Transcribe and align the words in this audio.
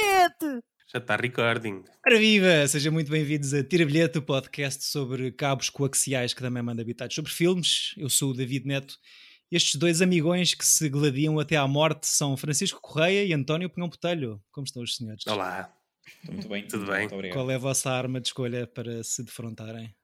bilhete! 0.00 0.64
Já 0.92 0.98
está 0.98 1.16
recording. 1.16 1.84
Ora 2.04 2.18
viva! 2.18 2.66
Sejam 2.66 2.92
muito 2.92 3.10
bem-vindos 3.10 3.54
a 3.54 3.62
Tira 3.62 3.84
Bilhete, 3.84 4.18
o 4.18 4.22
podcast 4.22 4.84
sobre 4.84 5.30
cabos 5.30 5.70
coaxiais 5.70 6.34
que 6.34 6.40
também 6.40 6.62
manda 6.62 6.82
habitados 6.82 7.14
sobre 7.14 7.30
filmes. 7.30 7.94
Eu 7.96 8.08
sou 8.08 8.30
o 8.30 8.34
David 8.34 8.66
Neto. 8.66 8.98
Estes 9.52 9.76
dois 9.76 10.00
amigões 10.00 10.54
que 10.54 10.64
se 10.64 10.88
gladiam 10.88 11.38
até 11.38 11.56
à 11.56 11.66
morte 11.66 12.06
são 12.06 12.36
Francisco 12.36 12.80
Correia 12.80 13.24
e 13.24 13.32
António 13.32 13.70
Pinhão 13.70 13.88
Botelho. 13.88 14.42
Como 14.50 14.64
estão 14.64 14.82
os 14.82 14.96
senhores? 14.96 15.26
Olá. 15.26 15.72
Estou 16.20 16.34
muito 16.34 16.48
bem. 16.48 16.66
Tudo 16.66 16.86
bem. 16.86 17.08
Muito. 17.08 17.32
Qual 17.32 17.50
é 17.50 17.54
a 17.54 17.58
vossa 17.58 17.90
arma 17.90 18.20
de 18.20 18.28
escolha 18.28 18.66
para 18.66 19.02
se 19.04 19.22
defrontarem? 19.22 19.94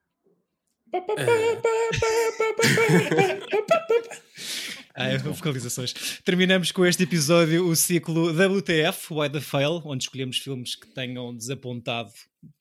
Ah, 4.96 5.08
é, 5.08 5.18
vocalizações. 5.18 5.92
Terminamos 6.24 6.72
com 6.72 6.86
este 6.86 7.02
episódio 7.02 7.66
o 7.68 7.76
ciclo 7.76 8.30
WTF, 8.32 9.12
Why 9.12 9.28
the 9.28 9.40
Fail, 9.42 9.82
onde 9.84 10.04
escolhemos 10.04 10.38
filmes 10.38 10.74
que 10.74 10.86
tenham 10.88 11.36
desapontado 11.36 12.10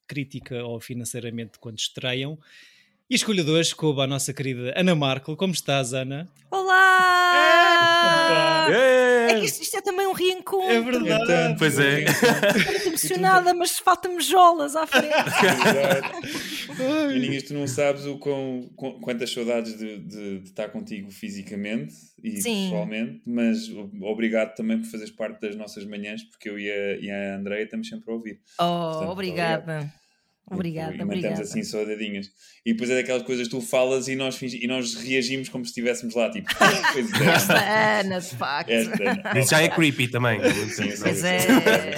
crítica 0.05 0.61
ou 0.65 0.81
financeiramente 0.81 1.57
quando 1.59 1.79
estreiam. 1.79 2.37
E 3.09 3.13
a 3.13 3.17
escolha 3.17 3.43
de 3.43 3.51
hoje 3.51 3.73
coube 3.75 4.01
à 4.01 4.07
nossa 4.07 4.33
querida 4.33 4.73
Ana 4.75 4.95
Markel. 4.95 5.37
Como 5.37 5.53
estás, 5.53 5.93
Ana? 5.93 6.27
Olá! 6.51 8.67
É 8.69 9.31
É. 9.31 9.39
que 9.39 9.45
isto, 9.45 9.61
isto 9.61 9.77
é 9.77 9.81
também 9.81 10.07
um 10.07 10.13
reencontro. 10.13 10.69
É 10.71 10.81
verdade. 10.81 11.23
Então, 11.23 11.55
Pois 11.57 11.77
é. 11.79 12.03
Estou 12.03 12.87
emocionada, 12.87 13.53
mas 13.53 13.77
falta-me 13.79 14.21
jolas 14.21 14.75
à 14.75 14.85
frente. 14.87 15.13
E 17.15 17.19
ninguém, 17.19 17.41
tu 17.41 17.53
não 17.53 17.67
sabes 17.67 18.05
o 18.05 18.17
quão, 18.17 18.69
quantas 19.01 19.31
saudades 19.31 19.77
de, 19.77 19.97
de- 19.99 20.39
de 20.39 20.45
estar 20.49 20.69
contigo 20.69 21.11
fisicamente 21.11 21.93
e 22.23 22.41
Sim. 22.41 22.63
pessoalmente, 22.65 23.21
mas 23.25 23.69
obrigado 24.01 24.55
também 24.55 24.79
por 24.79 24.87
fazeres 24.89 25.11
parte 25.13 25.41
das 25.41 25.55
nossas 25.55 25.85
manhãs, 25.85 26.23
porque 26.23 26.49
eu 26.49 26.57
e 26.59 26.69
a, 26.71 26.95
e 26.97 27.09
a 27.11 27.35
Andreia 27.35 27.63
estamos 27.63 27.87
sempre 27.87 28.09
a 28.11 28.13
ouvir. 28.13 28.39
Oh, 28.59 28.63
Portanto, 28.91 29.09
obrigada. 29.11 29.93
Obrigada, 30.47 30.93
e 30.93 30.97
mantemos 30.99 31.15
obrigada. 31.23 31.41
assim 31.41 31.63
saudadinhas. 31.63 32.29
E 32.63 32.71
depois 32.73 32.87
é 32.91 32.95
daquelas 32.95 33.23
coisas 33.23 33.47
que 33.47 33.55
tu 33.55 33.61
falas 33.61 34.07
e 34.07 34.15
nós, 34.15 34.35
fingi- 34.35 34.63
e 34.63 34.67
nós 34.67 34.93
reagimos 34.93 35.49
como 35.49 35.65
se 35.65 35.69
estivéssemos 35.71 36.13
lá, 36.13 36.29
tipo, 36.29 36.47
pois 36.93 37.11
é, 37.19 37.25
Esta 37.33 37.99
Ana, 38.01 38.19
de 38.21 38.29
facto. 38.35 38.69
esta. 38.69 39.39
Isso 39.39 39.49
já 39.49 39.61
é 39.63 39.69
creepy 39.69 40.07
também. 40.07 40.39
Sim, 40.69 40.89
Pois 41.01 41.23
é. 41.23 41.39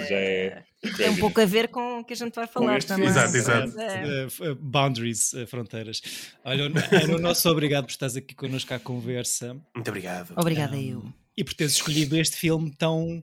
Já 0.08 0.16
é. 0.16 0.64
Tem 0.96 1.10
um 1.10 1.18
pouco 1.18 1.42
a 1.42 1.46
ver 1.46 1.68
com 1.70 2.00
o 2.00 2.04
que 2.06 2.14
a 2.14 2.16
gente 2.16 2.34
vai 2.36 2.48
falar 2.48 2.78
este 2.78 2.88
também. 2.88 3.08
Exato, 3.08 3.36
exato. 3.36 3.80
É. 3.80 4.26
F- 4.26 4.44
uh, 4.50 4.56
boundaries, 4.56 5.34
uh, 5.34 5.46
fronteiras. 5.48 6.02
Olha, 6.46 6.66
Ana, 6.66 7.16
o 7.16 7.20
nosso 7.20 7.50
obrigado 7.50 7.86
por 7.86 7.92
estás 7.92 8.16
aqui 8.16 8.34
connosco 8.36 8.74
à 8.74 8.80
conversa 8.80 9.54
Muito 9.76 9.88
obrigado. 9.90 10.34
Obrigada, 10.36 10.78
eu. 10.80 11.04
e 11.36 11.44
por 11.44 11.54
teres 11.54 11.74
escolhido 11.74 12.16
este 12.18 12.38
filme 12.38 12.72
tão 12.78 13.22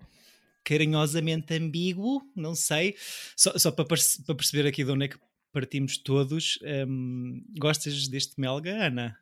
carinhosamente 0.64 1.54
ambíguo, 1.54 2.22
não 2.34 2.54
sei. 2.54 2.96
Só, 3.36 3.56
só 3.58 3.70
para, 3.70 3.84
perce- 3.84 4.22
para 4.22 4.34
perceber 4.34 4.66
aqui 4.68 4.82
de 4.84 4.90
onde 4.90 5.04
é 5.04 5.08
que 5.08 5.16
partimos 5.52 5.96
todos, 5.98 6.58
um, 6.88 7.42
gostas 7.58 8.08
deste 8.08 8.40
melga, 8.40 8.86
Ana? 8.86 9.16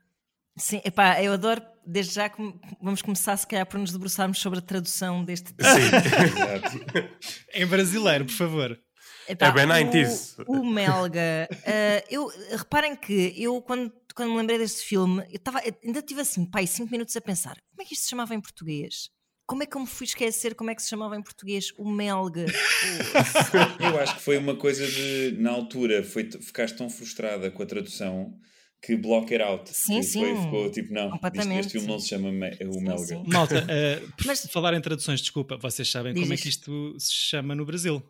Sim, 0.56 0.80
epá, 0.84 1.22
eu 1.22 1.32
adoro, 1.32 1.62
desde 1.86 2.14
já 2.14 2.28
que 2.28 2.36
vamos 2.80 3.00
começar 3.00 3.36
se 3.36 3.46
calhar 3.46 3.66
por 3.66 3.78
nos 3.78 3.92
debruçarmos 3.92 4.38
sobre 4.38 4.58
a 4.58 4.62
tradução 4.62 5.24
deste 5.24 5.50
Sim. 5.50 5.56
Exato. 6.28 7.16
Em 7.54 7.66
brasileiro, 7.66 8.26
por 8.26 8.34
favor. 8.34 8.80
Epá, 9.28 9.46
É 9.46 9.52
bem 9.52 9.66
90s. 9.66 10.44
O, 10.46 10.60
o 10.60 10.66
Melga, 10.66 11.48
eh, 11.64 12.04
eu, 12.10 12.30
reparem 12.50 12.94
que 12.96 13.32
eu, 13.36 13.62
quando, 13.62 13.92
quando 14.14 14.30
me 14.30 14.36
lembrei 14.36 14.58
deste 14.58 14.82
filme, 14.84 15.24
eu 15.30 15.38
tava, 15.38 15.62
ainda 15.82 16.02
tive 16.02 16.20
assim, 16.20 16.44
pai, 16.44 16.66
5 16.66 16.90
minutos 16.90 17.16
a 17.16 17.20
pensar: 17.20 17.56
como 17.70 17.82
é 17.82 17.84
que 17.84 17.94
isto 17.94 18.04
se 18.04 18.10
chamava 18.10 18.34
em 18.34 18.40
português? 18.40 19.10
Como 19.46 19.62
é 19.62 19.66
que 19.66 19.76
eu 19.76 19.80
me 19.80 19.86
fui 19.86 20.06
esquecer 20.06 20.54
como 20.54 20.70
é 20.70 20.74
que 20.74 20.82
se 20.82 20.88
chamava 20.88 21.16
em 21.16 21.22
português? 21.22 21.72
O 21.76 21.90
Melga. 21.90 22.46
Eu 23.78 24.00
acho 24.00 24.16
que 24.16 24.22
foi 24.22 24.38
uma 24.38 24.56
coisa 24.56 24.86
de, 24.86 25.36
na 25.38 25.50
altura, 25.50 26.02
foi, 26.02 26.30
ficaste 26.30 26.76
tão 26.76 26.88
frustrada 26.88 27.50
com 27.50 27.62
a 27.62 27.66
tradução 27.66 28.38
que 28.82 28.96
block 28.96 29.32
it 29.32 29.42
out. 29.42 29.70
Sim, 29.72 30.00
Que 30.00 30.06
foi- 30.08 30.34
sim. 30.34 30.42
ficou 30.42 30.70
tipo, 30.70 30.92
não, 30.92 31.10
Completamente, 31.10 31.60
este 31.60 31.72
filme 31.72 31.86
não 31.86 31.98
se 32.00 32.08
chama 32.08 32.32
Me- 32.32 32.58
o 32.66 32.80
Melga. 32.80 33.22
Malta, 33.28 33.58
uh, 33.64 34.12
por 34.18 34.26
Mas- 34.26 34.46
falar 34.50 34.74
em 34.74 34.80
traduções, 34.80 35.20
desculpa, 35.20 35.56
vocês 35.56 35.88
sabem 35.90 36.12
como 36.12 36.26
é 36.26 36.28
Diz 36.34 36.42
que 36.42 36.48
isto. 36.48 36.96
se 36.98 37.12
chama 37.12 37.54
no 37.54 37.64
Brasil? 37.64 38.02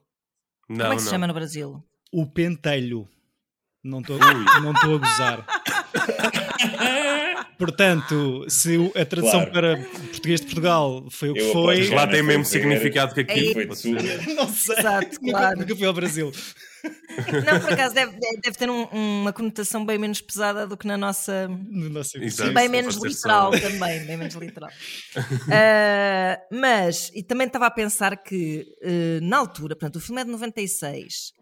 Não, 0.68 0.76
como 0.78 0.92
é 0.92 0.96
que 0.96 1.00
se 1.02 1.04
não. 1.06 1.10
chama 1.12 1.26
no 1.26 1.34
Brasil? 1.34 1.84
O 2.10 2.26
pentelho. 2.26 3.08
Não 3.84 4.00
estou 4.00 4.16
não 4.18 4.72
estou 4.72 4.94
a 4.94 4.98
gozar. 4.98 5.46
Portanto, 7.58 8.44
se 8.48 8.76
a 8.96 9.04
tradução 9.04 9.44
Claro. 9.46 9.52
para 9.52 9.76
português 10.10 10.40
de 10.40 10.46
Portugal 10.46 11.06
foi 11.10 11.30
o 11.30 11.34
que 11.34 11.40
Eu 11.40 11.52
foi, 11.52 11.88
Lá 11.90 12.06
tem 12.06 12.22
mesmo 12.22 12.44
foi 12.44 12.52
significado 12.60 13.14
que 13.14 13.20
É 13.20 13.22
aqui. 13.22 13.52
Foi 13.52 13.66
de 13.66 13.88
não 14.34 14.48
sei. 14.48 14.78
Exato, 14.78 15.20
claro. 15.20 15.58
nunca 15.60 15.76
fui 15.76 15.86
ao 15.86 15.92
Brasil. 15.92 16.32
Não, 17.46 17.60
por 17.60 17.72
acaso 17.74 17.94
deve, 17.94 18.18
deve 18.42 18.58
ter 18.58 18.68
um- 18.68 18.86
uma 18.90 19.32
conotação 19.32 19.86
bem 19.86 19.98
menos 19.98 20.20
pesada 20.20 20.66
do 20.66 20.76
que 20.76 20.84
na 20.84 20.96
nossa. 20.96 21.46
No 21.46 21.88
nosso 21.88 22.18
Exato. 22.18 22.50
E 22.50 22.54
bem 22.54 22.68
menos 22.68 22.96
literal 22.96 23.52
só- 23.52 23.60
também, 23.60 24.04
bem 24.04 24.16
menos 24.18 24.34
literal. 24.34 24.70
Ah, 25.52 26.40
mas, 26.50 27.12
e 27.14 27.22
também 27.22 27.46
estava 27.46 27.66
a 27.66 27.70
pensar 27.70 28.16
que 28.16 28.66
eh, 28.82 29.20
na 29.22 29.36
altura, 29.36 29.76
portanto, 29.76 29.96
o 29.96 30.00
filme 30.00 30.22
é 30.22 30.24
de 30.24 30.30
96. 30.32 31.32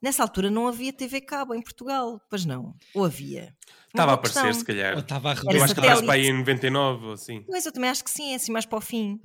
Nessa 0.00 0.22
altura 0.22 0.48
não 0.50 0.68
havia 0.68 0.92
TV 0.92 1.20
cabo 1.20 1.54
em 1.54 1.60
Portugal, 1.62 2.20
pois 2.30 2.44
não? 2.44 2.74
Ou 2.94 3.04
havia? 3.04 3.52
Estava 3.88 4.12
a 4.12 4.14
Uma 4.14 4.22
questão. 4.22 4.42
aparecer, 4.42 4.54
se 4.54 4.60
Ou 4.60 4.66
calhar. 4.66 4.98
estava 4.98 5.28
a 5.28 5.32
Era 5.32 5.40
Eu 5.58 5.64
acho 5.64 5.74
que 5.74 5.80
estás 5.80 6.00
para 6.02 6.12
aí 6.14 6.26
em 6.26 6.38
99 6.38 7.06
ou 7.06 7.12
assim. 7.14 7.42
Pois 7.46 7.66
eu 7.66 7.72
também 7.72 7.90
acho 7.90 8.04
que 8.04 8.10
sim, 8.10 8.32
é 8.32 8.36
assim 8.36 8.52
mais 8.52 8.64
para 8.66 8.78
o 8.78 8.80
fim, 8.80 9.18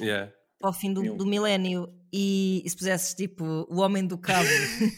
Yeah. 0.00 0.32
para 0.58 0.70
o 0.70 0.72
fim 0.72 0.92
do, 0.94 1.14
do 1.16 1.26
milénio. 1.26 1.88
E, 2.16 2.62
e 2.64 2.70
se 2.70 2.76
pusesses 2.76 3.12
tipo 3.12 3.44
o 3.68 3.80
Homem 3.80 4.06
do 4.06 4.16
Cabo, 4.16 4.48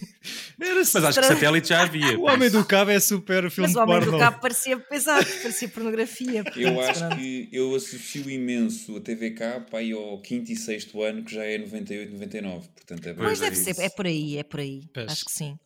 Mas 0.58 0.94
acho 0.94 1.18
que 1.18 1.26
satélite 1.26 1.70
já 1.70 1.80
havia. 1.80 2.18
O 2.20 2.24
Homem 2.24 2.50
do 2.50 2.62
Cabo 2.62 2.90
é 2.90 3.00
super 3.00 3.50
filme 3.50 3.72
mas 3.72 3.74
o 3.74 3.80
Homem 3.80 4.00
do. 4.04 4.18
Cabo 4.18 4.38
parecia 4.38 4.78
pesado, 4.78 5.24
parecia 5.40 5.66
pornografia. 5.66 6.40
Eu 6.40 6.44
portanto, 6.74 6.80
acho 6.80 7.00
pronto. 7.00 7.16
que 7.16 7.48
eu 7.50 7.74
associo 7.74 8.28
imenso 8.30 8.98
a 8.98 9.00
TVK 9.00 9.38
para 9.70 9.78
aí 9.78 9.92
ao 9.92 10.20
quinto 10.20 10.52
e 10.52 10.56
sexto 10.56 11.02
ano, 11.02 11.24
que 11.24 11.34
já 11.34 11.42
é 11.42 11.56
98, 11.56 12.12
99. 12.12 12.68
Portanto, 12.68 13.06
é 13.08 13.14
Pois 13.14 13.40
é 13.40 13.44
deve 13.44 13.56
ser, 13.56 13.70
isso. 13.70 13.80
é 13.80 13.88
por 13.88 14.06
aí, 14.06 14.36
é 14.36 14.42
por 14.42 14.60
aí. 14.60 14.82
Acho 15.08 15.24
que 15.24 15.32
sim. 15.32 15.58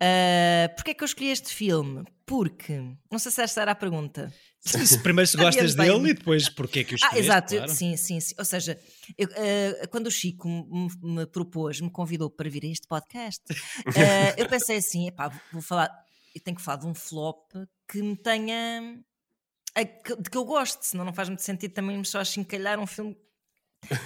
Ah, 0.00 0.68
Porquê 0.76 0.92
é 0.92 0.94
que 0.94 1.02
eu 1.02 1.06
escolhi 1.06 1.30
este 1.30 1.52
filme? 1.52 2.04
Porque, 2.24 2.80
não 3.10 3.18
sei 3.18 3.32
se 3.32 3.42
esta 3.42 3.62
era 3.62 3.72
a 3.72 3.74
pergunta. 3.74 4.32
Se- 4.60 4.86
se 4.86 4.98
Primeiro 4.98 5.28
se 5.30 5.36
gostas 5.38 5.74
dele 5.74 6.10
e 6.10 6.14
depois 6.14 6.48
porque 6.48 6.80
é 6.80 6.84
que 6.84 6.94
o 6.94 6.98
Ah, 7.02 7.18
exato, 7.18 7.54
claro. 7.54 7.70
sim, 7.72 7.96
sim, 7.96 8.18
sim. 8.20 8.34
Ou 8.38 8.44
seja, 8.44 8.78
eu, 9.16 9.28
ah, 9.32 9.86
quando 9.88 10.06
o 10.08 10.10
Chico 10.10 10.48
me, 10.48 10.88
me 11.02 11.26
propôs, 11.26 11.80
me 11.80 11.90
convidou 11.90 12.28
para 12.30 12.48
vir 12.50 12.64
a 12.64 12.68
este 12.68 12.86
podcast, 12.88 13.42
ah, 13.48 13.54
eu 14.36 14.48
pensei 14.48 14.76
assim: 14.78 15.08
epá, 15.08 15.30
vou 15.52 15.62
falar, 15.62 15.90
eu 16.34 16.40
tenho 16.42 16.56
que 16.56 16.62
falar 16.62 16.78
de 16.78 16.86
um 16.86 16.94
flop 16.94 17.50
que 17.88 18.02
me 18.02 18.16
tenha. 18.16 18.98
a- 19.74 19.84
que- 19.84 20.16
de 20.16 20.28
que 20.30 20.36
eu 20.36 20.44
gosto, 20.44 20.82
senão 20.82 21.04
não 21.04 21.12
faz 21.12 21.28
muito 21.28 21.42
sentido 21.42 21.72
também 21.72 22.02
só 22.02 22.18
achincalhar 22.20 22.78
um 22.80 22.86
filme 22.86 23.16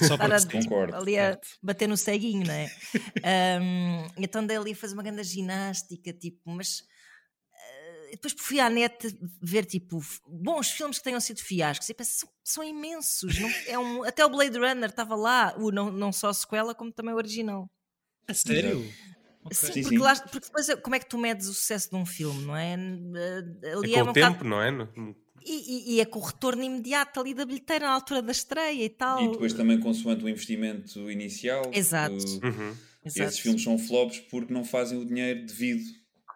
Só 0.06 0.18
porque 0.18 0.34
a, 0.58 0.60
Concordo, 0.62 0.94
ali 0.96 1.16
a 1.18 1.28
certo. 1.30 1.48
bater 1.62 1.88
no 1.88 1.96
ceguinho, 1.96 2.44
não 2.46 2.52
é? 2.52 2.70
Ahm, 3.24 4.06
então 4.18 4.44
dei 4.44 4.56
ali 4.58 4.72
a 4.72 4.76
fazer 4.76 4.92
uma 4.94 5.02
grande 5.02 5.22
ginástica, 5.22 6.12
tipo, 6.12 6.50
mas 6.50 6.82
depois 8.10 8.34
fui 8.38 8.60
à 8.60 8.68
net 8.70 9.16
ver 9.42 9.64
tipo 9.64 10.00
bons 10.28 10.70
filmes 10.70 10.98
que 10.98 11.04
tenham 11.04 11.20
sido 11.20 11.40
fiascos 11.40 11.88
e 11.88 11.94
pensei, 11.94 12.14
são, 12.18 12.28
são 12.44 12.64
imensos. 12.64 13.38
não- 13.38 13.50
é 13.66 13.78
um, 13.78 14.02
até 14.04 14.24
o 14.24 14.30
Blade 14.30 14.58
Runner 14.58 14.88
estava 14.90 15.14
lá, 15.14 15.54
o, 15.58 15.70
não, 15.70 15.90
não 15.90 16.12
só 16.12 16.28
a 16.28 16.34
sequela, 16.34 16.74
como 16.74 16.92
também 16.92 17.14
o 17.14 17.16
original. 17.16 17.70
A 18.28 18.34
sério? 18.34 18.78
Ok. 19.44 19.56
Sim, 19.56 19.72
Sim, 19.72 19.82
porque, 19.82 19.96
sim. 19.96 20.02
lá- 20.02 20.16
porque 20.16 20.40
depois 20.46 20.68
é- 20.68 20.76
como 20.76 20.94
é 20.94 20.98
que 20.98 21.08
tu 21.08 21.16
medes 21.18 21.48
o 21.48 21.54
sucesso 21.54 21.88
de 21.90 21.96
um 21.96 22.04
filme, 22.04 22.44
não 22.44 22.54
é? 22.56 22.74
É 22.74 23.72
Ali 23.72 23.92
com 23.92 23.98
é 23.98 24.02
o 24.02 24.10
um 24.10 24.12
tempo, 24.12 24.30
bocado- 24.44 24.44
não 24.44 24.62
é? 24.62 24.70
No- 24.70 25.16
e, 25.42 25.92
e- 25.92 25.94
e 25.96 26.00
é 26.00 26.04
com 26.04 26.18
o 26.18 26.22
retorno 26.22 26.62
imediato 26.62 27.18
ali 27.18 27.32
da 27.32 27.46
bilheteira 27.46 27.86
na 27.86 27.92
altura 27.92 28.20
da 28.20 28.30
estreia 28.30 28.84
e 28.84 28.90
tal. 28.90 29.24
E 29.24 29.30
depois 29.30 29.54
também 29.54 29.80
consoante 29.80 30.22
o 30.22 30.28
investimento 30.28 31.10
inicial. 31.10 31.62
Exato. 31.72 32.14
uh, 32.14 32.46
Uhum. 32.46 32.76
Exato. 33.02 33.28
esses 33.30 33.38
filmes 33.38 33.62
são 33.64 33.78
flops 33.78 34.18
porque 34.30 34.52
não 34.52 34.62
fazem 34.62 34.98
o 34.98 35.06
dinheiro 35.06 35.46
devido. 35.46 35.82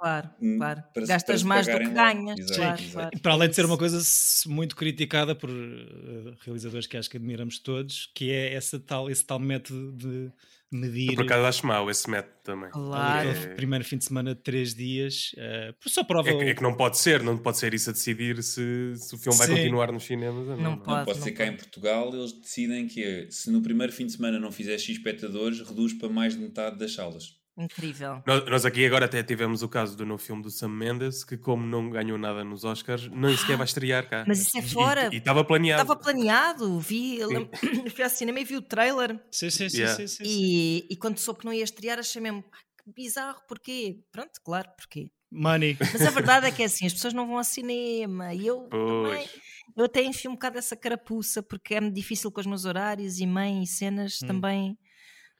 Claro, 0.04 0.28
hum, 0.38 0.58
claro. 0.58 0.82
para 0.92 1.06
Gastas 1.06 1.40
para 1.42 1.48
mais 1.48 1.66
do 1.66 1.78
que 1.78 1.88
ganhas. 1.88 2.38
Exato, 2.38 2.54
claro, 2.60 2.82
exato. 2.82 2.92
claro. 2.92 3.20
Para 3.22 3.32
além 3.32 3.48
de 3.48 3.54
ser 3.54 3.64
uma 3.64 3.78
coisa 3.78 3.98
muito 4.46 4.76
criticada 4.76 5.34
por 5.34 5.48
eh, 5.48 6.34
realizadores 6.44 6.86
que 6.86 6.98
acho 6.98 7.08
que 7.08 7.16
admiramos 7.16 7.58
todos, 7.58 8.10
que 8.14 8.30
é 8.30 8.52
essa 8.52 8.78
tal, 8.78 9.08
esse 9.08 9.24
tal 9.24 9.38
método 9.38 9.92
de 9.96 10.30
medir 10.70 11.14
Por 11.14 11.24
acaso 11.24 11.46
acho 11.46 11.66
mau 11.66 11.88
esse 11.90 12.10
método 12.10 12.34
também. 12.42 12.68
Claro. 12.70 13.28
É- 13.30 13.54
primeiro 13.54 13.82
fim 13.84 13.96
de 13.96 14.04
semana 14.04 14.34
de 14.34 14.42
três 14.42 14.74
dias, 14.74 15.30
eh, 15.38 15.72
só 15.86 16.04
prova 16.04 16.28
É 16.28 16.32
que, 16.32 16.44
o- 16.44 16.48
é 16.48 16.54
que 16.54 16.62
não 16.62 16.74
pode 16.76 16.98
ser, 16.98 17.22
não 17.22 17.38
pode 17.38 17.56
ser 17.56 17.72
isso 17.72 17.88
a 17.88 17.92
decidir 17.94 18.42
se, 18.42 18.92
se 18.96 19.14
o 19.14 19.18
filme 19.18 19.38
vai 19.38 19.46
Sim. 19.46 19.54
continuar 19.56 19.90
nos 19.90 20.02
cinemas 20.04 20.36
ou 20.48 20.56
não. 20.56 20.56
Não 20.56 20.70
não. 20.72 20.78
pode. 20.80 20.98
Não 20.98 21.04
pode 21.06 21.20
ser 21.20 21.32
cá 21.32 21.46
em 21.46 21.56
Portugal, 21.56 22.14
eles 22.14 22.32
decidem 22.32 22.86
que 22.86 23.02
é, 23.02 23.26
se 23.30 23.50
no 23.50 23.62
primeiro 23.62 23.90
fim 23.90 24.04
de 24.04 24.12
semana 24.12 24.38
não 24.38 24.52
fizer 24.52 24.76
X 24.76 24.96
espectadores, 24.98 25.60
reduz 25.66 25.94
para 25.94 26.10
mais 26.10 26.34
de 26.34 26.40
metade 26.42 26.76
das 26.78 26.92
salas. 26.92 27.42
Incrível. 27.56 28.20
Nós, 28.26 28.44
nós 28.50 28.64
aqui 28.66 28.84
agora 28.84 29.04
até 29.04 29.22
tivemos 29.22 29.62
o 29.62 29.68
caso 29.68 29.96
do 29.96 30.04
novo 30.04 30.20
filme 30.22 30.42
do 30.42 30.50
Sam 30.50 30.68
Mendes, 30.70 31.22
que 31.24 31.36
como 31.36 31.64
não 31.64 31.88
ganhou 31.88 32.18
nada 32.18 32.42
nos 32.44 32.64
Oscars, 32.64 33.08
nem 33.08 33.36
sequer 33.36 33.56
vai 33.56 33.64
estrear 33.66 34.08
cá. 34.08 34.24
Mas 34.26 34.40
isso 34.40 34.58
é 34.58 34.62
fora. 34.62 35.08
E 35.12 35.18
estava 35.18 35.44
planeado. 35.44 35.82
Estava 35.82 35.98
planeado, 36.00 36.80
vi, 36.80 37.18
fui 37.94 38.02
ao 38.04 38.10
cinema 38.10 38.40
e 38.40 38.44
vi 38.44 38.56
o 38.56 38.62
trailer 38.62 39.20
Sim, 39.30 39.50
sim, 39.50 39.68
sim, 39.68 39.78
Yeah. 39.78 39.96
sim, 39.96 40.06
sim, 40.08 40.24
sim. 40.24 40.30
e, 40.30 40.86
e 40.90 40.96
quando 40.96 41.18
soube 41.18 41.40
que 41.40 41.46
não 41.46 41.52
ia 41.52 41.62
estrear 41.64 41.98
achei 41.98 42.20
mesmo 42.20 42.42
"Ah, 42.52 42.56
que 42.84 42.92
bizarro, 42.92 43.40
porquê? 43.48 44.00
Pronto, 44.10 44.32
claro, 44.44 44.68
porquê. 44.76 45.10
Money. 45.30 45.76
Mas 45.80 46.02
a 46.06 46.10
verdade 46.42 46.46
é 46.46 46.50
que 46.50 46.62
é 46.62 46.66
assim, 46.66 46.86
as 46.86 46.92
pessoas 46.92 47.14
não 47.14 47.26
vão 47.26 47.38
ao 47.38 47.44
cinema 47.44 48.34
e 48.34 48.46
eu 48.46 48.68
também, 48.68 49.26
Pois. 49.26 49.30
eu 49.76 49.84
até 49.84 50.02
enfio 50.02 50.30
um 50.30 50.34
bocado 50.34 50.58
essa 50.58 50.76
carapuça 50.76 51.42
porque 51.42 51.74
é-me 51.74 51.90
difícil 51.92 52.30
com 52.32 52.40
os 52.40 52.46
meus 52.46 52.64
horários 52.64 53.18
e 53.20 53.26
mãe 53.26 53.62
e 53.62 53.66
cenas 53.66 54.18
Hum. 54.22 54.26
também 54.26 54.78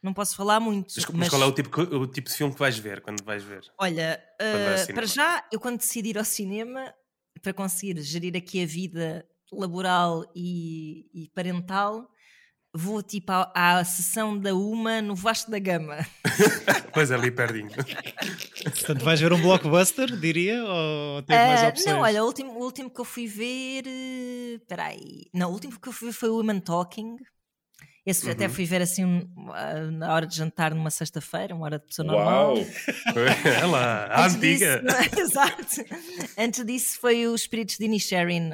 não 0.05 0.13
posso 0.15 0.37
falar 0.37 0.61
muito. 0.61 0.93
Mas, 0.97 1.07
mas 1.11 1.29
qual 1.29 1.43
é 1.43 1.47
o 1.47 1.53
tipo, 1.53 1.81
o 1.81 2.07
tipo 2.07 2.29
de 2.29 2.37
filme 2.37 2.53
que 2.53 2.59
vais 2.61 2.77
ver 2.79 3.01
quando 3.01 3.23
vais 3.25 3.43
ver? 3.43 3.63
Olha, 3.79 4.23
uh, 4.41 4.95
para 4.95 5.07
já, 5.07 5.45
eu 5.53 5.59
quando 5.59 5.79
decidi 5.79 6.11
ir 6.11 6.19
ao 6.19 6.25
cinema, 6.25 6.93
para 7.43 7.53
conseguir 7.53 8.01
gerir 8.03 8.37
aqui 8.37 8.63
a 8.63 8.67
vida 8.67 9.27
laboral 9.53 10.25
e, 10.35 11.07
e 11.15 11.29
parental, 11.35 12.09
vou 12.75 13.03
tipo 13.03 13.31
à, 13.33 13.51
à 13.79 13.85
sessão 13.85 14.37
da 14.39 14.55
Uma 14.55 15.01
no 15.01 15.15
Vasco 15.15 15.51
da 15.51 15.59
Gama. 15.59 15.99
Pois 16.95 17.11
é, 17.11 17.17
ali 17.17 17.29
pertinho. 17.33 17.71
Portanto, 18.63 19.05
vais 19.05 19.21
ver 19.21 19.33
um 19.33 19.41
blockbuster, 19.41 20.15
diria? 20.17 20.63
Ou 20.65 21.23
tens 21.23 21.45
mais 21.45 21.63
Ah, 21.65 21.69
opções? 21.69 21.87
não, 21.87 22.03
olha, 22.03 22.23
o 22.23 22.27
último, 22.27 22.53
o 22.53 22.63
último 22.63 22.89
que 22.89 23.01
eu 23.01 23.05
fui 23.05 23.27
ver. 23.27 23.83
eh, 23.85 24.55
Espera 24.55 24.85
aí. 24.85 25.25
Não, 25.35 25.51
o 25.51 25.53
último 25.53 25.79
que 25.81 25.89
eu 25.89 25.93
fui 25.93 26.09
ver 26.11 26.15
foi 26.15 26.29
o 26.29 26.37
Women 26.37 26.61
Talking. 26.61 27.17
Esse 28.07 28.31
até 28.31 28.47
Uhum. 28.47 28.53
fui 28.53 28.67
ver 28.67 28.83
assim 28.83 29.03
um, 29.03 29.27
ah, 29.53 29.81
na 29.91 30.13
hora 30.15 30.27
de 30.27 30.37
jantar 30.37 30.75
numa 30.75 30.91
sexta-feira, 30.91 31.55
uma 31.55 31.65
hora 31.65 31.79
de 31.79 31.87
pessoa 31.87 32.05
normal. 32.07 32.55
Uau! 33.17 33.71
lá, 33.71 34.05
a 34.11 34.27
antiga. 34.27 34.83
disso- 34.83 35.17
exato. 35.21 35.67
Antes 36.37 36.67
disso 36.67 37.01
foi 37.01 37.27
os 37.27 37.41
Espíritos 37.43 37.79
de 37.79 37.87
Inisherin. 37.87 38.51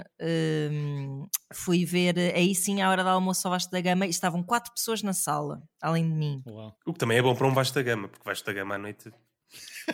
Hum, 0.70 1.26
fui 1.52 1.84
ver 1.84 2.16
aí 2.36 2.54
sim 2.54 2.80
à 2.80 2.88
hora 2.90 3.02
do 3.02 3.08
almoço 3.08 3.48
ao 3.48 3.52
Vasco 3.52 3.72
da 3.72 3.80
Gama 3.80 4.06
e 4.06 4.10
estavam 4.10 4.40
quatro 4.42 4.72
pessoas 4.72 5.02
na 5.02 5.12
sala, 5.12 5.60
além 5.82 6.08
de 6.08 6.14
mim. 6.14 6.42
Uau. 6.46 6.76
O 6.86 6.92
que 6.92 6.98
também 7.00 7.18
é 7.18 7.22
bom 7.22 7.34
para 7.34 7.46
um 7.48 7.52
Vasco 7.52 7.74
da 7.74 7.82
Gama, 7.82 8.06
porque 8.08 8.24
Vasco 8.24 8.46
da 8.46 8.52
Gama 8.52 8.76
à 8.76 8.78
noite 8.78 9.10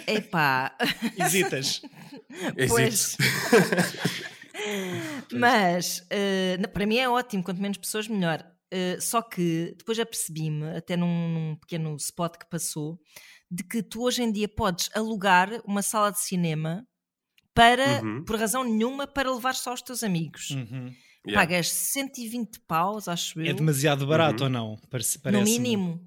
Epá, 0.06 0.76
Hesitas. 1.16 1.80
pois. 2.68 3.16
Mas 5.32 6.06
na- 6.60 6.68
para 6.68 6.84
mim 6.86 6.98
é 6.98 7.08
ótimo, 7.08 7.42
quanto 7.42 7.60
menos 7.62 7.78
pessoas, 7.78 8.06
melhor. 8.08 8.44
Eh, 8.70 8.98
só 9.00 9.22
que 9.22 9.74
depois 9.78 9.98
apercebi-me, 9.98 10.76
até 10.76 10.96
num, 10.96 11.28
num 11.28 11.56
pequeno 11.56 11.94
spot 11.96 12.36
que 12.36 12.48
passou, 12.50 12.98
de 13.50 13.62
que 13.62 13.82
tu 13.82 14.02
hoje 14.02 14.22
em 14.22 14.32
dia 14.32 14.48
podes 14.48 14.90
alugar 14.94 15.50
uma 15.64 15.82
sala 15.82 16.10
de 16.10 16.20
cinema 16.20 16.84
para, 17.54 18.02
Uhum. 18.02 18.24
por 18.24 18.36
razão 18.38 18.64
nenhuma, 18.64 19.06
para 19.06 19.32
levar 19.32 19.54
só 19.54 19.72
os 19.72 19.82
teus 19.82 20.02
amigos. 20.02 20.50
Uhum. 20.50 20.92
Yeah. 21.26 21.34
Pagas 21.34 21.68
120 21.72 22.60
paus, 22.66 23.08
acho 23.08 23.40
eu, 23.40 23.46
É 23.46 23.52
demasiado 23.52 24.06
barato 24.06 24.44
Uhum. 24.44 24.46
ou 24.46 24.52
não? 24.52 24.76
Parece, 24.90 25.16
no 25.18 25.22
parece-me. 25.22 25.58
mínimo. 25.58 26.00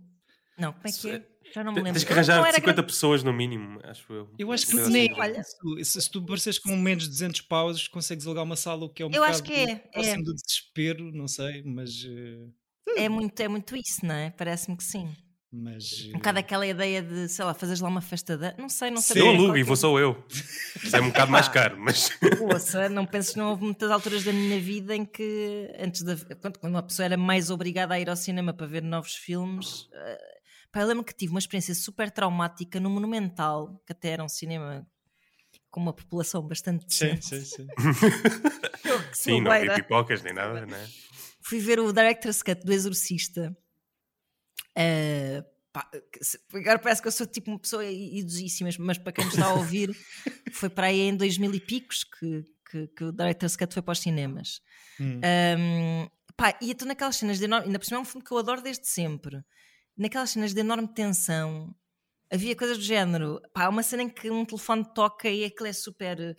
Não, 0.58 0.74
como 0.74 0.88
é 0.88 0.92
que 0.92 1.10
é? 1.10 1.26
Já 1.54 1.64
não 1.64 1.72
me 1.72 1.80
lembro. 1.80 1.94
Tens 1.94 2.04
que 2.04 2.14
arranjar 2.14 2.38
não 2.38 2.46
era 2.46 2.56
50 2.56 2.74
grande- 2.74 2.88
pessoas 2.88 3.24
no 3.24 3.34
mínimo, 3.34 3.80
acho 3.84 4.12
eu. 4.14 4.30
Eu 4.38 4.52
acho 4.52 4.68
que 4.68 4.76
nem 4.76 5.12
assim. 5.12 5.20
olha. 5.22 5.44
Se, 5.84 6.02
se 6.02 6.10
tu 6.12 6.22
pareces 6.24 6.60
com 6.60 6.76
menos 6.76 7.04
de 7.06 7.10
200 7.10 7.42
paus, 7.42 7.88
consegues 7.88 8.26
alugar 8.26 8.44
uma 8.44 8.56
sala, 8.56 8.86
o 8.86 8.90
que 8.90 9.02
é 9.04 9.06
um 9.06 9.12
Eu 9.12 9.24
acho 9.24 9.42
que 9.44 9.54
é, 9.54 9.76
próximo 9.76 10.22
é. 10.22 10.24
do 10.24 10.34
desespero, 10.36 11.12
não 11.12 11.28
sei, 11.28 11.64
mas... 11.64 11.92
eh, 12.06 13.02
É 13.04 13.10
muito, 13.10 13.40
é 13.40 13.48
muito 13.48 13.76
isso, 13.76 14.06
não 14.06 14.16
é? 14.16 14.30
Parece-me 14.32 14.76
que 14.78 14.84
sim. 14.84 15.10
mas 15.52 16.06
Um 16.10 16.14
bocado 16.14 16.38
aquela 16.40 16.66
ideia 16.68 17.02
de, 17.02 17.28
sei 17.28 17.44
lá, 17.46 17.54
fazeres 17.56 17.80
lá 17.82 17.90
uma 17.90 18.02
festa 18.02 18.38
de... 18.38 18.56
Não 18.62 18.70
sei, 18.70 18.92
não 18.92 19.02
sei. 19.02 19.22
Eu 19.22 19.30
alugo 19.30 19.58
e 19.58 19.64
vou 19.64 19.76
só 19.76 19.98
eu. 20.00 20.24
Isso 20.84 20.96
é 20.96 21.02
um 21.02 21.08
bocado 21.10 21.32
mais 21.32 21.48
Pá. 21.48 21.54
caro, 21.54 21.80
mas. 21.80 22.12
Ouça, 22.40 22.88
não 22.90 23.06
penses 23.06 23.34
que 23.34 23.40
não 23.40 23.50
houve 23.50 23.64
muitas 23.64 23.90
alturas 23.90 24.24
da 24.24 24.32
minha 24.32 24.60
vida 24.60 24.96
em 24.96 25.04
que, 25.06 25.74
antes 25.80 26.04
da. 26.04 26.16
Quando, 26.36 26.60
quando 26.60 26.74
uma 26.74 26.84
pessoa 26.84 27.06
era 27.06 27.18
mais 27.18 27.50
obrigada 27.50 27.94
a 27.96 28.00
ir 28.00 28.10
ao 28.10 28.16
cinema 28.16 28.54
para 28.54 28.68
ver 28.68 28.84
novos 28.84 29.16
filmes. 29.16 29.88
Pá, 30.72 30.82
eu 30.82 30.88
lembro 30.88 31.04
que 31.04 31.14
tive 31.14 31.32
uma 31.32 31.40
experiência 31.40 31.76
super 31.76 32.12
traumática 32.12 32.80
no 32.80 32.90
Monumental, 32.90 33.82
que 33.86 33.92
até 33.92 34.10
era 34.10 34.24
um 34.24 34.30
cinema 34.30 34.88
com 35.70 35.80
uma 35.80 35.94
população 35.94 36.42
bastante 36.48 36.86
Sim, 36.94 37.16
decente. 37.16 37.46
sim, 37.46 37.46
sim. 37.46 37.68
Eu, 38.84 39.00
sou 39.00 39.14
Sim, 39.14 39.42
não 39.42 39.52
havia 39.52 39.74
pipocas 39.76 40.24
nem 40.24 40.34
nada, 40.34 40.66
né? 40.66 40.90
fui 41.42 41.60
ver 41.60 41.80
o 41.80 41.92
Director's 41.92 42.42
Cut 42.42 42.64
do 42.64 42.72
Exorcista. 42.72 43.56
Eh, 44.76 45.44
pá, 45.74 45.90
agora 46.54 46.80
parece 46.80 47.02
que 47.02 47.08
eu 47.08 47.12
sou 47.12 47.26
tipo 47.26 47.50
uma 47.50 47.60
pessoa 47.60 47.84
idosíssima, 47.86 48.70
mas 48.80 48.98
para 48.98 49.12
quem 49.12 49.26
nos 49.26 49.34
está 49.34 49.48
a 49.48 49.54
ouvir, 49.54 49.90
foi 50.54 50.70
para 50.70 50.88
aí 50.88 51.02
em 51.02 51.16
2000 51.16 51.56
e 51.56 51.60
picos 51.60 52.04
que, 52.04 52.44
que, 52.70 52.88
que 52.88 53.04
o 53.04 53.12
Director's 53.12 53.56
Cut 53.56 53.74
foi 53.74 53.82
para 53.82 53.92
os 53.92 54.00
cinemas. 54.00 54.62
Hum. 55.00 55.20
Um, 55.58 56.10
pá, 56.38 56.58
e 56.62 56.72
estou 56.72 56.88
naquelas 56.88 57.16
cenas 57.16 57.40
de 57.40 57.46
enorme, 57.46 57.68
ainda 57.68 57.80
por 57.80 57.86
cima 57.86 57.98
é 57.98 58.02
um 58.02 58.06
filme 58.06 58.26
que 58.26 58.32
eu 58.32 58.38
adoro 58.38 58.62
desde 58.62 58.88
sempre. 58.88 59.44
Naquelas 60.00 60.30
cenas 60.30 60.54
de 60.54 60.62
enorme 60.62 60.88
tensão, 60.88 61.76
havia 62.32 62.56
coisas 62.56 62.78
do 62.78 62.84
género. 62.84 63.42
Pá, 63.54 63.66
há 63.66 63.70
uma 63.70 63.84
cena 63.84 64.04
em 64.04 64.10
que 64.10 64.32
um 64.32 64.46
telefone 64.46 64.86
toca 64.96 65.28
e 65.30 65.44
aquilo 65.44 65.68
é 65.68 65.74
super. 65.74 66.38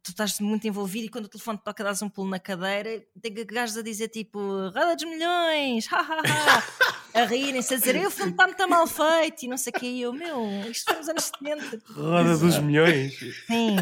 Tu 0.00 0.10
estás 0.10 0.38
muito 0.38 0.64
envolvido 0.68 1.06
e 1.06 1.08
quando 1.08 1.24
o 1.24 1.28
telefone 1.28 1.58
toca 1.64 1.82
dás 1.82 2.00
um 2.02 2.08
pulo 2.08 2.30
na 2.30 2.38
cadeira, 2.38 3.04
tem 3.20 3.34
que 3.34 3.44
gajos 3.44 3.78
a 3.78 3.82
dizer 3.82 4.08
tipo 4.08 4.38
Roda 4.38 4.94
dos 4.94 5.04
milhões, 5.04 5.88
ha, 5.92 5.98
ha, 5.98 6.20
ha", 6.20 7.20
a 7.22 7.24
rirem-se, 7.24 7.74
a 7.74 7.78
dizer 7.78 7.96
o 8.06 8.10
filme 8.12 8.30
está 8.30 8.46
muito 8.46 8.68
mal 8.68 8.86
feito 8.86 9.44
e 9.44 9.48
não 9.48 9.56
sei 9.56 9.72
o 9.74 9.80
que. 9.80 9.86
E 9.86 10.02
eu, 10.02 10.12
meu, 10.12 10.70
isto 10.70 10.84
foi 10.84 10.98
nos 10.98 11.08
anos 11.08 11.24
70. 11.24 11.80
Roda 11.92 12.38
dos 12.38 12.58
milhões. 12.60 13.18
Sim, 13.46 13.76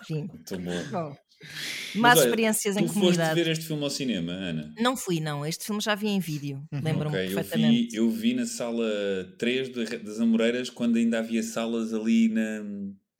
enfim. 0.00 0.28
Muito 0.28 0.58
bom. 0.60 0.84
Bom, 0.92 1.16
más 1.94 2.18
olha, 2.18 2.24
experiências 2.26 2.76
em 2.76 2.80
Tu 2.82 2.86
foste 2.88 3.00
comunidade. 3.00 3.34
ver 3.34 3.50
este 3.50 3.66
filme 3.66 3.82
ao 3.84 3.90
cinema, 3.90 4.32
Ana? 4.32 4.74
Não 4.78 4.96
fui, 4.96 5.20
não. 5.20 5.44
Este 5.46 5.64
filme 5.64 5.80
já 5.80 5.94
vi 5.94 6.08
em 6.08 6.20
vídeo. 6.20 6.62
Lembro-me 6.72 7.16
Ok, 7.16 7.28
eu 7.30 7.34
perfeitamente. 7.34 7.88
vi, 7.90 7.96
eu 7.96 8.10
vi 8.10 8.34
na 8.34 8.46
sala 8.46 8.84
3 9.38 9.68
de- 9.72 9.98
das 9.98 10.20
Amoreiras 10.20 10.70
quando 10.70 10.96
ainda 10.96 11.18
havia 11.18 11.42
salas 11.42 11.92
ali 11.94 12.28
na, 12.28 12.62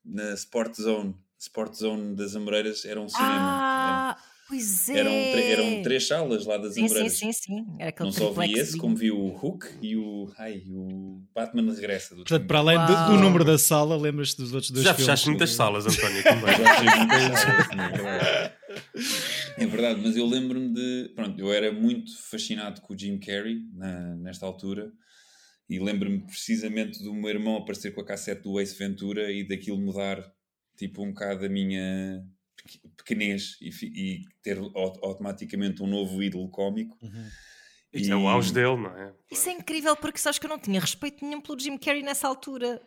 na 0.05 0.35
Sport 0.35 0.75
Zone. 0.81 1.15
Sport 1.39 1.75
Zone 1.75 2.15
das 2.17 2.35
Amoreiras 2.35 2.85
era 2.85 3.01
um 3.01 3.09
cinema. 3.09 3.37
Ah, 3.37 4.17
pois 4.49 4.89
é. 4.89 4.99
Eram, 4.99 5.11
tre- 5.33 5.51
eram 5.53 5.83
três 5.83 6.07
salas 6.07 6.45
lá 6.47 6.57
das 6.59 6.75
Sim, 6.75 6.81
sim, 6.81 6.85
Amoreiras. 6.87 7.13
sim, 7.15 7.33
sim. 7.33 7.67
Era 7.79 7.89
aquele 7.91 8.07
Não 8.09 8.13
só 8.13 8.31
vi 8.33 8.53
esse, 8.53 8.77
como 8.77 8.97
vi 8.97 9.11
o 9.11 9.27
Hook 9.29 9.67
e 9.83 9.97
o, 9.97 10.31
ai, 10.39 10.63
o 10.71 11.23
Batman 11.35 11.73
Regressa. 11.75 12.11
Do 12.15 12.25
Portanto, 12.25 12.47
para 12.47 12.59
além 12.59 12.79
do, 12.79 13.07
do 13.13 13.19
número 13.23 13.45
da 13.45 13.59
sala, 13.59 13.97
lembras-te 13.97 14.37
dos 14.39 14.53
outros 14.53 14.71
dois 14.71 14.85
Já 14.85 14.93
filmes? 14.95 15.07
fechaste 15.07 15.29
muitas 15.29 15.51
salas, 15.51 15.87
António, 15.87 16.23
também. 16.23 16.57
Já 16.57 16.75
fui 16.77 16.99
muitas 16.99 17.41
salas, 17.41 17.67
sim, 17.67 17.81
é 17.81 17.89
verdade. 17.97 18.55
É 19.57 19.67
verdade, 19.67 20.01
mas 20.03 20.17
eu 20.17 20.27
lembro-me 20.27 20.73
de. 20.73 21.13
Pronto, 21.15 21.39
eu 21.41 21.53
era 21.53 21.73
muito 21.73 22.11
fascinado 22.31 22.81
com 22.81 22.95
o 22.95 22.99
Jim 22.99 23.19
Carrey 23.19 23.61
na- 23.73 24.17
nesta 24.17 24.45
altura 24.47 24.91
e 25.71 25.79
lembro-me 25.79 26.21
precisamente 26.27 27.03
do 27.03 27.15
meu 27.15 27.31
irmão 27.31 27.57
aparecer 27.57 27.93
com 27.95 28.01
a 28.01 28.05
cassete 28.05 28.43
do 28.43 28.59
Ace 28.61 28.77
Ventura 28.77 29.31
e 29.33 29.47
daquilo 29.47 29.81
mudar 29.81 30.23
tipo 30.77 31.03
um 31.05 31.09
bocado 31.11 31.47
a 31.47 31.49
minha 31.49 32.21
pequenez 32.97 33.57
e, 33.61 33.69
e 33.83 34.23
ter 34.43 34.59
au- 34.59 34.73
automaticamente 35.03 35.83
um 35.83 35.87
novo 35.87 36.23
ídolo 36.23 36.49
cómico. 36.49 36.97
Uhum. 37.03 37.29
Isto 37.93 38.13
é 38.13 38.17
o 38.17 38.27
auge 38.27 38.53
dele, 38.53 38.77
não 38.77 38.97
é? 38.99 39.13
Isso 39.31 39.49
é 39.49 39.53
incrível 39.53 39.95
porque 39.97 40.19
sabes 40.19 40.39
que 40.39 40.47
eu 40.47 40.51
não 40.51 40.59
tinha 40.59 40.81
respeito 40.81 41.25
nenhum 41.25 41.41
pelo 41.41 41.59
Jim 41.61 41.77
Carrey 41.79 42.03
nessa 42.03 42.27
altura. 42.27 42.81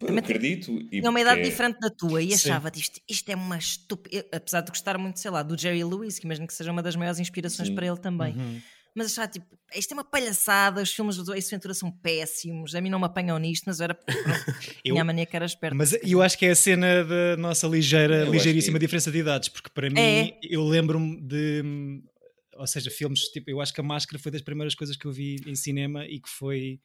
Eu 0.00 0.16
acredito. 0.18 0.72
E 0.90 1.00
Tinha 1.00 1.10
uma 1.10 1.20
idade 1.20 1.40
é- 1.40 1.42
diferente 1.44 1.78
da 1.80 1.90
tua 1.90 2.22
e 2.22 2.32
achava 2.32 2.70
isto, 2.74 3.00
isto 3.08 3.28
é 3.28 3.36
uma 3.36 3.58
estúpida. 3.58 4.26
Apesar 4.32 4.62
de 4.62 4.70
gostar 4.70 4.96
muito, 4.98 5.20
sei 5.20 5.30
lá, 5.30 5.42
do 5.42 5.58
Jerry 5.58 5.84
Lewis, 5.84 6.18
que 6.18 6.24
imagino 6.26 6.46
que 6.46 6.54
seja 6.54 6.72
uma 6.72 6.82
das 6.82 6.96
maiores 6.96 7.20
inspirações 7.20 7.68
Sim. 7.68 7.74
para 7.74 7.86
ele 7.86 7.98
também. 7.98 8.34
Uhum. 8.34 8.60
Mas 8.94 9.08
achava 9.12 9.26
tipo, 9.26 9.46
isto 9.74 9.90
é 9.90 9.94
uma 9.94 10.04
palhaçada, 10.04 10.80
os 10.80 10.94
filmes 10.94 11.16
do 11.16 11.34
Ace 11.34 11.50
Ventura 11.50 11.74
são 11.74 11.90
péssimos, 11.90 12.74
a 12.76 12.80
mim 12.80 12.90
não 12.90 12.98
me 13.00 13.06
apanham 13.06 13.36
nisto, 13.38 13.64
mas 13.66 13.80
eu 13.80 13.84
era. 13.84 13.98
Eu- 14.84 14.92
Tinha 14.94 15.02
a 15.02 15.04
mania 15.04 15.26
que 15.26 15.34
era 15.34 15.44
esperta. 15.44 15.74
Mas 15.74 15.92
eu 16.02 16.22
acho 16.22 16.38
que 16.38 16.46
é 16.46 16.50
a 16.50 16.54
cena 16.56 17.04
da 17.04 17.36
nossa 17.36 17.66
ligeira, 17.66 18.18
Eu 18.24 18.30
ligeiríssima 18.32 18.78
que- 18.78 18.84
diferença 18.84 19.10
de 19.10 19.18
idades, 19.18 19.48
porque 19.48 19.68
para 19.70 19.90
mim 19.90 19.98
É. 20.00 20.38
eu 20.42 20.62
lembro-me 20.64 21.20
de. 21.20 22.02
Ou 22.56 22.66
seja, 22.68 22.88
filmes 22.88 23.20
tipo, 23.30 23.50
eu 23.50 23.60
acho 23.60 23.74
que 23.74 23.80
a 23.80 23.84
máscara 23.84 24.16
foi 24.22 24.30
das 24.30 24.42
primeiras 24.42 24.76
coisas 24.76 24.96
que 24.96 25.04
eu 25.06 25.10
vi 25.12 25.36
em 25.44 25.56
cinema 25.56 26.04
e 26.06 26.20
que 26.20 26.28
foi. 26.28 26.78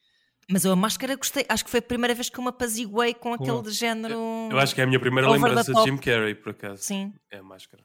Mas 0.49 0.65
eu 0.65 0.71
a 0.71 0.75
máscara 0.75 1.15
gostei, 1.15 1.45
acho 1.47 1.63
que 1.63 1.69
foi 1.69 1.79
a 1.79 1.83
primeira 1.83 2.15
vez 2.15 2.27
que 2.27 2.39
eu 2.39 2.41
me 2.43 2.49
apaziguei 2.49 3.13
com 3.13 3.33
aquele 3.35 3.61
de 3.61 3.69
género. 3.71 4.15
Eu 4.49 4.57
acho 4.57 4.73
que 4.73 4.81
é 4.81 4.83
a 4.83 4.87
minha 4.87 4.99
primeira 4.99 5.29
lembrança 5.29 5.71
de. 5.71 5.83
Jim 5.83 5.95
Carrey, 5.97 6.33
por 6.33 6.49
acaso. 6.53 6.81
Sim. 6.81 7.13
É 7.31 7.37
a 7.37 7.43
máscara. 7.43 7.83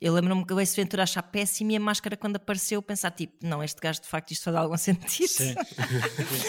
Eu 0.00 0.14
lembro-me 0.14 0.46
que 0.46 0.52
o 0.54 0.58
Ace 0.60 0.74
Ventura 0.74 1.02
achar 1.02 1.22
péssimo 1.22 1.72
e 1.72 1.76
a 1.76 1.80
máscara, 1.80 2.16
quando 2.16 2.36
apareceu, 2.36 2.80
pensar 2.80 3.10
tipo, 3.10 3.34
não, 3.42 3.62
este 3.62 3.78
gajo 3.80 4.00
de 4.00 4.06
facto 4.08 4.30
isto 4.30 4.44
faz 4.44 4.56
algum 4.56 4.76
sentido. 4.78 5.28
Sim. 5.28 5.54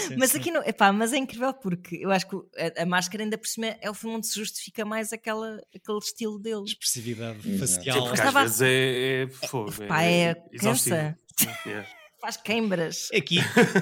Sim, 0.07 0.15
Mas 0.17 0.31
sim. 0.31 0.37
aqui 0.39 0.51
não, 0.51 0.63
epá, 0.63 0.91
mas 0.93 1.11
é 1.11 1.17
incrível 1.17 1.53
porque 1.53 1.97
eu 1.97 2.09
acho 2.11 2.27
que 2.27 2.35
a, 2.57 2.83
a 2.83 2.85
máscara 2.85 3.23
ainda 3.23 3.37
por 3.37 3.47
cima 3.47 3.75
é 3.81 3.89
o 3.89 3.93
filme 3.93 4.15
onde 4.15 4.27
se 4.27 4.35
justifica 4.39 4.85
mais 4.85 5.11
aquela, 5.11 5.61
aquele 5.75 5.97
estilo 5.99 6.39
dele. 6.39 6.63
Expressividade 6.65 7.39
Exato. 7.47 7.59
facial. 7.59 7.97
Porque 7.99 8.13
às 8.13 8.19
estava- 8.19 8.41
vezes 8.43 8.61
é, 8.61 9.23
é 9.23 9.27
fogo. 9.47 9.71
Pá, 9.87 10.03
é 10.03 10.35
exaustivo. 10.53 10.95
cansa. 10.95 11.17
Yeah. 11.65 11.87
Faz 12.21 12.37
queimbras. 12.37 13.09
Aqui, 13.15 13.39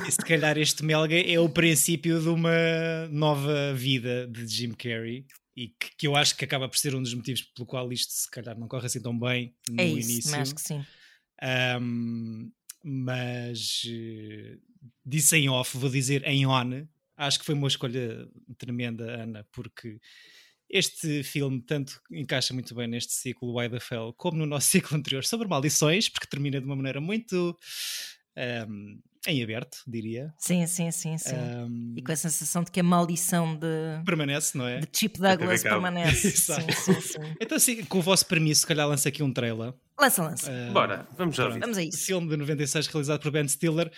se 0.09 0.17
calhar, 0.19 0.57
este 0.57 0.81
Melga 0.81 1.19
é 1.19 1.37
o 1.41 1.49
princípio 1.49 2.21
de 2.21 2.29
uma 2.29 2.49
nova 3.11 3.73
vida 3.73 4.25
de 4.27 4.47
Jim 4.47 4.71
Carrey 4.71 5.25
e 5.55 5.69
que, 5.69 5.95
que 5.97 6.07
eu 6.07 6.15
acho 6.15 6.35
que 6.35 6.45
acaba 6.45 6.69
por 6.69 6.77
ser 6.77 6.95
um 6.95 7.01
dos 7.01 7.13
motivos 7.13 7.41
pelo 7.41 7.65
qual 7.65 7.91
isto, 7.91 8.11
se 8.11 8.29
calhar, 8.29 8.57
não 8.57 8.67
corre 8.67 8.85
assim 8.85 9.01
tão 9.01 9.17
bem 9.17 9.55
no 9.69 9.81
é 9.81 9.85
isso, 9.85 10.11
início. 10.11 10.31
mas 10.31 10.41
acho 10.41 10.55
que 10.55 10.61
sim. 10.61 10.85
Um, 11.81 12.51
mas 12.83 13.81
uh, 13.85 14.61
disse 15.05 15.35
em 15.37 15.49
off, 15.49 15.77
vou 15.77 15.89
dizer 15.89 16.25
em 16.25 16.45
on. 16.45 16.87
Acho 17.17 17.39
que 17.39 17.45
foi 17.45 17.55
uma 17.55 17.67
escolha 17.67 18.27
tremenda, 18.57 19.03
Ana, 19.21 19.45
porque 19.51 19.99
este 20.69 21.23
filme 21.23 21.61
tanto 21.61 21.99
encaixa 22.11 22.53
muito 22.53 22.73
bem 22.75 22.87
neste 22.87 23.13
ciclo 23.13 23.57
Why 23.57 23.69
the 23.69 23.79
Fell 23.79 24.13
como 24.13 24.37
no 24.37 24.45
nosso 24.45 24.67
ciclo 24.71 24.95
anterior 24.95 25.25
sobre 25.25 25.47
maldições, 25.47 26.07
porque 26.07 26.27
termina 26.27 26.59
de 26.59 26.65
uma 26.65 26.75
maneira 26.75 27.01
muito 27.01 27.57
um, 28.67 29.01
em 29.27 29.43
aberto, 29.43 29.79
diria. 29.85 30.33
Sim, 30.37 30.65
sim, 30.65 30.91
sim, 30.91 31.17
sim. 31.17 31.35
Um, 31.35 31.93
e 31.97 32.01
com 32.01 32.11
a 32.11 32.15
sensação 32.15 32.63
de 32.63 32.71
que 32.71 32.79
a 32.79 32.83
maldição 32.83 33.55
de 33.55 34.01
permanece, 34.05 34.57
não 34.57 34.65
é? 34.65 34.79
De 34.79 34.87
Chip 34.93 35.19
Douglas 35.19 35.61
permanece. 35.61 36.31
sim, 36.37 36.71
sim, 36.71 37.01
sim. 37.01 37.35
Então, 37.39 37.57
assim, 37.57 37.83
com 37.83 37.99
o 37.99 38.01
vosso 38.01 38.25
permisso, 38.25 38.61
se 38.61 38.67
calhar 38.67 38.87
lança 38.87 39.09
aqui 39.09 39.21
um 39.21 39.33
trailer. 39.33 39.73
Lança, 39.99 40.23
lança. 40.23 40.51
Uh, 40.51 40.71
Bora, 40.71 41.07
vamos 41.17 41.35
já 41.35 41.49
Vamos 41.49 41.77
a 41.77 41.83
isso. 41.83 42.05
Filme 42.05 42.29
de 42.29 42.37
96 42.37 42.87
realizado 42.87 43.19
por 43.21 43.31
Ben 43.31 43.47
Stiller. 43.47 43.91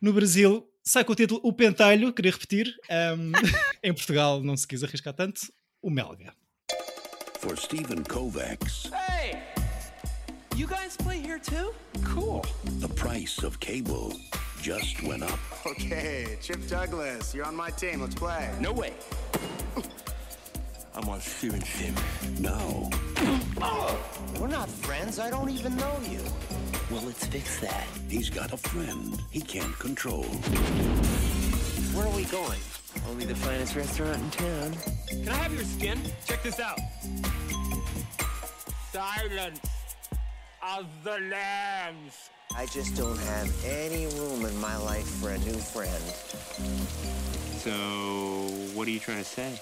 No 0.00 0.12
Brasil, 0.12 0.68
sai 0.82 1.04
com 1.04 1.12
o 1.12 1.16
título 1.16 1.40
O 1.44 1.52
Pentalho, 1.52 2.12
queria 2.12 2.32
repetir. 2.32 2.74
Um, 3.16 3.32
em 3.82 3.94
Portugal, 3.94 4.42
não 4.42 4.56
se 4.56 4.66
quis 4.66 4.82
arriscar 4.82 5.14
tanto. 5.14 5.40
O 5.80 5.88
Melga. 5.88 6.34
For 7.38 7.56
Stephen 7.56 8.02
Kovacs. 8.02 8.90
Hey! 8.92 9.38
You 10.56 10.66
guys 10.66 10.96
play 10.96 11.20
here 11.20 11.38
too? 11.38 11.74
Cool. 12.14 12.42
The 12.80 12.88
price 12.94 13.44
of 13.44 13.58
cable 13.60 14.14
just 14.64 15.02
went 15.02 15.22
up. 15.22 15.38
Okay, 15.66 16.38
Chip 16.40 16.66
Douglas, 16.68 17.34
you're 17.34 17.44
on 17.44 17.54
my 17.54 17.68
team. 17.68 18.00
Let's 18.00 18.14
play. 18.14 18.50
No 18.60 18.72
way. 18.72 18.94
I'm 20.94 21.06
on 21.06 21.20
Steven's 21.20 21.70
team. 21.78 21.94
Now. 22.40 22.88
We're 24.40 24.48
not 24.48 24.70
friends. 24.70 25.18
I 25.18 25.28
don't 25.28 25.50
even 25.50 25.76
know 25.76 25.94
you. 26.08 26.20
Well, 26.90 27.02
let's 27.04 27.26
fix 27.26 27.60
that. 27.60 27.86
He's 28.08 28.30
got 28.30 28.54
a 28.54 28.56
friend 28.56 29.20
he 29.30 29.42
can't 29.42 29.78
control. 29.78 30.24
Where 31.92 32.06
are 32.06 32.16
we 32.16 32.24
going? 32.24 32.60
Only 33.06 33.26
the 33.26 33.34
finest 33.34 33.76
restaurant 33.76 34.16
in 34.16 34.30
town. 34.30 34.76
Can 35.08 35.28
I 35.28 35.34
have 35.34 35.52
your 35.52 35.64
skin? 35.64 36.00
Check 36.26 36.42
this 36.42 36.58
out. 36.58 36.80
Silence 38.92 39.60
of 40.62 40.86
the 41.02 41.18
lambs. 41.30 42.30
I 42.56 42.66
just 42.66 42.94
don't 42.94 43.18
have 43.18 43.64
any 43.64 44.06
room 44.18 44.44
in 44.44 44.56
my 44.60 44.76
life 44.76 45.06
for 45.20 45.30
a 45.30 45.38
new 45.38 45.54
friend. 45.54 46.02
So, 47.58 47.72
what 48.74 48.86
are 48.86 48.90
you 48.92 49.00
trying 49.00 49.18
to 49.18 49.24
say? 49.24 49.58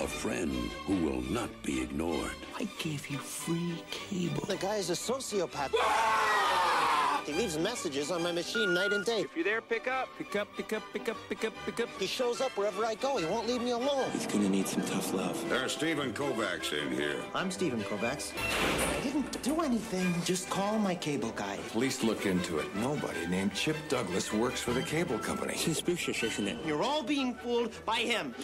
A 0.00 0.06
friend 0.06 0.52
who 0.86 0.94
will 1.04 1.22
not 1.22 1.50
be 1.64 1.82
ignored. 1.82 2.30
I 2.56 2.68
gave 2.78 3.08
you 3.08 3.18
free 3.18 3.82
cable. 3.90 4.46
The 4.46 4.56
guy 4.56 4.76
is 4.76 4.90
a 4.90 4.92
sociopath. 4.92 5.72
He 7.24 7.32
leaves 7.32 7.56
messages 7.56 8.10
on 8.10 8.22
my 8.22 8.32
machine 8.32 8.74
night 8.74 8.92
and 8.92 9.02
day. 9.02 9.22
If 9.22 9.34
you're 9.34 9.44
there, 9.44 9.62
pick 9.62 9.88
up, 9.88 10.08
pick 10.18 10.36
up, 10.36 10.46
pick 10.56 10.74
up, 10.74 10.82
pick 10.92 11.08
up, 11.08 11.16
pick 11.30 11.44
up, 11.44 11.54
pick 11.64 11.80
up. 11.80 11.88
He 11.98 12.06
shows 12.06 12.42
up 12.42 12.50
wherever 12.52 12.84
I 12.84 12.96
go. 12.96 13.16
He 13.16 13.24
won't 13.24 13.46
leave 13.46 13.62
me 13.62 13.70
alone. 13.70 14.10
He's 14.10 14.26
gonna 14.26 14.48
need 14.50 14.68
some 14.68 14.82
tough 14.82 15.14
love. 15.14 15.48
There's 15.48 15.72
Stephen 15.72 16.12
Kovacs 16.12 16.74
in 16.74 16.92
here. 16.92 17.16
I'm 17.34 17.50
Stephen 17.50 17.82
Kovacs. 17.82 18.32
I 18.36 19.02
didn't 19.02 19.42
do 19.42 19.62
anything. 19.62 20.14
Just 20.24 20.50
call 20.50 20.78
my 20.78 20.94
cable 20.94 21.30
guy. 21.30 21.58
At 21.66 21.74
least 21.74 22.04
look 22.04 22.26
into 22.26 22.58
it. 22.58 22.74
Nobody 22.76 23.26
named 23.26 23.54
Chip 23.54 23.76
Douglas 23.88 24.30
works 24.30 24.60
for 24.60 24.72
the 24.72 24.82
cable 24.82 25.18
company. 25.18 25.56
Suspicious, 25.56 26.22
isn't 26.22 26.46
it? 26.46 26.58
You're 26.66 26.82
all 26.82 27.02
being 27.02 27.34
fooled 27.36 27.72
by 27.86 28.00
him. 28.00 28.34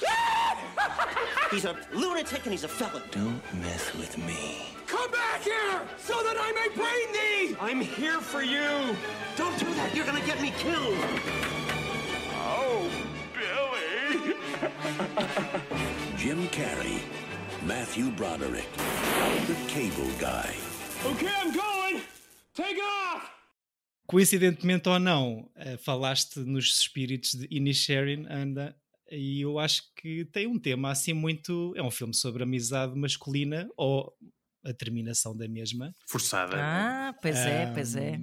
he's 1.50 1.66
a 1.66 1.76
lunatic 1.92 2.44
and 2.44 2.52
he's 2.52 2.64
a 2.64 2.68
felon. 2.68 3.02
Don't 3.10 3.42
mess 3.60 3.94
with 3.94 4.16
me. 4.16 4.79
Come 4.90 5.10
back 5.12 5.42
here 5.42 5.80
so 5.98 6.14
that 6.24 6.36
I 6.36 6.50
may 6.58 6.68
brain 6.74 7.08
thee! 7.14 7.56
I'm 7.60 7.80
here 7.80 8.20
for 8.20 8.42
you! 8.42 8.96
Don't 9.36 9.56
do 9.56 9.72
that. 9.74 9.94
You're 9.94 10.04
gonna 10.04 10.26
get 10.26 10.42
me 10.42 10.50
killed. 10.58 10.98
Oh, 12.34 12.90
Billy! 13.32 14.34
Jim 16.16 16.48
Carrey, 16.48 16.98
Matthew 17.64 18.10
Broderick, 18.10 18.66
the 19.46 19.54
cable 19.68 20.10
guy. 20.18 20.52
Okay, 21.06 21.30
I'm 21.40 21.52
going! 21.52 22.02
Take 22.52 22.80
off! 22.82 23.30
Coincidentemente 24.08 24.88
ou 24.88 24.98
não, 24.98 25.48
uh, 25.56 25.78
falaste 25.78 26.40
nos 26.40 26.80
espíritos 26.80 27.34
de 27.34 27.46
Inisherin, 27.48 28.26
anda, 28.28 28.74
e 29.08 29.42
eu 29.42 29.56
acho 29.60 29.84
que 29.94 30.24
tem 30.24 30.48
um 30.48 30.58
tema 30.58 30.90
assim 30.90 31.12
muito. 31.12 31.72
É 31.76 31.82
um 31.82 31.92
filme 31.92 32.12
sobre 32.12 32.42
amizade 32.42 32.98
masculina 32.98 33.70
ou 33.76 34.12
a 34.64 34.72
terminação 34.72 35.36
da 35.36 35.48
mesma. 35.48 35.94
Forçada. 36.06 36.56
Ah, 36.58 37.14
pois 37.20 37.36
é, 37.36 37.66
um, 37.66 37.74
pois 37.74 37.96
é. 37.96 38.20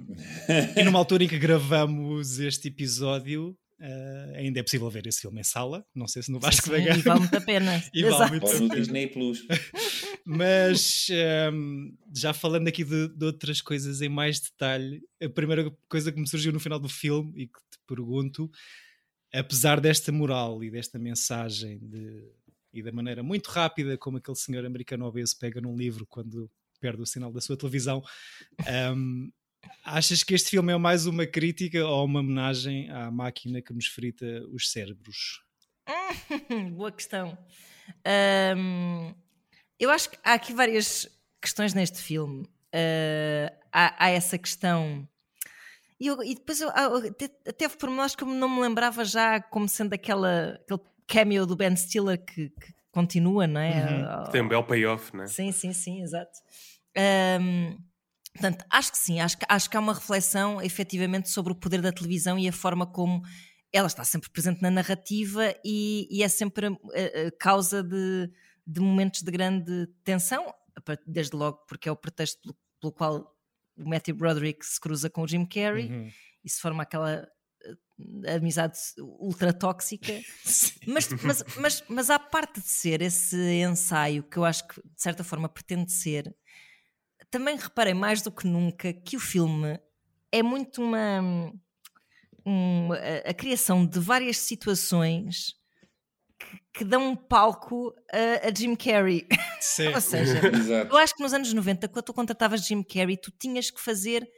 E 0.76 0.84
numa 0.84 0.98
altura 0.98 1.24
em 1.24 1.28
que 1.28 1.38
gravamos 1.38 2.38
este 2.38 2.68
episódio, 2.68 3.56
uh, 3.80 4.36
ainda 4.36 4.60
é 4.60 4.62
possível 4.62 4.88
ver 4.90 5.06
esse 5.06 5.20
filme 5.20 5.40
em 5.40 5.44
sala. 5.44 5.84
Não 5.94 6.06
sei 6.06 6.22
se 6.22 6.30
no 6.30 6.40
Vasco 6.40 6.70
da 6.70 6.78
Gama. 6.78 6.96
E 6.98 7.02
vale 7.02 7.20
muito 7.20 7.36
a 7.36 7.40
pena. 7.40 7.84
e 7.92 8.02
vale 8.04 8.30
muito 8.30 8.46
a 8.46 8.50
pena. 8.50 8.74
Disney 8.76 9.06
Plus. 9.08 9.46
Mas 10.24 11.06
um, 11.52 11.96
já 12.14 12.32
falando 12.32 12.68
aqui 12.68 12.84
de, 12.84 13.08
de, 13.08 13.24
outras 13.24 13.62
coisas 13.62 14.02
em 14.02 14.08
mais 14.08 14.40
detalhe, 14.40 15.02
a 15.22 15.28
primeira 15.28 15.70
coisa 15.88 16.12
que 16.12 16.20
me 16.20 16.28
surgiu 16.28 16.52
no 16.52 16.60
final 16.60 16.78
do 16.78 16.88
filme 16.88 17.32
e 17.34 17.46
que 17.46 17.58
te 17.58 17.78
pergunto, 17.86 18.50
apesar 19.32 19.80
desta 19.80 20.12
moral 20.12 20.62
e 20.62 20.70
desta 20.70 20.98
mensagem 20.98 21.78
de, 21.78 22.30
e 22.72 22.82
da 22.82 22.92
maneira 22.92 23.22
muito 23.22 23.48
rápida 23.48 23.96
como 23.96 24.18
aquele 24.18 24.36
senhor 24.36 24.64
americano 24.64 25.06
obeso 25.06 25.38
pega 25.38 25.60
num 25.60 25.76
livro 25.76 26.06
quando 26.06 26.50
perde 26.80 27.02
o 27.02 27.06
sinal 27.06 27.32
da 27.32 27.40
sua 27.40 27.56
televisão, 27.56 28.02
um, 28.94 29.30
achas 29.84 30.22
que 30.22 30.34
este 30.34 30.50
filme 30.50 30.72
é 30.72 30.76
mais 30.76 31.06
uma 31.06 31.26
crítica 31.26 31.84
ou 31.86 32.04
uma 32.04 32.20
homenagem 32.20 32.90
à 32.90 33.10
máquina 33.10 33.60
que 33.60 33.72
nos 33.72 33.86
frita 33.86 34.46
os 34.52 34.70
cérebros? 34.70 35.42
Boa 36.76 36.92
questão. 36.92 37.36
Um, 38.56 39.14
eu 39.78 39.90
acho 39.90 40.10
que 40.10 40.18
há 40.22 40.34
aqui 40.34 40.52
várias 40.52 41.08
questões 41.40 41.74
neste 41.74 41.98
filme. 41.98 42.42
Uh, 42.74 43.50
há, 43.72 44.04
há, 44.04 44.10
essa 44.10 44.36
questão. 44.36 45.08
E, 45.98 46.06
eu, 46.06 46.22
e 46.22 46.34
depois 46.34 46.60
eu, 46.60 46.68
até, 46.68 47.24
até 47.46 47.64
houve 47.64 47.78
pormenores 47.78 48.14
que 48.14 48.22
eu 48.22 48.28
não 48.28 48.48
me 48.48 48.60
lembrava 48.60 49.04
já 49.04 49.40
como 49.40 49.68
sendo 49.68 49.94
aquela, 49.94 50.60
aquele 50.62 50.80
cameo 51.08 51.46
do 51.46 51.56
Ben 51.56 51.74
Stiller 51.74 52.22
que, 52.24 52.50
que 52.50 52.74
continua, 52.92 53.46
não 53.46 53.60
é? 53.60 54.20
Uhum. 54.24 54.30
Tem 54.30 54.42
um 54.42 54.48
belo 54.48 54.64
payoff, 54.64 55.14
não 55.16 55.24
é? 55.24 55.26
Sim, 55.26 55.50
sim, 55.50 55.72
sim, 55.72 56.02
exato. 56.02 56.38
Um, 57.40 57.78
portanto, 58.32 58.64
acho 58.70 58.92
que 58.92 58.98
sim, 58.98 59.20
acho 59.20 59.38
que, 59.38 59.46
acho 59.48 59.70
que 59.70 59.76
há 59.76 59.80
uma 59.80 59.94
reflexão 59.94 60.60
efetivamente 60.60 61.28
sobre 61.28 61.52
o 61.52 61.56
poder 61.56 61.80
da 61.80 61.92
televisão 61.92 62.38
e 62.38 62.48
a 62.48 62.52
forma 62.52 62.86
como 62.86 63.22
ela 63.72 63.86
está 63.86 64.04
sempre 64.04 64.30
presente 64.30 64.62
na 64.62 64.70
narrativa 64.70 65.54
e, 65.64 66.08
e 66.10 66.22
é 66.22 66.28
sempre 66.28 66.66
a, 66.66 66.70
a, 66.70 67.28
a 67.28 67.32
causa 67.38 67.82
de, 67.82 68.30
de, 68.66 68.80
momentos 68.80 69.22
de 69.22 69.30
grande 69.30 69.86
tensão, 70.04 70.52
desde 71.06 71.36
logo 71.36 71.58
porque 71.68 71.88
é 71.88 71.92
o 71.92 71.96
pretexto 71.96 72.40
pelo, 72.40 72.56
pelo 72.80 72.92
qual 72.92 73.34
o 73.76 73.88
Matthew 73.88 74.16
Broderick 74.16 74.64
se 74.64 74.80
cruza 74.80 75.08
com 75.10 75.22
o 75.22 75.28
Jim 75.28 75.44
Carrey 75.44 75.88
Uhum. 75.90 76.10
e 76.44 76.50
se 76.50 76.60
forma 76.60 76.82
aquela 76.82 77.28
amizade 78.34 78.78
ultra 78.98 79.52
tóxica, 79.52 80.12
mas, 80.86 81.08
mas, 81.22 81.44
mas, 81.56 81.84
mas 81.88 82.10
à 82.10 82.18
parte 82.18 82.60
de 82.60 82.68
ser 82.68 83.02
esse 83.02 83.36
ensaio 83.36 84.22
que 84.22 84.36
eu 84.36 84.44
acho 84.44 84.66
que 84.68 84.80
de 84.80 85.02
certa 85.02 85.24
forma 85.24 85.48
pretende 85.48 85.90
ser, 85.92 86.34
também 87.30 87.56
reparei 87.56 87.94
mais 87.94 88.22
do 88.22 88.30
que 88.30 88.46
nunca 88.46 88.92
que 88.92 89.16
o 89.16 89.20
filme 89.20 89.78
é 90.32 90.42
muito 90.42 90.82
uma, 90.82 91.52
uma 92.44 92.96
a, 92.96 93.30
a, 93.30 93.34
criação 93.34 93.84
de 93.84 93.98
várias 93.98 94.38
situações 94.38 95.54
que, 96.38 96.78
que 96.78 96.84
dão 96.84 97.10
um 97.10 97.16
palco 97.16 97.94
a, 98.12 98.48
a 98.48 98.54
Jim 98.54 98.74
Carrey. 98.74 99.26
Sim. 99.60 99.88
Ou 99.94 100.00
seja, 100.00 100.40
eu 100.90 100.96
acho 100.96 101.14
que 101.14 101.22
nos 101.22 101.32
anos 101.32 101.52
90, 101.52 101.88
quando 101.88 102.04
tu 102.04 102.14
contratavas 102.14 102.66
Jim 102.66 102.82
Carrey, 102.82 103.16
tu 103.16 103.30
tinhas 103.30 103.70
que 103.70 103.80
fazer 103.80 104.28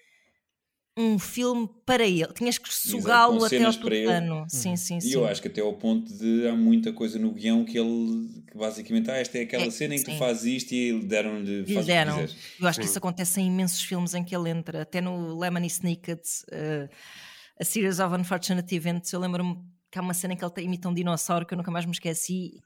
um 1.01 1.19
filme 1.19 1.69
para 1.87 2.05
ele, 2.05 2.33
tinhas 2.35 2.59
que 2.59 2.73
sugá-lo 2.73 3.45
até 3.45 3.63
ao 3.65 3.73
para 3.75 3.95
ele. 3.97 4.07
tutano. 4.07 4.47
Sim, 4.49 4.77
sim, 4.77 4.99
E 4.99 5.03
sim. 5.03 5.13
eu 5.15 5.27
acho 5.27 5.41
que 5.43 5.49
até 5.49 5.61
ao 5.61 5.73
ponto 5.75 6.13
de 6.13 6.47
há 6.47 6.55
muita 6.55 6.93
coisa 6.93 7.19
no 7.19 7.33
guião 7.33 7.65
que 7.65 7.79
ele 7.79 8.29
que 8.51 8.57
basicamente, 8.59 9.11
ah, 9.11 9.17
esta 9.17 9.39
é 9.39 9.43
aquela 9.43 9.65
É, 9.65 9.71
cena 9.71 9.95
em 9.95 9.99
que 9.99 10.05
sim. 10.07 10.13
tu 10.13 10.19
fazes 10.19 10.45
isto 10.45 10.73
e 10.73 11.01
deram-lhe 11.05 11.63
lhe 11.63 11.75
faz 11.75 11.87
deram. 11.87 12.13
o 12.13 12.19
que 12.21 12.27
quiseres. 12.27 12.59
Eu 12.61 12.67
acho 12.69 12.81
que 12.81 12.87
isso 12.87 12.99
acontece 12.99 13.41
em 13.41 13.47
imensos 13.47 13.81
filmes 13.83 14.13
em 14.15 14.25
que 14.25 14.35
ele 14.35 14.51
entra, 14.51 14.83
até 14.83 15.01
no 15.01 15.39
Lemony 15.39 15.67
Snicket, 15.69 16.21
uh, 16.53 16.89
a 17.61 17.65
Series 17.65 17.99
of 18.01 18.15
Unfortunate 18.15 18.75
Events. 18.75 19.13
Eu 19.13 19.21
lembro-me 19.21 19.57
que 19.91 19.99
há 19.99 20.03
uma 20.03 20.15
cena 20.15 20.35
em 20.35 20.37
que 20.37 20.45
ele 20.45 20.53
imita 20.63 20.89
um 20.89 20.95
dinossauro 20.95 21.45
que 21.47 21.55
eu 21.55 21.59
nunca 21.59 21.71
mais 21.71 21.85
me 21.85 21.93
esqueci. 21.93 22.61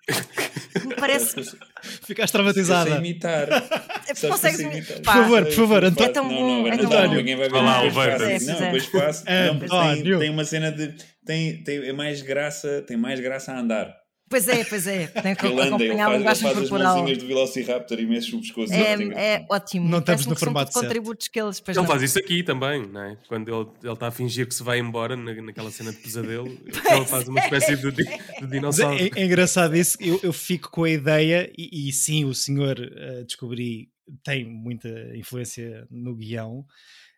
que 0.73 0.87
me 0.87 0.95
parece. 0.97 1.37
Ficaste 2.07 2.33
traumatizada. 2.33 2.91
sei 2.91 2.99
imitar. 2.99 3.49
Consegues 4.29 4.61
imitar. 4.61 4.97
Por 4.97 5.05
favor, 5.05 5.45
por 5.45 5.53
favor, 5.53 5.85
António. 5.85 6.11
É 6.11 6.13
tão 6.13 6.25
não, 6.25 6.35
bom, 6.35 6.63
não, 6.63 6.73
é 6.73 6.77
não, 6.77 6.91
não, 6.91 7.15
ninguém 7.15 7.37
vai 7.37 7.49
ver. 7.49 7.53
Vai 7.53 7.63
lá, 7.63 7.83
o. 7.83 7.87
É, 7.87 8.39
Não, 8.41 8.55
é. 8.55 8.61
depois 8.61 8.87
faço. 8.87 9.25
Não, 9.27 9.59
porque 9.59 10.19
tem, 10.19 10.31
uma 10.31 10.45
cena 10.45 10.71
de. 10.71 10.95
Tem, 11.25 11.63
tem 11.63 11.89
é 11.89 11.93
mais 11.93 12.23
graça, 12.23 12.83
tem 12.87 12.97
mais 12.97 13.21
graça 13.21 13.53
a 13.53 13.59
andar. 13.59 14.04
Pois 14.35 14.49
é, 14.49 14.65
pois 14.65 14.87
é. 14.89 15.07
Tem 15.07 15.33
que 15.33 15.47
Ele 15.47 15.53
anda, 15.55 15.63
ele 15.63 15.69
acompanhar 15.93 16.09
a 16.09 16.21
faz, 16.25 16.43
ele 16.43 16.55
faz 16.55 16.59
as 16.59 16.71
mãozinhas 16.71 17.19
do 17.19 17.27
Velociraptor 17.29 18.01
e 18.01 18.07
mexe 18.07 18.35
o 18.35 18.41
pescoço. 18.41 18.73
É, 18.73 18.95
engraçado. 18.95 19.13
é 19.17 19.47
ótimo. 19.49 19.89
Não 19.89 19.99
estamos 20.01 20.27
no 20.27 20.35
formato 20.35 20.73
tudo 20.73 20.81
certo. 20.81 20.87
contributos 20.87 21.29
que 21.29 21.41
eles 21.41 21.63
Ele 21.69 21.77
não- 21.77 21.87
faz 21.87 22.03
isso 22.03 22.19
aqui 22.19 22.43
também, 22.43 22.85
não 22.85 23.01
é? 23.01 23.17
Quando 23.29 23.49
ele 23.49 23.69
ele 23.85 23.93
está 23.93 24.09
a 24.09 24.11
fingir 24.11 24.49
que 24.49 24.55
se 24.55 24.65
vai 24.65 24.81
embora 24.81 25.15
na, 25.15 25.35
naquela 25.35 25.71
cena 25.71 25.93
de 25.93 25.99
pesadelo, 25.99 26.49
ele 26.49 26.73
faz 27.07 27.29
uma 27.29 27.39
espécie 27.39 27.77
de, 27.77 27.93
de 27.93 28.05
Mas 28.41 28.51
dinossauro. 28.51 28.99
É, 28.99 29.21
é 29.21 29.25
engraçado 29.25 29.77
isso, 29.77 29.97
eu, 30.01 30.19
eu 30.21 30.33
fico 30.33 30.69
com 30.69 30.83
a 30.83 30.91
ideia, 30.91 31.49
e, 31.57 31.89
e 31.89 31.93
sim, 31.93 32.25
o 32.25 32.35
senhor 32.35 32.77
eh, 32.81 33.23
descobri 33.23 33.89
tem 34.25 34.45
muita 34.45 34.89
influência 35.17 35.87
no 35.91 36.17
guião. 36.17 36.65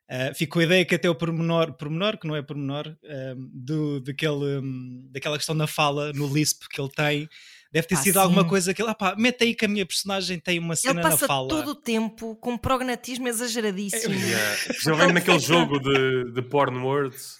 Eh, 0.08 0.32
fico 0.34 0.54
com 0.54 0.60
a 0.60 0.64
ideia 0.64 0.84
que 0.84 0.94
até 0.94 1.08
o 1.10 1.14
pormenor, 1.14 1.72
pormenor 1.74 2.16
que 2.18 2.26
não 2.26 2.36
é 2.36 2.42
pormenor, 2.42 2.94
do, 3.52 4.00
daquele, 4.00 4.58
hum, 4.60 5.08
daquela 5.10 5.36
questão 5.36 5.54
na 5.54 5.66
fala, 5.66 6.12
no 6.12 6.26
lisp 6.32 6.62
que 6.70 6.80
ele 6.80 6.90
tem, 6.90 7.28
deve 7.72 7.86
ter 7.88 7.96
Ah, 7.96 7.98
sido 7.98 8.18
alguma 8.18 8.42
sim. 8.42 8.48
coisa 8.48 8.72
que 8.72 8.80
ele, 8.80 8.90
ah 8.90 8.94
pá, 8.94 9.14
mete 9.18 9.42
aí 9.44 9.54
que 9.54 9.64
a 9.64 9.68
minha 9.68 9.84
personagem 9.84 10.38
tem 10.38 10.58
uma 10.58 10.72
Ele 10.74 10.80
cena 10.80 11.02
na 11.02 11.10
passa 11.10 11.26
fala. 11.26 11.48
todo 11.48 11.70
o 11.70 11.74
tempo 11.74 12.36
com 12.36 12.56
prognatismo 12.56 13.26
exageradíssimo. 13.28 14.14
Yeah. 14.14 14.56
Principalmente 14.68 15.12
naquele 15.12 15.38
jogo 15.40 15.78
de, 15.80 16.32
de 16.32 16.42
porn 16.42 16.78
words. 16.78 17.36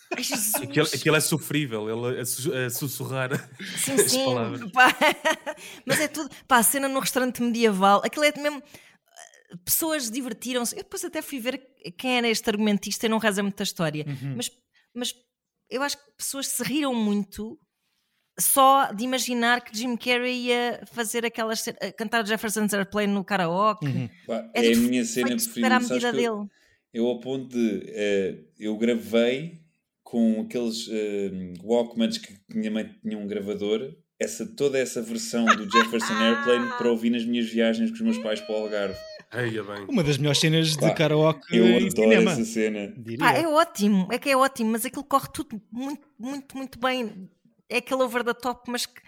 Aquilo, 0.62 0.86
aquilo 0.92 1.16
é 1.16 1.20
sofrível, 1.20 1.88
ele 2.08 2.20
a, 2.20 2.24
su- 2.24 2.52
a 2.52 2.70
sussurrar 2.70 3.30
Sim, 3.76 3.92
as 3.92 4.10
sim. 4.10 4.24
palavras. 4.24 4.70
pá. 4.72 4.94
Mas 5.86 6.00
é 6.00 6.08
tudo. 6.08 6.28
Pá, 6.46 6.58
a 6.58 6.62
cena 6.62 6.88
no 6.88 7.00
restaurante 7.00 7.40
medieval, 7.42 8.02
aquilo 8.04 8.24
é 8.24 8.32
mesmo. 8.36 8.62
Pessoas 9.64 10.10
divertiram-se. 10.10 10.74
Eu 10.76 10.82
depois 10.82 11.04
até 11.04 11.22
fui 11.22 11.38
ver 11.38 11.58
quem 11.98 12.18
era 12.18 12.28
este 12.28 12.48
argumentista 12.48 13.06
e 13.06 13.08
não 13.08 13.18
reza 13.18 13.42
muita 13.42 13.62
história. 13.62 14.04
Uhum. 14.06 14.34
Mas, 14.36 14.50
mas 14.94 15.14
eu 15.70 15.82
acho 15.82 15.96
que 15.96 16.12
pessoas 16.16 16.46
se 16.48 16.62
riram 16.62 16.94
muito 16.94 17.58
só 18.38 18.92
de 18.92 19.02
imaginar 19.04 19.62
que 19.64 19.76
Jim 19.76 19.96
Carrey 19.96 20.46
ia 20.48 20.82
fazer 20.92 21.24
aquelas. 21.24 21.66
a 21.68 21.92
cantar 21.92 22.26
Jefferson's 22.26 22.74
Airplane 22.74 23.12
no 23.12 23.24
karaoke. 23.24 23.86
Uhum. 23.86 24.08
É 24.54 24.66
é, 24.70 24.72
a 24.72 24.76
minha 24.76 25.04
cena 25.04 25.28
preferida. 25.28 25.68
à 25.68 25.80
Sabes 25.80 25.88
medida 25.90 26.10
que 26.12 26.22
eu- 26.24 26.36
dele. 26.38 26.50
Eu, 26.92 27.06
ao 27.06 27.20
ponto 27.20 27.48
de. 27.48 27.82
eh, 27.88 28.38
eu 28.58 28.76
gravei 28.78 29.60
com 30.02 30.40
aqueles 30.42 30.88
eh, 30.90 31.30
Walkmans 31.62 32.16
que 32.18 32.34
minha 32.48 32.70
mãe 32.70 32.94
tinha 33.02 33.18
um 33.18 33.26
gravador. 33.26 33.94
Essa, 34.18 34.46
toda 34.46 34.78
essa 34.78 35.02
versão 35.02 35.44
do 35.44 35.64
Jefferson 35.70 36.14
Airplane 36.14 36.68
para 36.78 36.90
ouvir 36.90 37.10
nas 37.10 37.24
minhas 37.24 37.50
viagens 37.50 37.90
com 37.90 37.96
os 37.96 38.00
meus 38.02 38.18
pais 38.18 38.40
para 38.40 38.54
o 38.54 38.58
Algarve. 38.62 38.98
Eia 39.32 39.62
bem. 39.62 39.84
Uma 39.88 40.02
das 40.04 40.16
melhores 40.18 40.38
cenas 40.40 40.68
de 40.70 40.78
Pá, 40.78 40.90
karaoke 40.92 41.56
Eu 41.56 41.66
em 41.66 41.76
adoro 41.76 41.90
cinema. 41.90 42.30
essa 42.32 42.44
cena. 42.44 42.94
Pá, 43.18 43.32
é 43.32 43.46
ótimo, 43.46 44.08
é 44.10 44.18
que 44.18 44.30
é 44.30 44.36
ótimo, 44.36 44.70
mas 44.70 44.84
aquilo 44.84 45.04
corre 45.04 45.28
tudo 45.32 45.60
muito, 45.70 46.06
muito, 46.18 46.56
muito 46.56 46.78
bem. 46.78 47.28
É 47.68 47.78
aquele 47.78 48.02
over 48.02 48.22
the 48.24 48.32
top, 48.34 48.70
mas 48.70 48.86
que 48.86 49.00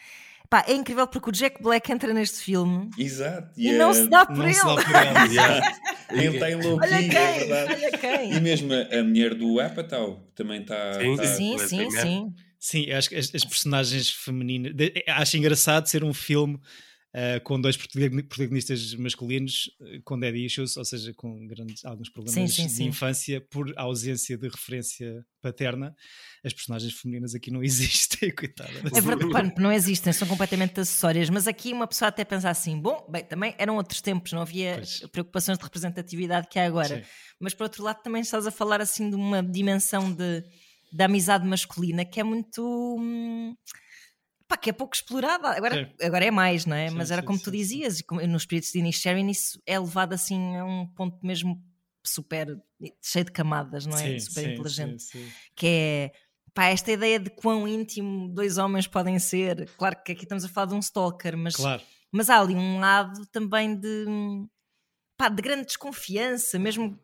pá, 0.51 0.65
é 0.67 0.73
incrível 0.75 1.07
porque 1.07 1.29
o 1.31 1.33
Jack 1.33 1.63
Black 1.63 1.91
entra 1.93 2.13
neste 2.13 2.39
filme 2.43 2.91
Exato. 2.99 3.53
e 3.57 3.69
é- 3.69 3.79
não 3.79 3.95
se 3.95 4.09
dá 4.09 4.27
por 4.27 4.37
Não 4.39 4.45
ele. 4.47 4.55
se 4.55 4.65
dá 4.65 4.75
por. 4.75 5.31
Yeah. 5.33 5.79
Ele 6.11 6.27
está 6.37 6.51
em 6.51 6.55
Olha 6.55 6.89
quem, 6.89 7.19
é 7.19 7.33
verdade. 7.39 7.73
olha 7.75 7.89
E 7.95 7.99
quem. 8.31 8.41
mesmo 8.41 8.73
a, 8.73 8.99
a 8.99 9.05
mulher 9.05 9.35
do 9.35 9.61
Apatow 9.61 10.27
também 10.35 10.63
está. 10.63 10.95
Sim, 10.95 11.13
está- 11.13 11.25
Sim, 11.27 11.59
sim, 11.59 11.91
sim. 11.91 12.35
Sim, 12.59 12.91
acho 12.91 13.11
que 13.11 13.15
as, 13.17 13.31
as 13.35 13.45
personagens 13.45 14.11
femininas. 14.11 14.75
de- 14.75 15.05
acho 15.07 15.37
engraçado 15.37 15.87
ser 15.87 16.03
um 16.03 16.15
filme 16.15 16.59
eh, 17.21 17.41
com 17.41 17.61
dois 17.61 17.77
protagoni- 17.77 18.23
protagonistas 18.23 18.95
masculinos 18.95 19.69
eh, 19.81 20.01
com 20.05 20.17
dead 20.17 20.37
issues, 20.37 20.77
ou 20.77 20.85
seja, 20.85 21.13
com 21.15 21.49
grandes, 21.49 21.85
alguns 21.85 22.09
problemas 22.09 22.55
sim, 22.55 22.67
de 22.67 22.73
sim. 22.73 22.85
infância 22.85 23.41
por 23.41 23.73
ausência 23.77 24.39
de 24.39 24.47
referência 24.49 25.27
paterna. 25.43 25.97
As 26.45 26.53
personagens 26.53 26.93
femininas 26.93 27.35
aqui 27.35 27.51
não 27.51 27.61
existem, 27.65 28.33
coitada. 28.33 28.71
É 28.95 29.01
verdade, 29.01 29.53
não 29.59 29.73
existem, 29.73 30.13
são 30.13 30.29
completamente 30.29 30.79
acessórias, 30.79 31.29
mas 31.29 31.49
aqui 31.49 31.73
uma 31.73 31.89
pessoa 31.89 32.09
até 32.11 32.25
pensa 32.25 32.51
assim: 32.51 32.81
bom, 32.81 33.05
bem, 33.11 33.25
também 33.25 33.53
eram 33.59 33.75
outros 33.75 34.01
tempos, 34.01 34.33
não 34.33 34.43
havia 34.43 34.77
Pois. 34.77 35.01
preocupações 35.11 35.59
de 35.59 35.65
representatividade 35.65 36.47
que 36.49 36.57
há 36.57 36.67
agora. 36.67 37.03
Sim. 37.03 37.11
Mas 37.41 37.53
por 37.53 37.65
outro 37.65 37.83
lado, 37.83 38.01
também 38.01 38.23
estás 38.23 38.47
a 38.47 38.53
falar 38.53 38.81
assim 38.81 39.11
de 39.11 39.17
uma 39.17 39.43
dimensão 39.43 40.13
de, 40.13 40.45
de 40.93 41.03
amizade 41.03 41.45
masculina 41.45 42.05
que 42.05 42.21
é 42.21 42.23
muito. 42.23 42.63
hum, 42.97 43.57
Pá, 44.49 44.57
que 44.57 44.71
é 44.71 44.73
pouco 44.73 44.95
explorada. 44.97 45.51
Agora, 45.51 45.95
agora 46.01 46.25
é 46.25 46.31
mais, 46.31 46.65
não 46.65 46.75
é? 46.75 46.89
Sim, 46.89 46.95
Mas 46.97 47.11
era 47.11 47.21
sim, 47.21 47.27
como 47.27 47.39
tu 47.39 47.51
dizias, 47.51 48.01
e 48.01 48.03
como- 48.03 48.27
no 48.27 48.37
espírito 48.37 48.73
de 48.73 48.79
Inisherin, 48.79 49.29
isso 49.29 49.61
é 49.67 49.79
levado 49.79 50.15
assim 50.15 50.57
a 50.57 50.65
um 50.65 50.87
ponto 50.87 51.19
mesmo 51.25 51.63
super 52.03 52.59
cheio 53.03 53.27
de 53.27 53.33
camadas, 53.33 53.85
não 53.85 53.97
é? 53.99 54.19
Super 54.19 54.51
inteligente 54.53 55.05
que 55.55 55.67
é 55.67 56.13
pá, 56.55 56.65
esta 56.67 56.91
ideia 56.91 57.21
de 57.21 57.29
quão 57.31 57.69
íntimo 57.69 58.29
dois 58.31 58.57
homens 58.57 58.87
podem 58.87 59.19
ser. 59.19 59.69
Claro 59.77 60.03
que 60.03 60.13
aqui 60.13 60.23
estamos 60.25 60.45
a 60.45 60.49
falar 60.49 60.67
de 60.69 60.75
um 60.75 60.79
stalker, 60.81 61.37
mas, 61.37 61.55
Claro. 61.55 61.83
mas 62.11 62.31
há 62.31 62.41
ali 62.41 62.55
um 62.55 62.81
lado 62.81 63.27
também 63.27 63.77
de, 63.79 64.07
pá, 65.17 65.29
de 65.29 65.43
grande 65.43 65.67
desconfiança, 65.67 66.59
mesmo 66.59 66.99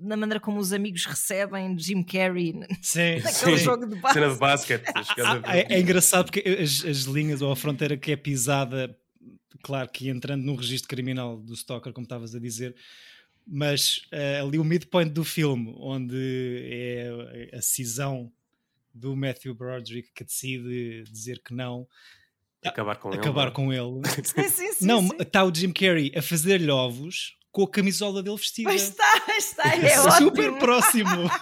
na 0.00 0.16
maneira 0.16 0.40
como 0.40 0.58
os 0.58 0.72
amigos 0.72 1.04
recebem 1.06 1.78
Jim 1.78 2.02
Carrey 2.02 2.52
Sim, 2.80 3.16
naquele 3.22 3.58
sim. 3.58 3.64
jogo 3.64 3.86
de 3.86 4.00
Cena 4.12 4.30
de 4.30 4.38
basquete. 4.38 4.84
as 4.94 5.08
Ah, 5.44 5.56
é, 5.56 5.74
é 5.74 5.80
engraçado 5.80 6.26
porque 6.26 6.40
as, 6.48 6.84
as 6.84 6.98
linhas 7.02 7.42
ou 7.42 7.50
a 7.50 7.56
fronteira 7.56 7.96
que 7.96 8.12
é 8.12 8.16
pisada, 8.16 8.96
claro 9.62 9.88
que 9.90 10.08
entrando 10.08 10.44
num 10.44 10.54
registro 10.56 10.88
criminal 10.88 11.36
do 11.36 11.54
Stalker, 11.54 11.92
como 11.92 12.04
estavas 12.04 12.34
a 12.34 12.38
dizer, 12.38 12.74
mas 13.46 14.06
eh, 14.10 14.40
ali 14.40 14.58
o 14.58 14.64
midpoint 14.64 15.10
do 15.10 15.24
filme, 15.24 15.74
onde 15.78 16.16
é 16.70 17.50
a 17.56 17.60
cisão 17.60 18.32
do 18.94 19.16
Matthew 19.16 19.54
Broderick 19.54 20.10
que 20.14 20.24
decide 20.24 21.02
dizer 21.10 21.42
que 21.42 21.52
não, 21.52 21.86
Acabar 22.64 22.96
com 22.96 23.10
ele. 23.10 23.18
acabar 23.18 23.42
não 23.44 23.50
é? 23.50 23.54
com 23.54 23.72
ele. 23.72 24.00
Sim, 24.24 24.48
sim, 24.48 24.72
sim, 24.72 24.86
não, 24.86 25.06
está 25.20 25.44
o 25.44 25.54
Jim 25.54 25.70
Carrey 25.72 26.10
a 26.16 26.22
fazer-lhe 26.22 26.70
ovos 26.70 27.36
com 27.54 27.62
a 27.62 27.68
camisola 27.70 28.20
dele 28.20 28.36
vestida. 28.36 28.68
Pois 28.68 28.82
está, 28.82 29.22
está, 29.38 29.76
é 29.76 29.96
Super 30.18 30.48
ótimo. 30.48 30.58
próximo. 30.58 31.30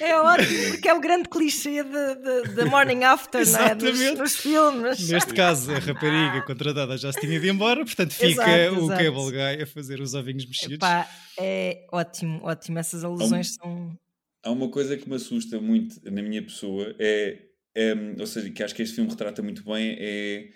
É 0.00 0.18
ótimo, 0.18 0.70
porque 0.70 0.88
é 0.88 0.94
o 0.94 1.00
grande 1.00 1.28
clichê 1.28 1.84
de, 1.84 2.14
de, 2.14 2.54
de 2.54 2.64
Morning 2.64 3.04
After, 3.04 3.46
não 3.46 3.58
é? 3.60 3.74
Nos, 3.74 3.84
Exatamente. 3.84 4.18
nos 4.18 4.36
filmes. 4.36 5.08
Neste 5.10 5.34
caso, 5.34 5.72
a 5.72 5.78
rapariga 5.78 6.42
contratada 6.46 6.96
já 6.96 7.12
se 7.12 7.20
tinha 7.20 7.36
ido 7.36 7.46
embora, 7.46 7.84
portanto 7.84 8.14
fica 8.14 8.26
Exato, 8.28 8.80
o 8.80 8.84
exato. 8.86 9.04
Cable 9.04 9.30
Guy 9.30 9.62
a 9.62 9.66
fazer 9.66 10.00
os 10.00 10.14
ovinhos 10.14 10.46
mexidos. 10.46 10.78
Pá, 10.78 11.06
é 11.38 11.86
ótimo, 11.92 12.40
ótimo. 12.42 12.78
Essas 12.78 13.04
alusões 13.04 13.56
são. 13.56 13.94
Há 14.42 14.50
uma 14.50 14.70
coisa 14.70 14.96
que 14.96 15.06
me 15.06 15.16
assusta 15.16 15.60
muito 15.60 16.00
na 16.10 16.22
minha 16.22 16.42
pessoa, 16.42 16.94
é, 16.98 17.36
é, 17.74 17.94
ou 18.18 18.26
seja, 18.26 18.48
que 18.48 18.62
acho 18.62 18.74
que 18.74 18.80
este 18.80 18.94
filme 18.94 19.10
retrata 19.10 19.42
muito 19.42 19.62
bem, 19.64 19.98
é 20.00 20.48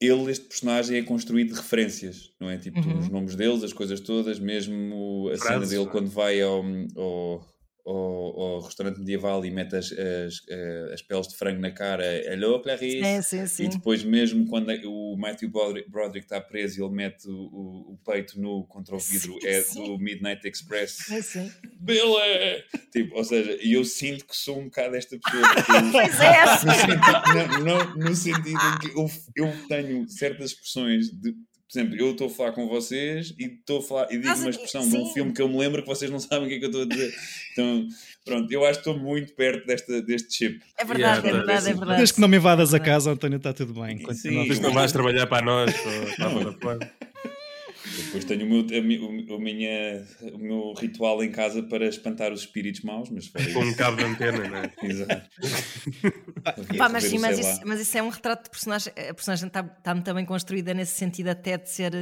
ele, 0.00 0.30
este 0.30 0.46
personagem, 0.46 0.98
é 0.98 1.02
construído 1.02 1.48
de 1.50 1.54
referências, 1.56 2.30
não 2.40 2.48
é? 2.48 2.56
Tipo, 2.56 2.80
Uhum. 2.80 2.98
os 2.98 3.08
nomes 3.08 3.36
deles, 3.36 3.62
as 3.62 3.72
coisas 3.72 4.00
todas, 4.00 4.38
mesmo 4.38 5.28
a 5.32 5.36
cena 5.36 5.60
dele 5.66 5.82
não 5.84 5.88
é? 5.88 5.92
quando 5.92 6.08
vai 6.08 6.40
ao, 6.40 6.64
ao, 6.96 7.46
ao, 7.86 8.40
ao 8.40 8.60
restaurante 8.60 8.98
medieval 8.98 9.44
e 9.44 9.50
mete 9.50 9.76
as, 9.76 9.92
as, 9.92 10.42
eh, 10.48 10.90
as 10.92 11.02
peles 11.02 11.28
de 11.28 11.36
frango 11.36 11.60
na 11.60 11.70
cara, 11.70 12.04
hello 12.32 12.60
Clarice, 12.60 13.02
Sim, 13.02 13.22
sim, 13.22 13.46
sim. 13.46 13.64
e 13.64 13.68
depois 13.68 14.02
mesmo 14.02 14.46
quando 14.46 14.70
o 14.86 15.16
Matthew 15.16 15.50
Broderick 15.50 16.26
está 16.26 16.40
preso 16.40 16.80
e 16.80 16.84
ele 16.84 16.94
mete 16.94 17.28
o, 17.28 17.32
o, 17.32 17.92
o 17.94 17.98
peito 18.04 18.40
nu 18.40 18.64
contra 18.66 18.94
o 18.94 18.98
vidro, 18.98 19.38
Sim, 19.40 19.46
é 19.46 19.62
sim. 19.62 19.84
do 19.84 19.98
Midnight 19.98 20.46
Express. 20.46 20.92
Sim, 20.92 21.22
sim. 21.22 21.52
Billy! 21.80 22.64
Tipo, 22.92 23.16
ou 23.16 23.24
seja, 23.24 23.52
eu 23.62 23.84
sinto 23.84 24.26
que 24.26 24.36
sou 24.36 24.58
um 24.60 24.64
bocado 24.64 24.96
esta 24.96 25.18
pessoa. 25.18 25.42
Pois 25.92 26.20
é, 26.20 26.44
no, 26.44 26.74
sentido, 26.74 27.64
não, 27.64 27.94
no 27.96 28.14
sentido 28.14 28.48
em 28.48 28.78
que 28.78 28.98
eu, 28.98 29.10
eu 29.36 29.68
tenho 29.68 30.08
certas 30.08 30.50
expressões 30.52 31.06
de. 31.10 31.34
Por 31.72 31.78
exemplo, 31.78 31.96
eu 31.98 32.10
estou 32.10 32.26
a 32.26 32.30
falar 32.30 32.52
com 32.52 32.66
vocês 32.66 33.32
e 33.38 33.44
estou 33.44 33.78
a 33.78 33.82
falar 33.82 34.06
e 34.10 34.16
digo 34.16 34.26
Mas, 34.28 34.40
uma 34.40 34.50
expressão 34.50 34.88
de 34.88 34.96
um 34.96 35.06
sim. 35.06 35.14
filme 35.14 35.32
que 35.32 35.40
eu 35.40 35.48
me 35.48 35.56
lembro 35.56 35.82
que 35.82 35.88
vocês 35.88 36.10
não 36.10 36.18
sabem 36.20 36.46
o 36.46 36.48
que 36.48 36.54
é 36.56 36.58
que 36.58 36.64
eu 36.64 36.68
estou 36.70 36.82
a 36.82 36.86
dizer. 36.86 37.14
Então, 37.52 37.86
pronto, 38.24 38.52
eu 38.52 38.64
acho 38.64 38.82
que 38.82 38.88
estou 38.90 38.98
muito 38.98 39.32
perto 39.34 39.66
desta, 39.66 40.02
deste 40.02 40.34
chip. 40.34 40.60
É 40.76 40.84
verdade, 40.84 41.26
é 41.26 41.30
Yeah, 41.30 41.38
verdade, 41.46 41.68
é 41.68 41.72
sim. 41.72 41.78
verdade. 41.78 41.96
Desde 41.98 42.14
que 42.14 42.20
não 42.20 42.28
me 42.28 42.36
invadas 42.38 42.74
a 42.74 42.80
casa, 42.80 43.12
António, 43.12 43.36
está 43.36 43.52
tudo 43.52 43.72
bem. 43.80 43.98
Sim. 44.14 44.48
não 44.60 44.72
vais 44.72 44.90
trabalhar 44.90 45.26
para 45.28 45.44
nós. 45.44 45.72
ou. 45.86 47.09
Depois 47.96 48.24
tenho 48.24 48.46
o 48.46 48.48
meu, 48.48 48.60
a 48.60 49.38
minha, 49.38 50.06
o 50.32 50.38
meu 50.38 50.74
ritual 50.74 51.22
em 51.22 51.30
casa 51.30 51.62
para 51.62 51.86
espantar 51.86 52.32
os 52.32 52.40
espíritos 52.40 52.82
maus, 52.82 53.10
mas 53.10 53.28
Com 53.28 53.60
um 53.60 53.74
cabo 53.74 53.96
de 53.96 54.04
antena, 54.04 54.48
não 54.48 54.56
é? 54.58 54.72
Exato. 54.82 55.30
Pá, 56.78 56.88
mas, 56.88 57.04
sim, 57.04 57.18
mas, 57.18 57.38
isso, 57.38 57.60
mas 57.64 57.80
isso 57.80 57.98
é 57.98 58.02
um 58.02 58.08
retrato 58.08 58.44
de 58.44 58.50
personagem. 58.50 58.92
A 59.08 59.14
personagem 59.14 59.48
está 59.48 59.62
tá 59.62 59.94
muito 59.94 60.14
bem 60.14 60.24
construída 60.24 60.72
nesse 60.72 60.96
sentido, 60.96 61.28
até 61.28 61.58
de 61.58 61.68
ser. 61.68 61.92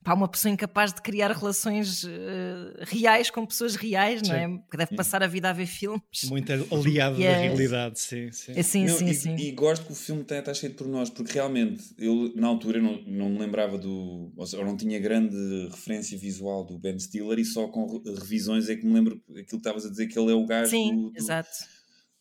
Eh, 0.00 0.04
pá, 0.04 0.14
uma 0.14 0.28
pessoa 0.28 0.52
incapaz 0.52 0.92
de 0.92 1.02
criar 1.02 1.30
relações 1.32 2.04
eh, 2.04 2.84
reais 2.84 3.30
com 3.30 3.44
pessoas 3.46 3.74
reais, 3.76 4.22
não 4.22 4.34
é? 4.34 4.46
Que 4.70 4.76
deve 4.76 4.94
passar 4.96 5.22
a 5.22 5.26
vida 5.26 5.50
a 5.50 5.52
ver 5.52 5.66
filmes. 5.66 6.00
Muito 6.28 6.52
aliado 6.52 7.16
da 7.18 7.22
Yes. 7.24 7.40
realidade, 7.40 8.00
sim. 8.00 8.30
sim. 8.32 8.52
É, 8.54 8.62
Sim, 8.62 8.86
Não, 8.86 8.98
sim, 8.98 9.06
e, 9.06 9.14
sim. 9.14 9.36
e 9.36 9.52
gosto 9.52 9.86
que 9.86 9.92
o 9.92 9.94
filme 9.94 10.22
está, 10.22 10.38
está 10.38 10.54
cheio 10.54 10.72
de 10.72 10.78
pormenores, 10.78 11.10
porque 11.10 11.32
realmente 11.32 11.82
eu, 11.98 12.32
na 12.34 12.46
altura, 12.48 12.80
não, 12.80 13.00
não 13.02 13.28
me 13.30 13.38
lembrava 13.38 13.76
do. 13.78 14.32
Ou 14.36 14.46
seja, 14.46 14.62
eu 14.62 14.66
não 14.66 14.76
tinha 14.76 14.98
grande 14.98 15.36
referência 15.70 16.16
visual 16.18 16.64
do 16.64 16.78
Ben 16.78 16.98
Stiller 16.98 17.38
e 17.38 17.44
só 17.44 17.68
com 17.68 17.86
re- 17.98 18.14
revisões 18.14 18.68
é 18.68 18.76
que 18.76 18.84
me 18.86 18.92
lembro 18.94 19.20
aquilo 19.30 19.44
que 19.46 19.56
estavas 19.56 19.84
a 19.86 19.90
dizer, 19.90 20.06
que 20.06 20.18
ele 20.18 20.30
é 20.30 20.34
o 20.34 20.46
gajo 20.46 20.70
Sim, 20.70 20.94
do, 20.94 21.10
do, 21.10 21.18
exato. 21.18 21.48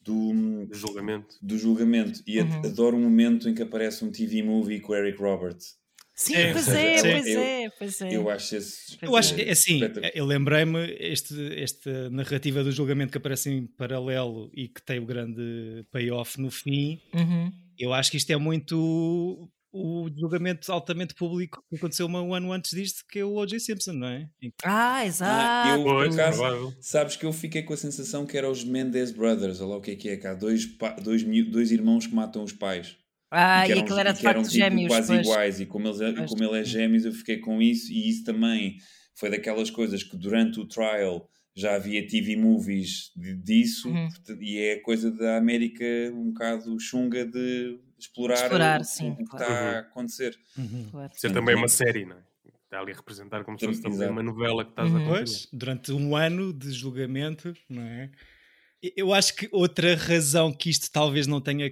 do, 0.02 0.66
Do 0.68 0.74
julgamento. 0.76 1.36
do 1.42 1.58
julgamento. 1.58 2.22
E 2.28 2.40
Uhum. 2.42 2.62
adoro 2.66 2.98
o 2.98 3.00
momento 3.00 3.50
em 3.50 3.54
que 3.54 3.62
aparece 3.62 4.04
um 4.06 4.12
TV 4.12 4.44
movie 4.44 4.80
com 4.80 4.94
o 4.94 4.96
Eric 4.96 5.20
Roberts. 5.22 5.76
Sim, 6.18 6.36
É, 6.36 6.54
pois 6.54 6.68
é, 6.70 6.98
sim. 6.98 7.12
pois 7.12 7.28
Eu- 7.28 7.42
é, 7.42 7.70
pois 7.78 8.02
é. 8.02 8.16
Eu 8.16 8.30
acho 8.30 8.56
esse. 8.56 8.98
Eu 9.02 9.16
acho, 9.18 9.36
é 9.40 9.50
assim, 9.52 9.74
espetacular. 9.76 10.12
eu 10.16 10.26
lembrei-me 10.26 10.96
este, 10.98 11.36
esta 11.62 12.10
narrativa 12.10 12.64
do 12.64 12.72
julgamento 12.72 13.12
que 13.12 13.18
aparece 13.18 13.50
em 13.50 13.68
paralelo 13.68 14.50
e 14.54 14.70
que 14.70 14.82
tem 14.82 14.98
o 15.00 15.06
grande 15.06 15.86
payoff 15.92 16.40
no 16.40 16.50
fim. 16.50 17.02
Uhum. 17.14 17.52
Eu 17.78 17.94
acho 17.94 18.10
que 18.12 18.18
isto 18.18 18.32
é 18.32 18.38
muito 18.38 19.50
o 19.78 20.08
julgamento 20.18 20.72
altamente 20.72 21.14
público 21.14 21.62
que 21.70 21.76
aconteceu 21.76 22.08
um 22.08 22.34
ano 22.34 22.54
antes 22.54 22.72
disto, 22.72 23.04
que 23.12 23.20
é 23.20 23.26
o 23.26 23.34
O.J. 23.36 23.60
Simpson, 23.60 23.92
não 23.92 24.08
é? 24.08 24.30
Ah, 24.64 25.06
exato. 25.06 25.70
eu, 25.80 25.84
por 25.84 26.08
acaso, 26.08 26.74
sabes 26.80 27.18
que 27.18 27.26
eu 27.26 27.34
fiquei 27.34 27.62
com 27.62 27.74
a 27.74 27.78
sensação 27.78 28.26
que 28.26 28.38
eram 28.38 28.52
os 28.52 28.64
Mendes 28.64 29.12
Brothers, 29.12 29.60
olha 29.60 29.72
lá 29.72 29.78
o 29.78 29.82
que 29.82 29.92
é 29.92 29.96
que 29.98 30.08
é 30.08 30.16
cá, 30.16 30.34
dois, 30.34 30.66
dois, 31.04 31.24
dois 31.52 31.72
irmãos 31.72 32.08
que 32.08 32.16
matam 32.16 32.42
os 32.46 32.54
pais. 32.54 32.96
Ah, 33.32 33.68
e 33.68 33.72
eram- 33.72 33.82
aquilo 33.82 34.00
era 34.00 34.14
de 34.14 34.20
que 34.20 34.28
eram, 34.28 34.42
facto 34.42 34.52
tipo, 34.52 34.64
gêmeos. 34.64 34.88
quase 34.88 35.08
pois. 35.08 35.22
iguais 35.28 35.60
e 35.60 35.66
como, 35.66 35.88
eles, 35.88 35.98
Pois. 36.16 36.30
como 36.32 36.44
ele 36.44 36.60
é 36.60 36.64
gêmeos 36.64 37.06
eu 37.06 37.12
fiquei 37.12 37.38
com 37.40 37.62
isso 37.62 37.92
e 37.92 38.10
isso 38.10 38.24
também 38.24 38.78
foi 39.16 39.30
daquelas 39.30 39.70
coisas 39.70 40.04
que 40.04 40.16
durante 40.18 40.60
o 40.60 40.66
trial 40.68 41.28
já 41.56 41.76
havia 41.76 42.06
TV 42.06 42.36
movies 42.36 43.12
disso 43.44 43.90
Uhum. 43.90 44.10
portanto, 44.10 44.42
e 44.44 44.58
é 44.60 44.76
coisa 44.80 45.10
da 45.12 45.38
América 45.38 45.86
um 46.14 46.32
bocado 46.32 46.78
chunga 46.80 47.26
de 47.26 47.80
explorar, 47.98 48.36
Explorar, 48.36 48.82
o, 48.82 48.84
sim, 48.84 49.12
o 49.12 49.16
que 49.18 49.24
claro. 49.26 49.44
está 49.46 49.60
a 49.60 49.72
Uhum. 49.74 49.80
acontecer. 49.80 50.38
Claro. 50.92 51.12
Ser 51.16 51.32
também 51.34 51.56
uma 51.56 51.68
série, 51.70 52.06
não 52.06 52.18
é? 52.18 52.24
Está 52.66 52.80
ali 52.82 52.92
a 52.92 52.96
representar 52.96 53.44
como 53.46 53.58
se 53.58 53.66
fosse 53.66 53.82
também 53.82 53.98
Exato. 53.98 54.12
uma 54.12 54.24
novela 54.24 54.66
que 54.66 54.72
estás 54.72 54.94
a 54.94 54.98
Uhum. 54.98 55.08
Pois, 55.08 55.48
durante 55.54 55.92
um 55.94 56.16
ano 56.16 56.52
de 56.54 56.72
julgamento, 56.72 57.54
não 57.70 57.84
é? 57.84 58.12
Eu 58.98 59.14
acho 59.14 59.34
que 59.36 59.48
outra 59.52 59.96
razão 59.96 60.52
que 60.52 60.70
isto 60.70 60.92
talvez 60.92 61.26
não 61.26 61.40
tenha 61.40 61.72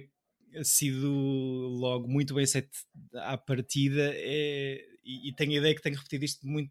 sido 0.62 1.08
logo 1.10 2.06
muito 2.08 2.34
bem 2.34 2.44
aceito 2.44 2.70
à 3.14 3.36
partida 3.36 4.10
é, 4.14 4.84
e, 5.04 5.28
e 5.28 5.32
tenho 5.34 5.52
a 5.52 5.56
ideia 5.56 5.74
que 5.74 5.82
tenho 5.82 5.96
repetido 5.96 6.24
isto 6.24 6.46
muito 6.46 6.70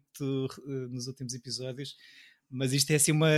eh, 0.66 0.86
nos 0.90 1.06
últimos 1.06 1.34
episódios, 1.34 1.96
mas 2.50 2.72
isto 2.72 2.90
é 2.90 2.94
assim 2.94 3.12
uma 3.12 3.28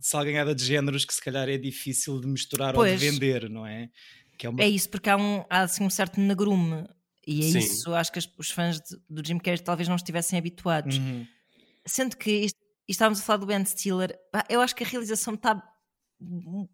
salganhada 0.00 0.54
de 0.54 0.64
géneros 0.64 1.04
que 1.04 1.14
se 1.14 1.22
calhar 1.22 1.48
é 1.48 1.56
difícil 1.58 2.20
de 2.20 2.26
misturar 2.26 2.74
ou 2.74 2.82
Pois. 2.82 3.00
de 3.00 3.10
vender, 3.10 3.48
não 3.48 3.66
é? 3.66 3.90
Que 4.36 4.46
é 4.46 4.50
uma 4.50 4.62
É 4.62 4.68
isso, 4.68 4.88
porque 4.90 5.10
há, 5.10 5.16
um, 5.16 5.44
há 5.50 5.62
assim 5.62 5.82
um 5.84 5.90
certo 5.90 6.20
negrume. 6.20 6.86
E 7.26 7.40
é 7.40 7.50
Sim. 7.52 7.58
isso, 7.58 7.92
acho 7.94 8.10
que 8.12 8.18
as- 8.20 8.30
os 8.38 8.50
fãs 8.50 8.80
de- 8.80 8.96
do 9.10 9.26
Jim 9.26 9.38
Carrey 9.38 9.58
talvez 9.60 9.88
não 9.88 9.96
estivessem 9.96 10.38
habituados. 10.38 10.96
Uhum. 10.98 11.26
Sendo 11.84 12.16
que 12.16 12.30
isto, 12.30 12.58
e 12.88 12.92
estávamos 12.92 13.20
a 13.20 13.22
falar 13.22 13.38
do 13.38 13.46
Ben 13.46 13.62
Stiller, 13.64 14.16
eu 14.48 14.60
acho 14.60 14.74
que 14.74 14.82
a 14.84 14.86
realização 14.86 15.34
está 15.34 15.60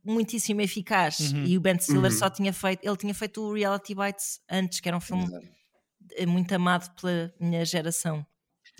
muitíssimo 0.05 0.61
eficaz. 0.61 1.33
Uhum. 1.33 1.45
E 1.45 1.57
o 1.57 1.61
Ben 1.61 1.79
Stiller 1.79 2.11
Uhum. 2.11 2.19
só 2.19 2.31
tinha 2.31 2.53
feito, 2.53 2.85
ele 2.87 2.97
tinha 2.97 3.15
feito 3.15 3.43
o 3.43 3.53
Reality 3.55 3.95
Bites 3.95 4.41
antes, 4.51 4.81
que 4.81 4.89
era 4.89 4.97
um 4.97 5.01
filme 5.01 5.25
Exato. 5.25 5.47
eh, 6.17 6.27
muito 6.27 6.53
amado 6.55 6.91
pela 7.01 7.33
minha 7.41 7.65
geração. 7.65 8.25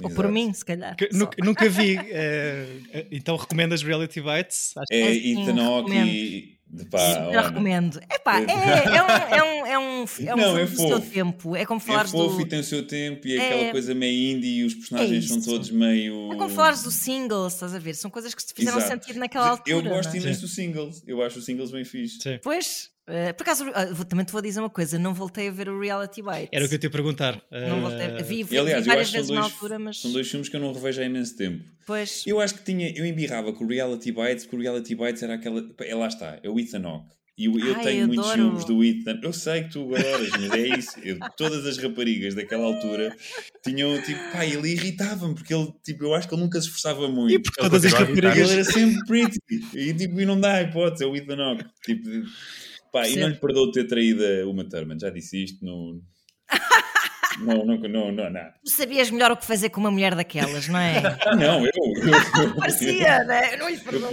Ou 0.03 0.09
por 0.11 0.25
Exato. 0.25 0.33
mim, 0.33 0.53
se 0.53 0.65
calhar. 0.65 0.97
Que 0.97 1.09
nunca, 1.13 1.37
nunca 1.45 1.69
vi. 1.69 1.97
eh, 1.97 3.07
então 3.13 3.37
recomendas 3.37 3.83
Reality 3.83 4.21
Bites? 4.21 4.73
Acho 4.77 4.87
que- 4.91 4.95
É 4.95 5.11
É 5.11 5.15
sim, 5.15 5.43
Ethan 5.43 5.63
Hawke 5.65 5.93
e 5.93 6.54
de 6.75 6.85
pá, 6.87 6.99
Já 6.99 7.29
olha, 7.29 7.41
recomendo. 7.43 8.01
Epá, 8.13 8.41
Eu- 8.41 8.49
é, 8.49 8.97
é 8.97 9.03
um, 9.03 9.07
é 9.07 9.43
um, 9.43 9.67
é 9.67 9.67
um, 9.67 9.67
é 9.67 9.79
um 9.79 9.99
Não, 10.01 10.07
filme 10.07 10.43
é 10.43 10.67
do 10.67 10.77
seu 10.77 10.89
fofo. 10.89 11.11
tempo. 11.11 11.57
É 11.57 11.65
como 11.65 11.81
é 11.81 11.85
falares 11.85 12.11
fofo 12.11 12.37
do. 12.37 12.43
e 12.43 12.47
tem 12.47 12.61
o 12.61 12.65
seu 12.65 12.87
tempo 12.87 13.27
e 13.29 13.33
é 13.33 13.37
É- 13.37 13.47
aquela 13.55 13.71
coisa 13.71 13.95
meio 13.95 14.37
indie 14.37 14.59
e 14.61 14.65
os 14.65 14.75
personagens 14.75 15.29
são 15.29 15.39
isso. 15.39 15.49
todos 15.51 15.71
meio 15.71 16.33
É 16.33 16.37
como 16.37 16.49
falares 16.51 16.83
do 16.83 16.91
singles, 16.91 17.55
estás 17.55 17.75
a 17.75 17.79
ver? 17.79 17.95
São 17.95 18.11
coisas 18.11 18.35
que 18.35 18.43
se 18.43 18.53
fizeram 18.55 18.79
Exato. 18.79 18.93
sentido 19.05 19.19
naquela 19.21 19.49
altura. 19.51 19.77
Eu 19.77 19.83
gosto 19.83 20.15
é? 20.15 20.19
imenso 20.19 20.41
dos 20.43 20.55
singles. 20.55 21.03
Eu 21.07 21.23
acho 21.23 21.39
os 21.39 21.45
singles 21.45 21.71
bem 21.71 21.85
fixe. 21.85 22.19
Sim. 22.21 22.39
Pois, 22.43 22.91
eh, 23.07 23.33
por 23.33 23.43
acaso, 23.43 23.65
vou- 23.93 24.05
também 24.05 24.25
te 24.25 24.33
vou 24.33 24.41
dizer 24.43 24.61
uma 24.61 24.71
coisa: 24.71 24.99
não 24.99 25.13
voltei 25.15 25.49
a 25.49 25.51
ver 25.51 25.69
o 25.69 25.79
Reality 25.81 26.23
Bites. 26.23 26.49
Era 26.53 26.65
o 26.65 26.69
que 26.69 26.75
eu 26.75 26.79
te 26.79 26.85
ia 26.85 26.91
perguntar. 26.91 27.43
Não 27.51 27.81
voltei, 27.81 28.07
Eh, 28.07 28.23
vi, 28.23 28.43
vi 28.43 28.55
E, 28.55 28.59
aliás, 28.59 28.87
eu 28.87 28.93
várias 28.93 29.11
vezes 29.11 29.27
são 29.27 29.35
na 29.37 29.43
dois, 29.43 29.53
altura, 29.55 29.79
mas. 29.79 30.01
são 30.01 30.13
dois 30.13 30.29
filmes 30.31 30.49
que 30.49 30.57
eu 30.57 30.61
não 30.61 30.73
revejo 30.73 31.01
há 31.01 31.05
imenso 31.05 31.37
tempo. 31.37 31.65
Pois, 31.87 32.23
Eu 32.27 32.41
acho 32.41 32.55
que 32.55 32.65
tinha, 32.65 32.91
eu 32.97 33.05
embirrava 33.05 33.53
com 33.53 33.65
o 33.65 33.69
Reality 33.69 34.11
Bites, 34.13 34.45
porque 34.45 34.57
o 34.57 34.61
Reality 34.61 34.95
Bites 34.95 35.23
era 35.23 35.35
aquela. 35.35 35.63
É 35.81 35.95
lá 35.95 36.07
está, 36.09 36.39
é 36.43 36.49
o 36.49 36.59
Ethan 36.59 36.83
Hawke. 36.87 37.15
E 37.37 37.47
eu, 37.47 37.59
eu 37.59 37.75
Ai, 37.75 37.83
tenho 37.83 38.01
eu 38.03 38.07
muitos 38.07 38.27
adoro. 38.31 38.43
filmes 38.43 38.65
do 38.65 38.85
Ethan. 38.85 39.19
Eu 39.21 39.33
sei 39.33 39.65
que 39.65 39.71
tu 39.73 39.93
adoras, 39.93 40.31
mas 40.31 40.51
é 40.53 40.69
isso. 40.79 41.01
Eu- 41.01 41.19
todas 41.37 41.67
as 41.67 41.77
raparigas 41.79 42.33
daquela 42.37 42.65
altura 42.65 43.13
tinham 43.65 44.01
tipo, 44.03 44.21
pá, 44.31 44.47
ele 44.47 44.71
irritava-me, 44.71 45.35
porque 45.35 45.53
ele, 45.53 45.69
tipo, 45.85 46.05
eu 46.05 46.15
acho 46.15 46.29
que 46.29 46.35
ele 46.35 46.43
nunca 46.43 46.61
se 46.61 46.69
esforçava 46.69 47.09
muito. 47.09 47.35
E 47.35 47.39
porque 47.41 47.61
Ele 47.61 47.69
todas 47.69 47.85
as 47.85 47.93
raparigas. 47.93 48.39
Ele 48.39 48.53
era 48.53 48.65
sempre 48.65 49.05
pretty. 49.05 49.41
E 49.75 49.93
tipo, 49.93 50.21
e 50.21 50.25
não 50.25 50.41
dá 50.41 50.63
hipótese, 50.63 51.03
é 51.03 51.07
o 51.09 51.17
Ethan 51.17 51.43
Hawke. 51.43 51.65
Tipo, 51.85 52.09
pá, 52.95 53.09
e 53.09 53.17
não 53.17 53.29
lhe 53.29 53.35
perdoo 53.35 53.73
ter 53.73 53.85
traído 53.89 54.25
a 54.25 54.49
Uma 54.49 54.65
Thurman. 54.65 54.99
Já 54.99 55.11
disse 55.11 55.43
isto, 55.43 55.65
não. 55.65 56.01
Não, 57.41 57.67
não, 57.67 57.77
não, 57.77 58.13
não, 58.13 58.31
não. 58.31 58.51
tu 58.65 58.71
sabias 58.71 59.11
melhor 59.11 59.33
o 59.33 59.37
que 59.37 59.45
fazer 59.45 59.69
com 59.71 59.81
uma 59.81 59.91
mulher 59.91 60.15
daquelas, 60.15 60.69
não 60.69 60.79
é? 60.79 60.99
Ah, 61.27 61.35
não, 61.35 61.67
eu. 61.67 61.73
eu, 61.75 62.45
eu 62.45 62.55
Parecia, 62.55 63.25
né? 63.25 63.55
Eu 63.55 63.59
não 63.59 63.69
lhe 63.69 63.77
perdoo. 63.77 64.09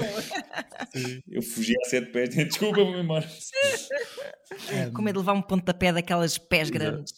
Eu 1.29 1.41
fugi 1.43 1.75
a 1.79 1.87
sete 1.87 2.11
pés. 2.11 2.33
Desculpa, 2.33 2.83
vou-me 2.83 2.99
embora. 2.99 3.27
Com 4.91 5.03
medo 5.03 5.13
de 5.13 5.19
levar 5.19 5.33
um 5.33 5.41
pontapé 5.43 5.93
daquelas 5.93 6.39
pés 6.39 6.71
grandes. 6.71 7.13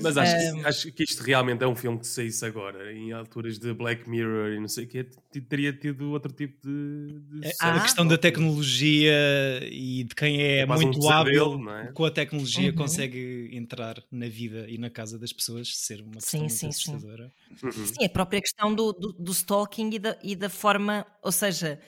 Mas 0.00 0.16
acho, 0.16 0.34
que, 0.34 0.66
acho 0.66 0.92
que 0.92 1.02
isto 1.04 1.22
realmente 1.22 1.62
é 1.62 1.66
um 1.66 1.74
filme 1.74 1.98
que 1.98 2.06
se 2.06 2.14
saísse 2.14 2.44
agora, 2.44 2.92
em 2.92 3.12
alturas 3.12 3.58
de 3.58 3.72
Black 3.74 4.08
Mirror 4.08 4.52
e 4.52 4.60
não 4.60 4.68
sei 4.68 4.84
o 4.84 4.88
quê, 4.88 5.04
t- 5.04 5.40
teria 5.42 5.72
tido 5.72 6.10
outro 6.10 6.32
tipo 6.32 6.56
de. 6.66 7.20
de 7.40 7.46
É, 7.46 7.50
sucesso. 7.50 7.64
a 7.64 7.80
questão 7.80 8.06
da 8.06 8.16
tecnologia 8.16 9.12
e 9.70 10.04
de 10.04 10.14
quem 10.14 10.40
é, 10.40 10.60
É 10.60 10.64
um 10.64 10.68
muito 10.68 10.98
pesadelo, 11.00 11.54
hábil 11.54 11.58
não 11.58 11.72
é? 11.76 11.92
com 11.92 12.04
a 12.04 12.10
tecnologia 12.10 12.70
Uhum. 12.70 12.76
consegue 12.76 13.50
entrar 13.52 14.02
na 14.10 14.28
vida 14.28 14.66
e 14.68 14.78
na 14.78 14.88
casa 14.90 15.18
das 15.18 15.32
pessoas, 15.32 15.76
ser 15.76 16.00
uma 16.00 16.12
questão 16.14 16.40
Sim, 16.40 16.40
muito 16.40 16.52
sim, 16.52 16.72
sim. 16.72 16.92
assustadora. 16.92 17.32
Uhum. 17.62 17.72
Sim, 17.72 18.04
a 18.04 18.08
própria 18.08 18.40
questão 18.40 18.74
do, 18.74 18.92
do, 18.92 19.12
do 19.12 19.32
stalking 19.32 19.90
e 19.94 19.98
da, 19.98 20.18
e 20.22 20.36
da 20.36 20.48
forma, 20.48 21.06
ou 21.22 21.32
seja, 21.32 21.80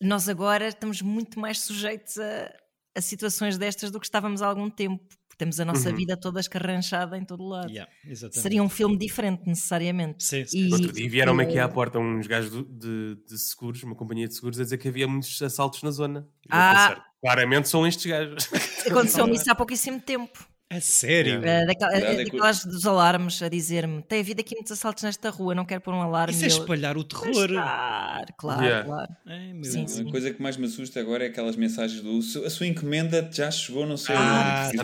nós 0.00 0.28
agora 0.28 0.68
estamos 0.68 1.02
muito 1.02 1.38
mais 1.40 1.60
sujeitos 1.60 2.18
a, 2.18 2.52
a 2.96 3.00
situações 3.00 3.58
destas 3.58 3.90
do 3.90 3.98
que 3.98 4.06
estávamos 4.06 4.42
há 4.42 4.46
algum 4.46 4.70
tempo. 4.70 5.17
Temos 5.38 5.60
a 5.60 5.64
nossa 5.64 5.88
Uhum. 5.90 5.94
vida 5.96 6.16
toda 6.16 6.40
escarranchada 6.40 7.16
em 7.16 7.24
todo 7.24 7.46
lado. 7.46 7.70
Yeah. 7.70 7.90
Seria 8.32 8.60
um 8.62 8.68
filme 8.68 8.98
diferente, 8.98 9.46
necessariamente. 9.46 10.24
Sim, 10.24 10.44
sim. 10.44 10.66
E- 10.66 10.72
Outro 10.72 10.92
dia 10.92 11.08
vieram-me 11.08 11.44
aqui 11.44 11.54
e- 11.54 11.58
à 11.60 11.68
porta 11.68 11.98
uns 12.00 12.26
gajos 12.26 12.50
do- 12.50 12.64
de, 12.64 13.16
de 13.24 13.38
seguros, 13.38 13.80
uma 13.84 13.94
companhia 13.94 14.26
de 14.26 14.34
seguros, 14.34 14.58
a 14.58 14.64
dizer 14.64 14.76
que 14.78 14.88
havia 14.88 15.06
muitos 15.06 15.40
assaltos 15.40 15.82
na 15.84 15.92
zona. 15.92 16.28
Ah. 16.50 16.72
pensar, 16.72 17.04
claramente 17.22 17.68
são 17.68 17.86
estes 17.86 18.04
gajos. 18.06 18.48
Aconteceu-me 18.86 19.34
isso 19.36 19.48
há 19.50 19.54
pouquíssimo 19.54 20.00
tempo. 20.00 20.44
A 20.70 20.80
sério? 20.82 21.40
Yeah. 21.42 21.64
Uh, 21.64 21.66
daquela- 21.66 21.94
é 21.96 22.00
que- 22.16 22.24
daquelas 22.24 22.64
dos 22.64 22.86
alarmes 22.86 23.40
a 23.42 23.48
dizer-me: 23.48 24.02
tem 24.02 24.20
havido 24.20 24.40
aqui 24.42 24.54
muitos 24.54 24.72
assaltos 24.72 25.02
nesta 25.02 25.30
rua, 25.30 25.54
não 25.54 25.64
quero 25.64 25.80
pôr 25.80 25.94
um 25.94 26.02
alarme. 26.02 26.34
Isso 26.34 26.44
é 26.44 26.48
espalhar 26.48 26.98
o 26.98 27.04
"Pois 27.06 27.22
terror. 27.36 27.48
Claro, 27.48 28.26
claro, 28.36 28.62
Yeah. 28.64 28.84
claro. 28.86 29.16
Ai, 29.26 29.52
meu 29.54 29.64
Sim, 29.64 29.86
sim. 29.88 30.06
A 30.06 30.10
coisa 30.10 30.30
que 30.32 30.42
mais 30.42 30.58
me 30.58 30.66
assusta 30.66 31.00
agora 31.00 31.24
é 31.24 31.28
aquelas 31.28 31.56
mensagens 31.56 32.02
do 32.02 32.20
"Su- 32.20 32.44
a 32.44 32.50
sua 32.50 32.66
encomenda 32.66 33.26
já 33.32 33.50
chegou, 33.50 33.86
não 33.86 33.96
sei 33.96 34.14
Ah, 34.14 34.68
onde. 34.68 34.78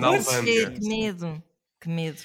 Que, 0.44 0.70
que 0.70 0.88
medo, 0.88 1.42
que 1.80 1.88
medo. 1.90 2.18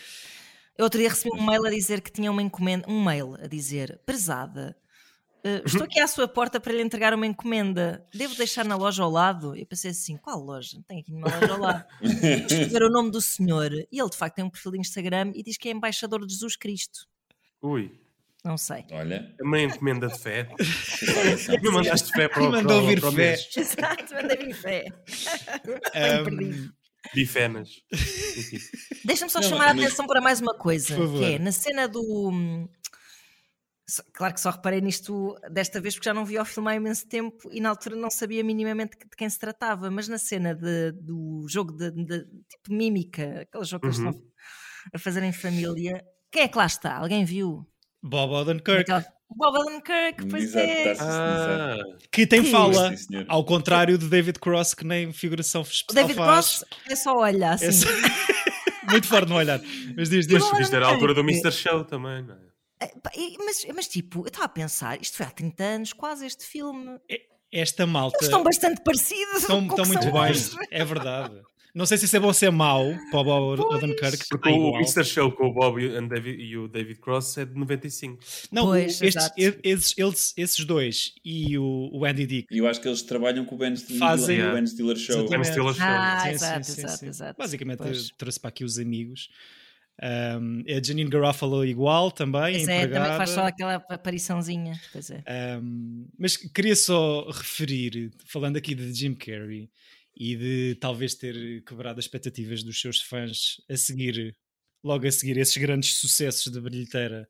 Eu 0.77 0.85
outro 0.85 0.97
dia 0.97 1.09
recebi 1.09 1.35
um 1.37 1.45
mail 1.45 1.65
a 1.65 1.69
dizer 1.69 1.99
que 1.99 2.09
tinha 2.09 2.31
uma 2.31 2.41
encomenda, 2.41 2.85
um 2.89 3.03
mail 3.03 3.35
a 3.43 3.47
dizer, 3.47 3.99
prezada, 4.05 4.73
eh, 5.43 5.61
estou 5.65 5.83
aqui 5.83 5.99
à 5.99 6.07
sua 6.07 6.27
porta 6.27 6.59
para 6.59 6.73
lhe 6.73 6.81
entregar 6.81 7.13
uma 7.13 7.25
encomenda. 7.27 8.05
Devo 8.13 8.35
deixar 8.35 8.65
na 8.65 8.75
loja 8.75 9.03
ao 9.03 9.09
lado? 9.09 9.55
Eu 9.55 9.65
pensei 9.65 9.91
assim, 9.91 10.17
qual 10.17 10.39
loja? 10.39 10.71
Não 10.75 10.83
tenho 10.83 11.01
aqui 11.01 11.11
nenhuma 11.11 11.33
loja 11.39 11.53
ao 11.53 11.59
lado. 11.59 11.85
Escrever 12.01 12.83
o 12.83 12.89
nome 12.89 13.11
do 13.11 13.21
senhor. 13.21 13.71
E 13.73 13.99
ele 13.99 14.09
de 14.09 14.17
facto 14.17 14.35
tem 14.35 14.45
um 14.45 14.49
perfil 14.49 14.71
de 14.73 14.79
Instagram 14.79 15.31
e 15.35 15.43
diz 15.43 15.57
que 15.57 15.69
é 15.69 15.71
embaixador 15.71 16.25
de 16.25 16.33
Jesus 16.33 16.55
Cristo. 16.55 17.07
Ui, 17.61 17.91
Não 18.43 18.57
sei. 18.57 18.85
Olha, 18.91 19.35
é 19.39 19.43
uma 19.43 19.59
encomenda 19.61 20.07
de 20.07 20.17
fé. 20.17 20.47
Me 21.61 21.69
mandaste 21.71 22.11
fé 22.11 22.27
para 22.29 22.43
o 22.43 22.51
Mandou 22.51 22.87
vir 22.87 22.99
para 22.99 23.09
o 23.09 23.11
fé. 23.11 23.17
mês. 23.31 23.49
Exato, 23.57 24.13
mandei-me 24.13 24.53
fé. 24.53 24.85
Ahm, 25.93 26.23
perdido. 26.23 26.73
Bifenas. 27.13 27.69
Deixa-me 29.05 29.31
só 29.31 29.39
Não, 29.41 29.49
chamar 29.49 29.69
a 29.69 29.73
mas- 29.73 29.85
atenção 29.85 30.05
para 30.07 30.21
mais 30.21 30.39
uma 30.41 30.53
coisa, 30.57 30.95
que 30.95 31.23
é 31.25 31.39
na 31.39 31.51
cena 31.51 31.87
do. 31.87 32.67
Claro 34.13 34.33
que 34.33 34.41
só 34.41 34.49
reparei 34.51 34.81
nisto 34.81 35.35
desta 35.51 35.79
vez 35.81 35.95
porque 35.95 36.09
já 36.09 36.13
não 36.13 36.25
vi 36.25 36.37
o 36.37 36.45
filme 36.45 36.69
há 36.71 36.75
imenso 36.75 37.07
tempo 37.07 37.49
e 37.51 37.59
na 37.59 37.69
altura 37.69 37.95
não 37.95 38.09
sabia 38.09 38.43
minimamente 38.43 38.97
de 38.97 39.15
quem 39.17 39.29
se 39.29 39.39
tratava, 39.39 39.89
mas 39.89 40.07
na 40.07 40.17
cena 40.17 40.53
de- 40.53 40.91
do 40.93 41.45
jogo 41.49 41.73
de, 41.73 41.91
de- 41.91 42.25
tipo 42.49 42.71
mímica, 42.73 43.41
aquele 43.41 43.63
jogo 43.63 43.81
que 43.81 43.87
eles 43.87 43.99
Uhum. 43.99 44.09
estão 44.09 44.23
a 44.93 44.99
fazer 44.99 45.23
em 45.23 45.31
família, 45.33 46.03
quem 46.31 46.43
é 46.43 46.47
que 46.47 46.57
lá 46.57 46.65
está? 46.65 46.95
Alguém 46.97 47.25
viu? 47.25 47.67
Bob 48.03 48.31
Odenkirk. 48.33 48.81
Aquela- 48.81 49.05
Bob 49.31 49.57
Odenkirk, 49.59 50.27
pois 50.29 50.43
Exato, 50.55 50.59
é. 50.59 50.95
Ah, 50.99 51.77
Que 52.11 52.25
tem 52.25 52.41
Que- 52.43 52.49
fala, 52.51 52.95
senhor. 52.97 53.25
ao 53.27 53.43
contrário 53.45 53.97
de 53.97 54.07
David 54.07 54.39
Cross, 54.39 54.73
que 54.73 54.85
nem 54.85 55.11
figuração 55.13 55.61
O 55.61 55.65
especial 55.65 56.07
David 56.07 56.15
faz. 56.17 56.59
Cross 56.59 56.65
é 56.89 56.95
só 56.95 57.15
olhar 57.17 57.53
assim. 57.53 57.65
É 57.65 57.71
só- 57.71 57.87
Muito 58.89 59.07
forte 59.07 59.29
no 59.29 59.35
olhar. 59.35 59.61
Mas 59.95 60.09
diz, 60.09 60.25
diz. 60.25 60.43
Isto 60.59 60.75
era 60.75 60.87
a 60.87 60.89
altura 60.89 61.13
do 61.13 61.19
É. 61.19 61.23
Mr. 61.23 61.51
Show 61.51 61.83
também, 61.85 62.23
não 62.23 62.33
é? 62.33 62.48
É, 62.79 62.87
pá, 62.87 63.11
e- 63.15 63.35
Mas, 63.39 63.65
mas 63.75 63.87
tipo, 63.87 64.19
eu 64.21 64.27
estava 64.27 64.45
a 64.45 64.49
pensar, 64.49 65.01
isto 65.01 65.17
foi 65.17 65.25
há 65.25 65.31
30 65.31 65.63
anos, 65.63 65.93
quase 65.93 66.25
este 66.25 66.45
filme. 66.45 66.97
Esta 67.51 67.85
malta 67.85 68.17
Eles 68.17 68.27
estão 68.27 68.43
bastante 68.43 68.81
parecidos. 68.83 69.41
estão, 69.41 69.65
estão 69.67 69.85
muito 69.85 70.11
bem. 70.11 70.13
hoje. 70.31 70.51
É 70.71 70.85
verdade. 70.85 71.41
Não 71.73 71.85
sei 71.85 71.99
se 71.99 72.05
isso 72.05 72.15
é 72.17 72.19
bom 72.19 72.27
ou 72.27 72.33
se 72.33 72.45
é 72.47 72.49
mau 72.49 72.83
para 73.11 73.19
o 73.19 73.23
Bob 73.23 73.61
Odenkirk. 73.75 74.27
Porque 74.29 74.49
o. 74.49 74.75
Mr. 74.77 75.03
Show 75.05 75.31
com 75.31 75.47
o 75.47 75.53
Bob 75.53 75.79
e, 75.83 75.95
and 75.95 76.07
David- 76.07 76.41
e 76.41 76.57
o 76.57 76.67
David 76.67 76.99
Cross 76.99 77.37
é 77.37 77.45
de 77.45 77.53
95. 77.53 78.19
Não, 78.51 78.65
Pois, 78.65 78.99
estes- 79.01 79.31
esses, 79.63 79.93
eles- 79.97 80.33
esses 80.35 80.65
dois 80.65 81.13
e 81.23 81.57
o, 81.59 81.89
o 81.93 82.05
Andy 82.05 82.25
Dick 82.25 82.47
E 82.53 82.57
eu 82.57 82.67
acho 82.67 82.81
que 82.81 82.87
eles 82.87 83.03
trabalham 83.03 83.45
com 83.45 83.53
o 83.55 83.57
Ben 83.57 83.75
Stiller, 83.75 83.99
Fazem- 83.99 84.41
o 84.47 84.53
ben 84.53 84.65
Stiller 84.65 84.95
Show. 84.97 85.15
Exatamente. 85.25 85.29
Ben 85.43 85.43
Stiller 85.51 85.73
Show. 85.75 85.85
Ah, 85.85 86.19
Sim, 86.23 86.29
exato, 86.29 86.65
sim, 86.65 86.73
sim, 86.73 86.81
exato, 86.81 86.97
sim. 86.99 87.07
exato. 87.07 87.35
Basicamente 87.37 88.13
trouxe 88.17 88.39
para 88.39 88.49
aqui 88.49 88.63
os 88.63 88.79
amigos. 88.79 89.29
Um, 90.01 90.63
a 90.65 90.81
Janine 90.81 91.09
Garofalo 91.09 91.65
igual 91.65 92.09
também, 92.09 92.53
Pois 92.53 92.67
é, 92.69 92.87
também 92.87 93.17
faz 93.17 93.31
só 93.31 93.47
empregada. 93.47 93.75
aquela 93.75 93.95
apariçãozinha. 93.95 94.79
Pois 94.93 95.09
é. 95.11 95.23
Um, 95.61 96.07
mas 96.17 96.37
queria 96.37 96.75
só 96.75 97.29
referir, 97.29 98.11
falando 98.25 98.55
aqui 98.55 98.73
de 98.73 98.93
Jim 98.93 99.13
Carrey 99.13 99.69
e 100.15 100.35
de 100.37 100.75
talvez 100.79 101.15
ter 101.15 101.61
quebrado 101.65 101.99
as 101.99 102.05
expectativas 102.05 102.63
dos 102.63 102.79
seus 102.79 103.01
fãs 103.01 103.57
a 103.69 103.75
seguir, 103.75 104.35
logo 104.81 105.05
a 105.05 105.11
seguir, 105.11 105.37
esses 105.37 105.57
grandes 105.57 105.95
sucessos 105.95 106.51
de 106.51 106.61
bilheteira 106.61 107.27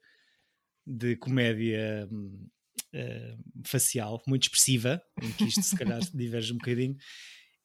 de 0.86 1.16
comédia 1.16 2.08
eh, 2.94 3.36
facial, 3.66 4.22
muito 4.28 4.44
expressiva, 4.44 5.02
em 5.22 5.32
que 5.32 5.46
isto 5.46 5.62
se 5.62 5.76
calhar 5.76 6.00
diverge 6.14 6.54
um 6.54 6.58
bocadinho. 6.58 6.96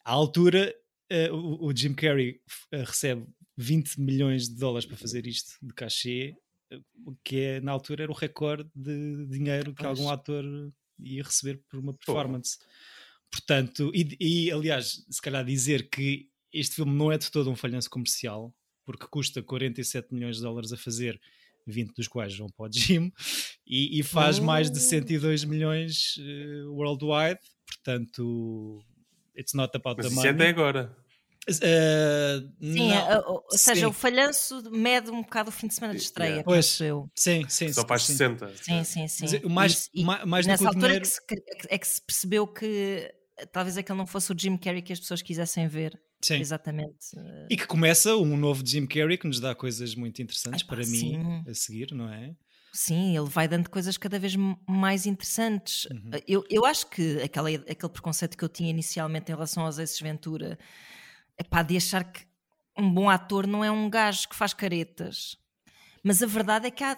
À 0.05 0.13
altura, 0.13 0.75
eh, 1.11 1.31
o, 1.31 1.67
o 1.67 1.77
Jim 1.77 1.95
Carrey 1.95 2.41
eh, 2.73 2.85
recebe 2.85 3.27
20 3.57 4.01
milhões 4.01 4.49
de 4.49 4.57
dólares 4.57 4.87
para 4.87 4.97
fazer 4.97 5.27
isto 5.27 5.53
de 5.63 5.73
cachê, 5.73 6.37
o 7.07 7.15
que 7.23 7.39
é, 7.41 7.61
na 7.61 7.73
altura 7.73 8.05
era 8.05 8.13
o 8.13 8.15
recorde 8.15 8.69
de 8.75 9.27
dinheiro 9.27 9.75
que 9.75 9.87
algum 9.87 10.09
ator 10.11 10.45
ia 10.99 11.23
receber 11.23 11.61
por 11.69 11.79
uma 11.79 11.93
performance. 11.95 12.59
Portanto, 13.31 13.91
e, 13.95 14.17
e, 14.21 14.51
aliás, 14.51 15.05
se 15.09 15.21
calhar 15.21 15.45
dizer 15.45 15.89
que 15.89 16.29
este 16.53 16.77
filme 16.77 16.93
não 16.93 17.11
é 17.13 17.19
de 17.19 17.31
todo 17.31 17.51
um 17.51 17.57
falhanço 17.57 17.91
comercial, 17.91 18.55
porque 18.85 19.07
custa 19.09 19.43
47 19.43 20.13
milhões 20.15 20.37
de 20.37 20.43
dólares 20.43 20.73
a 20.73 20.77
fazer, 20.77 21.21
20 21.67 21.95
dos 21.95 22.07
quais 22.09 22.37
vão 22.37 22.49
para 22.49 22.67
o 22.67 22.73
Jim, 22.73 23.13
e, 23.67 23.99
e 23.99 24.03
faz 24.03 24.39
mais 24.39 24.71
de 24.71 24.79
Oh. 24.79 24.83
102 24.83 25.45
milhões 25.45 26.17
eh, 26.21 26.65
worldwide, 26.67 27.41
portanto, 27.67 28.85
it's 29.37 29.55
not 29.55 29.75
about 29.75 29.97
Mas 29.97 30.07
the 30.07 30.13
isso 30.13 30.27
é 30.27 30.33
money. 30.33 30.43
até 30.43 30.49
agora. 30.51 30.97
Eh, 31.49 32.41
Sim, 32.61 32.89
não. 32.89 32.97
a- 33.11 33.29
ou 33.31 33.45
seja, 33.51 33.81
Sim. 33.81 33.87
o 33.87 33.93
falhanço 33.93 34.71
mede 34.71 35.11
um 35.11 35.23
bocado 35.23 35.51
o 35.51 35.53
fim 35.53 35.67
de 35.67 35.75
semana 35.75 35.95
de 35.95 36.01
estreia, 36.03 36.29
Yeah. 36.29 36.45
Pois. 36.45 36.81
eu. 36.81 37.11
Sim, 37.15 37.45
sim, 37.49 37.73
Só 37.73 37.83
sim, 37.83 37.87
para 37.87 37.97
as 37.97 38.03
sim. 38.03 38.13
60. 38.13 38.53
Sim, 38.57 38.85
sim, 38.85 39.09
sim. 39.09 39.41
O 39.45 39.51
mais- 39.51 39.91
e 39.95 40.05
ma- 40.05 40.25
mais 40.25 40.47
nessa 40.47 40.65
o 40.65 40.69
altura 40.69 40.87
dinheiro- 40.89 41.05
é, 41.05 41.09
que 41.09 41.35
se, 41.37 41.65
é 41.75 41.79
que 41.79 41.89
se 41.89 42.03
percebeu 42.03 42.47
que 42.47 43.11
eh, 43.39 43.47
talvez 43.53 43.77
aquele 43.77 43.99
não 43.99 44.07
fosse 44.07 44.33
o 44.33 44.37
Jim 44.39 44.57
Carrey 44.57 44.81
que 44.83 44.93
as 44.93 45.01
pessoas 45.01 45.21
quisessem 45.23 45.67
ver. 45.69 45.99
Sim. 46.23 46.37
Exatamente. 46.37 46.95
eh, 47.19 47.47
E 47.51 47.57
que 47.57 47.67
começa 47.67 48.17
um 48.17 48.37
novo 48.37 48.63
Jim 48.67 48.87
Carrey 48.87 49.19
que 49.19 49.27
nos 49.27 49.41
dá 49.41 49.55
coisas 49.55 49.95
muito 49.95 50.23
interessantes 50.23 50.63
para 50.63 50.79
mim 50.79 50.87
sim. 50.87 51.45
a 51.47 51.53
seguir, 51.53 51.93
não 51.93 52.09
é? 52.09 52.35
Sim, 52.73 53.17
ele 53.17 53.29
vai 53.29 53.47
dando 53.47 53.69
coisas 53.71 53.97
cada 53.99 54.19
vez 54.19 54.35
mais 54.69 55.05
interessantes. 55.07 55.85
Uhum. 55.93 56.11
Eu, 56.27 56.45
eu 56.51 56.65
acho 56.65 56.87
que 56.89 57.21
aquela, 57.23 57.49
aquele 57.51 57.93
preconceito 57.93 58.37
que 58.37 58.43
eu 58.45 58.49
tinha 58.49 58.69
inicialmente 58.71 59.31
em 59.31 59.35
relação 59.35 59.65
aos 59.65 59.79
Aces 59.79 60.01
Ventura 60.01 60.59
é 61.39 61.43
pá, 61.43 61.63
de 61.63 61.77
achar 61.77 62.05
que 62.05 62.27
um 62.79 62.93
bom 62.93 63.09
ator 63.09 63.47
não 63.47 63.65
é 63.65 63.71
um 63.71 63.89
gajo 63.89 64.29
que 64.29 64.37
faz 64.37 64.53
caretas. 64.55 65.37
Mas 66.03 66.23
a 66.23 66.27
verdade 66.27 66.67
é 66.69 66.71
que 66.71 66.85
há, 66.85 66.97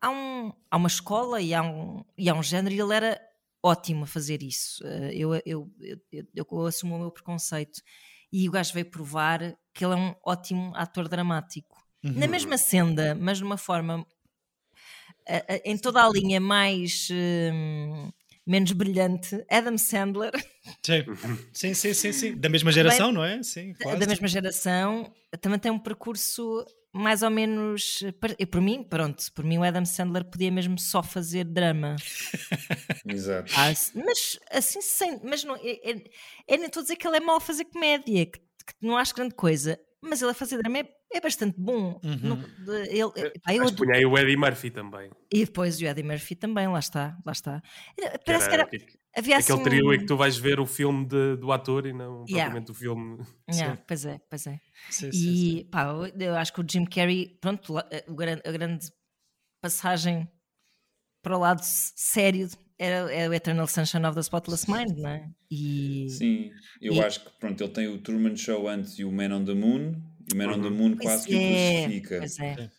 há, 0.00 0.10
um, 0.10 0.52
há 0.70 0.76
uma 0.76 0.88
escola 0.88 1.40
e 1.40 1.54
há 1.54 1.62
um, 1.62 2.04
e 2.18 2.28
há 2.28 2.34
um 2.34 2.42
género 2.42 2.74
e 2.74 2.80
ele 2.80 2.94
era 2.94 3.20
ótimo 3.62 4.04
a 4.04 4.06
fazer 4.06 4.42
isso. 4.42 4.84
Eh, 4.86 5.12
Eu, 5.14 5.34
eu, 5.46 5.70
eu, 5.80 5.98
eu, 6.34 6.66
assumo 6.66 6.96
o 6.96 6.98
meu 7.00 7.10
preconceito. 7.10 7.80
E 8.32 8.48
o 8.48 8.52
gajo 8.52 8.72
veio 8.74 8.90
provar 8.90 9.40
que 9.74 9.84
ele 9.84 9.94
é 9.94 9.96
um 9.96 10.14
ótimo 10.24 10.72
ator 10.76 11.08
dramático. 11.08 11.76
Na 12.16 12.26
mesma 12.26 12.56
senda, 12.58 13.14
mas 13.14 13.38
de 13.38 13.44
uma 13.44 13.58
forma 13.58 14.06
a- 15.28 15.54
a- 15.54 15.60
em 15.64 15.76
toda 15.78 16.04
a 16.04 16.08
linha 16.10 16.40
mais 16.40 17.08
hum, 17.10 18.10
menos 18.46 18.72
brilhante, 18.72 19.44
Adam 19.50 19.78
Sandler, 19.78 20.32
Sim. 20.84 21.04
sim, 21.52 21.74
sim, 21.74 21.94
sim, 21.94 22.12
sim. 22.12 22.36
Da 22.36 22.48
mesma 22.48 22.72
geração, 22.72 23.12
não 23.12 23.24
é? 23.24 23.42
Sim, 23.42 23.74
quase. 23.80 23.98
da 23.98 24.06
mesma 24.06 24.28
geração, 24.28 25.12
também 25.40 25.58
tem 25.58 25.70
um 25.70 25.78
percurso 25.78 26.64
mais 26.92 27.22
ou 27.22 27.30
menos. 27.30 28.02
e 28.38 28.46
Por 28.46 28.60
mim, 28.60 28.82
pronto, 28.82 29.24
por 29.32 29.44
mim 29.44 29.58
o 29.58 29.62
Adam 29.62 29.84
Sandler 29.84 30.24
podia 30.24 30.50
mesmo 30.50 30.78
só 30.78 31.02
fazer 31.02 31.44
drama. 31.44 31.96
Exato. 33.06 33.52
Ah, 33.56 33.72
mas 33.94 34.38
assim, 34.50 34.80
sem. 34.80 35.20
Mas 35.22 35.44
não, 35.44 35.56
é, 35.56 35.90
é, 35.90 36.04
é 36.48 36.56
nem 36.56 36.66
estou 36.66 36.80
a 36.80 36.82
dizer 36.82 36.96
que 36.96 37.06
ele 37.06 37.16
é 37.16 37.20
mau 37.20 37.36
a 37.36 37.40
fazer 37.40 37.64
comédia, 37.66 38.26
que, 38.26 38.38
que 38.38 38.74
não 38.82 38.96
acho 38.96 39.14
grande 39.14 39.34
coisa, 39.34 39.78
mas 40.02 40.20
ele 40.20 40.32
a 40.32 40.34
fazer 40.34 40.58
drama 40.58 40.78
é, 40.78 40.88
é 41.12 41.20
bastante 41.20 41.56
bom. 41.58 42.00
Uhum. 42.04 42.18
Não- 42.66 42.74
ele, 42.84 43.30
pá, 43.40 43.54
eu 43.54 43.66
adoro- 43.66 44.10
o 44.10 44.18
Eddie 44.18 44.36
Murphy 44.36 44.70
também. 44.70 45.10
E 45.32 45.44
depois 45.44 45.80
o 45.80 45.84
Eddie 45.84 46.02
Murphy 46.04 46.34
também, 46.36 46.68
lá 46.68 46.78
está, 46.78 47.16
lá 47.24 47.32
está. 47.32 47.62
Era- 47.98 48.18
Que 48.18 48.24
Parece 48.24 48.48
que 48.48 48.54
era 48.54 48.62
era. 48.62 48.62
aquele- 48.64 49.00
Havia 49.16 49.38
assim 49.38 49.52
Aquele 49.54 49.64
trio 49.68 49.88
um- 49.88 49.92
em 49.92 49.98
que 49.98 50.06
tu 50.06 50.16
vais 50.16 50.36
ver 50.36 50.60
o 50.60 50.66
filme 50.66 51.04
de- 51.04 51.36
do 51.36 51.50
ator 51.50 51.84
e 51.84 51.92
não 51.92 52.24
Yeah. 52.28 52.44
propriamente 52.52 52.70
o 52.70 52.74
filme. 52.74 53.18
Yeah, 53.52 53.82
pois 53.86 54.04
é, 54.04 54.20
pois 54.30 54.46
é. 54.46 54.60
Sim, 54.88 55.10
sim, 55.10 55.12
sim. 55.12 55.56
E 55.58 55.64
pá, 55.64 55.88
eu- 56.18 56.36
acho 56.36 56.52
que 56.52 56.60
o 56.60 56.66
Jim 56.70 56.84
Carrey, 56.84 57.36
pronto, 57.40 57.74
gran- 58.14 58.40
a 58.44 58.52
grande 58.52 58.86
passagem 59.60 60.28
para 61.22 61.36
o 61.36 61.40
lado 61.40 61.60
sério 61.62 62.48
era, 62.78 63.12
é 63.12 63.28
o 63.28 63.34
Eternal 63.34 63.66
Sunshine 63.66 64.06
of 64.06 64.14
the 64.14 64.20
Spotless 64.20 64.70
Mind, 64.70 64.96
não 64.96 65.10
é? 65.10 65.28
E 65.50 66.08
Sim, 66.10 66.50
eu 66.80 66.94
E- 66.94 67.00
acho 67.00 67.24
que 67.24 67.30
pronto, 67.38 67.62
ele 67.62 67.72
tem 67.72 67.88
o 67.88 67.98
Truman 67.98 68.36
Show 68.36 68.68
antes 68.68 68.98
e 68.98 69.04
o 69.04 69.12
Man 69.12 69.34
on 69.36 69.44
the 69.44 69.54
Moon, 69.54 70.00
e 70.28 70.34
o 70.34 70.36
Man 70.36 70.52
on 70.56 70.62
the. 70.62 70.70
Moon 70.70 70.90
Pois 70.96 71.02
quase 71.02 71.26
que 71.26 71.34
o 71.34 71.38
é, 71.38 71.82
crucifica. 71.84 72.18
pois 72.18 72.38
é. 72.40 72.70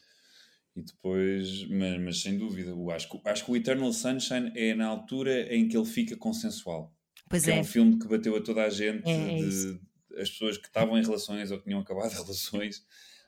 E 0.76 0.82
depois, 0.84 1.68
mas, 1.70 2.02
mas 2.02 2.22
sem 2.22 2.38
dúvida, 2.38 2.70
eu 2.70 2.90
acho, 2.92 3.10
que- 3.10 3.22
acho 3.30 3.44
que 3.46 3.52
o 3.52 3.56
Eternal 3.58 3.92
Sunshine 3.92 4.52
é 4.56 4.74
na 4.74 4.86
altura 4.88 5.54
em 5.54 5.68
que 5.68 5.76
ele 5.76 5.86
fica 5.86 6.16
consensual. 6.16 6.94
Pois 7.30 7.44
que 7.44 7.52
é. 7.52 7.58
é. 7.58 7.60
um 7.60 7.64
filme 7.64 8.00
que 8.00 8.08
bateu 8.08 8.36
a 8.36 8.42
toda 8.42 8.64
a 8.64 8.70
gente, 8.70 9.08
É, 9.10 9.34
é 9.34 9.36
de- 9.38 9.80
as 10.18 10.30
pessoas 10.30 10.58
que 10.58 10.68
estavam 10.68 10.98
em 10.98 11.04
relações 11.04 11.52
ou 11.52 11.58
que 11.58 11.66
tinham 11.66 11.80
acabado 11.82 12.12
relações. 12.14 12.78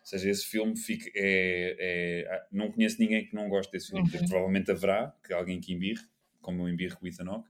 Ou 0.02 0.06
seja, 0.08 0.30
esse 0.30 0.46
filme 0.46 0.78
fica, 0.78 1.10
é, 1.16 1.76
é- 1.80 2.34
ah, 2.34 2.48
não 2.52 2.72
conheço 2.72 2.98
ninguém 3.00 3.26
que 3.26 3.34
não 3.36 3.48
goste 3.50 3.72
desse 3.72 3.88
filme. 3.92 4.04
Uhum. 4.10 4.20
Provavelmente 4.28 4.72
haverá 4.72 5.14
que 5.26 5.34
alguém 5.34 5.60
que 5.62 5.74
embirre, 5.74 6.02
como 6.44 6.62
eu 6.62 6.70
embirro 6.70 6.96
com 6.98 7.06
o 7.06 7.08
Ethan 7.10 7.26
Hawke. 7.28 7.50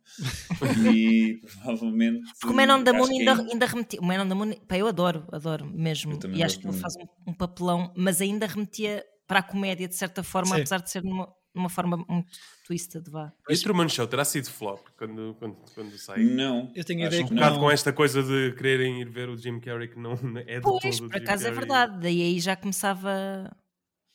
e 0.95 1.41
provavelmente. 1.61 2.21
Porque 2.39 2.53
o 2.53 2.55
Man 2.55 2.73
on 2.75 2.83
the 2.83 2.93
Moon 2.93 3.07
ainda, 3.09 3.31
é- 3.31 3.51
ainda 3.51 3.65
remetia. 3.65 3.99
O 3.99 4.05
Man 4.05 4.23
on 4.23 4.29
the 4.29 4.35
Moon, 4.35 4.53
pá, 4.67 4.77
eu 4.77 4.87
adoro, 4.87 5.27
adoro 5.31 5.65
mesmo. 5.65 6.17
Eu 6.23 6.31
E 6.31 6.43
acho 6.43 6.59
que 6.59 6.67
ele 6.67 6.77
faz 6.77 6.95
um, 6.95 7.31
um 7.31 7.33
papelão, 7.33 7.91
mas 7.97 8.21
ainda 8.21 8.47
remetia 8.47 9.03
para 9.27 9.39
a 9.39 9.43
comédia 9.43 9.87
de 9.87 9.95
certa 9.95 10.23
forma, 10.23 10.55
Sim. 10.55 10.61
apesar 10.61 10.81
de 10.81 10.89
ser 10.91 11.03
numa, 11.03 11.27
numa 11.55 11.69
forma 11.69 11.97
muito 12.07 12.27
twisted, 12.67 13.03
vá. 13.09 13.31
E 13.49 13.53
o 13.53 13.61
Truman 13.61 13.89
Show 13.89 14.05
terá 14.07 14.23
sido 14.25 14.49
flop 14.49 14.85
quando, 14.97 15.35
quando, 15.39 15.55
quando 15.73 15.97
sai. 15.97 16.23
Não. 16.23 16.71
Eu 16.75 16.83
tenho 16.83 17.03
a 17.03 17.07
acho 17.07 17.15
ideia 17.15 17.25
Um 17.25 17.27
que 17.29 17.33
não. 17.33 17.59
com 17.59 17.71
esta 17.71 17.91
coisa 17.91 18.21
de 18.23 18.53
quererem 18.55 19.01
ir 19.01 19.09
ver 19.09 19.29
o 19.29 19.37
Jim 19.37 19.59
Carrey 19.59 19.87
que 19.87 19.99
não 19.99 20.13
é 20.45 20.55
de 20.55 20.61
Pois, 20.61 20.99
todo 20.99 21.09
por 21.09 21.17
acaso 21.17 21.47
é 21.47 21.51
verdade. 21.51 21.99
Daí 21.99 22.21
aí 22.21 22.39
já 22.39 22.55
começava. 22.55 23.51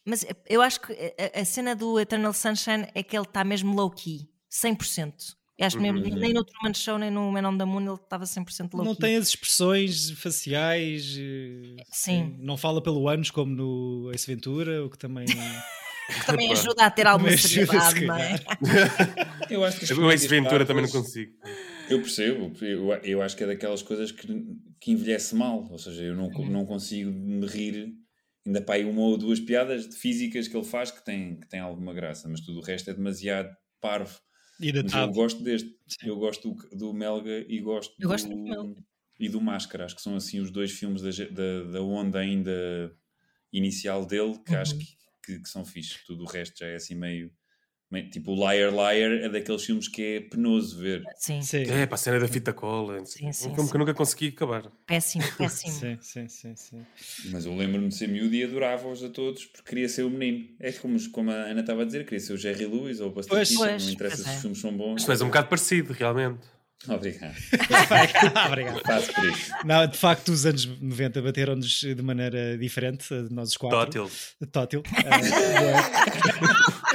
Mas 0.07 0.25
eu 0.49 0.63
acho 0.63 0.81
que 0.81 0.93
a, 1.35 1.41
a 1.41 1.45
cena 1.45 1.77
do 1.77 2.01
Eternal 2.01 2.33
Sunshine 2.33 2.87
é 2.95 3.03
que 3.03 3.15
ele 3.17 3.27
está 3.27 3.45
mesmo 3.45 3.75
low-key, 3.75 4.27
100%. 4.51 5.37
Eu 5.59 5.67
acho 5.67 5.77
que 5.77 5.83
mesmo, 5.83 5.99
Uhum. 5.99 6.21
nem 6.21 6.33
no 6.33 6.45
Truman 6.45 6.73
Show, 6.73 6.99
nem 6.99 7.11
no 7.11 7.33
Man 7.33 7.49
on 7.49 7.59
the 7.59 7.65
Moon 7.65 7.81
ele 7.85 7.95
estava 7.95 8.25
100% 8.25 8.75
low-key. 8.75 8.89
Não 8.89 8.95
tem 8.95 9.17
as 9.17 9.29
expressões 9.29 10.11
faciais. 10.13 11.17
eh, 11.19 11.83
Sim. 11.93 12.37
Não 12.39 12.57
fala 12.57 12.81
pelo 12.81 13.09
anos 13.09 13.31
como 13.33 13.53
no 13.55 14.11
Ace 14.15 14.27
Ventura, 14.27 14.85
o 14.85 14.91
que 14.91 14.97
também. 14.99 15.27
Também 16.27 16.51
ajuda 16.53 16.87
a 16.87 16.91
ter 16.91 17.07
alguma 17.07 17.37
seriedade, 17.37 17.99
se 17.99 18.07
não 18.07 18.17
é? 18.17 18.35
Eu 19.51 19.63
acho 19.63 19.79
que 19.79 19.85
as 19.85 19.91
O 19.91 20.11
Ace 20.11 20.27
Ventura 20.27 20.65
também 20.65 20.85
não 20.85 20.91
consigo. 20.91 21.33
Eu 21.91 22.01
percebo, 22.01 22.51
eu, 22.65 22.95
eu 23.03 23.21
acho 23.21 23.37
que 23.37 23.45
é 23.45 23.47
daquelas 23.47 23.83
coisas 23.83 24.11
que, 24.11 24.27
que 24.81 24.93
envelhece 24.93 25.35
mal, 25.35 25.67
ou 25.71 25.79
seja, 25.79 26.03
eu 26.03 26.17
não, 26.17 26.31
não 26.31 26.65
consigo 26.65 27.11
me 27.11 27.47
rir, 27.47 27.93
ainda 28.47 28.63
para 28.63 28.77
aí 28.77 28.85
uma 28.87 29.03
ou 29.03 29.19
duas 29.19 29.39
piadas 29.39 29.87
de 29.87 29.97
físicas 29.97 30.49
que 30.49 30.57
ele 30.57 30.65
faz 30.65 30.91
que 30.91 31.05
tem, 31.05 31.41
que 31.41 31.49
tem 31.49 31.61
alguma 31.61 31.93
graça, 31.93 32.27
mas 32.27 32.41
tudo 32.41 32.61
o 32.61 32.63
resto 32.65 32.89
é 32.91 32.95
demasiado 32.95 33.51
parvo. 33.79 34.19
Mas 34.83 34.93
eu 34.95 35.13
gosto 35.13 35.43
deste, 35.43 35.77
eu 36.05 36.17
gosto 36.17 36.53
do, 36.53 36.77
do 36.77 36.93
Melga 36.95 37.45
e 37.49 37.61
gosto, 37.61 37.95
Eu 37.99 38.09
gosto 38.09 38.29
do, 38.29 38.35
do 38.35 38.43
Melga. 38.43 38.83
e 39.19 39.29
do 39.29 39.41
Máscara, 39.41 39.85
acho 39.85 39.97
que 39.97 40.03
são 40.03 40.17
assim 40.17 40.41
os 40.41 40.51
dois 40.51 40.73
filmes 40.73 41.03
da, 41.03 41.11
da, 41.11 41.65
da 41.73 41.83
onda 41.83 42.19
ainda 42.21 42.97
inicial 43.53 44.07
dele 44.07 44.39
que 44.47 44.55
acho 44.55 44.75
Uhum. 44.75 44.79
que, 44.79 44.87
que, 45.25 45.41
que 45.41 45.49
são 45.49 45.65
fixes, 45.65 46.05
tudo 46.07 46.25
o 46.25 46.27
resto 46.27 46.59
já 46.59 46.67
é 46.67 46.77
assim 46.77 46.95
meio 46.95 47.29
Me- 47.29 47.33
Tipo, 48.11 48.33
o 48.33 48.35
Liar 48.35 48.71
Liar 48.71 49.25
é 49.25 49.29
daqueles 49.31 49.65
filmes 49.65 49.89
que 49.89 50.03
é 50.03 50.21
penoso 50.21 50.79
ver. 50.79 51.03
Sim, 51.17 51.41
Sim. 51.41 51.63
É, 51.63 51.87
para 51.87 51.95
a 51.95 51.99
cena 51.99 52.21
da 52.21 52.29
fita 52.29 52.53
cola. 52.53 53.03
Sim, 53.07 53.33
sim, 53.33 53.49
um 53.49 53.55
filme 53.55 53.63
sim. 53.63 53.71
que 53.71 53.77
eu 53.77 53.79
nunca 53.79 53.95
consegui 53.95 54.29
acabar. 54.29 54.71
péssimo, 54.87 55.25
péssimo. 55.39 55.73
Sim, 55.73 55.99
sim, 56.01 56.29
sim, 56.29 56.55
sim. 56.55 56.87
Mas 57.31 57.47
eu 57.47 57.57
lembro-me 57.57 57.89
de 57.89 57.95
ser 57.95 58.09
miúdo 58.09 58.35
e 58.35 58.45
adorava-os 58.45 59.03
a 59.03 59.09
todos 59.09 59.47
porque 59.47 59.71
queria 59.71 59.89
ser 59.89 60.03
o 60.03 60.11
menino. 60.11 60.49
É 60.61 60.71
como, 60.73 60.99
como 61.11 61.31
a 61.31 61.35
Ana 61.35 61.61
estava 61.61 61.83
a 61.83 61.85
dizer, 61.87 62.05
queria 62.05 62.21
ser 62.21 62.35
o 62.35 62.37
Jerry 62.37 62.67
Lewis 62.67 63.01
ou 63.01 63.09
o 63.09 63.13
Buster. 63.13 63.47
Keaton, 63.47 63.65
não 63.65 63.91
interessa 63.91 64.17
pois 64.17 64.27
se 64.27 64.29
é. 64.29 64.35
os 64.35 64.41
filmes 64.43 64.61
são 64.61 64.77
bons. 64.77 64.93
Mas 64.93 65.05
tu 65.05 65.11
és 65.11 65.23
um 65.23 65.27
bocado 65.29 65.49
parecido, 65.49 65.93
realmente. 65.95 66.58
Obrigado. 66.87 67.35
Obrigado. 68.47 68.81
Faço 68.87 69.13
por 69.13 69.25
isso. 69.25 69.53
Não, 69.65 69.87
de 69.87 69.99
facto, 69.99 70.29
os 70.29 70.47
anos 70.47 70.65
90 70.81 71.23
bateram-nos 71.23 71.81
de 71.81 72.03
maneira 72.03 72.57
diferente, 72.57 73.13
nós 73.31 73.51
os 73.51 73.57
quatro. 73.57 73.79
Tótil. 73.79 74.11
Tótil. 74.53 74.83
Ah, 74.95 75.89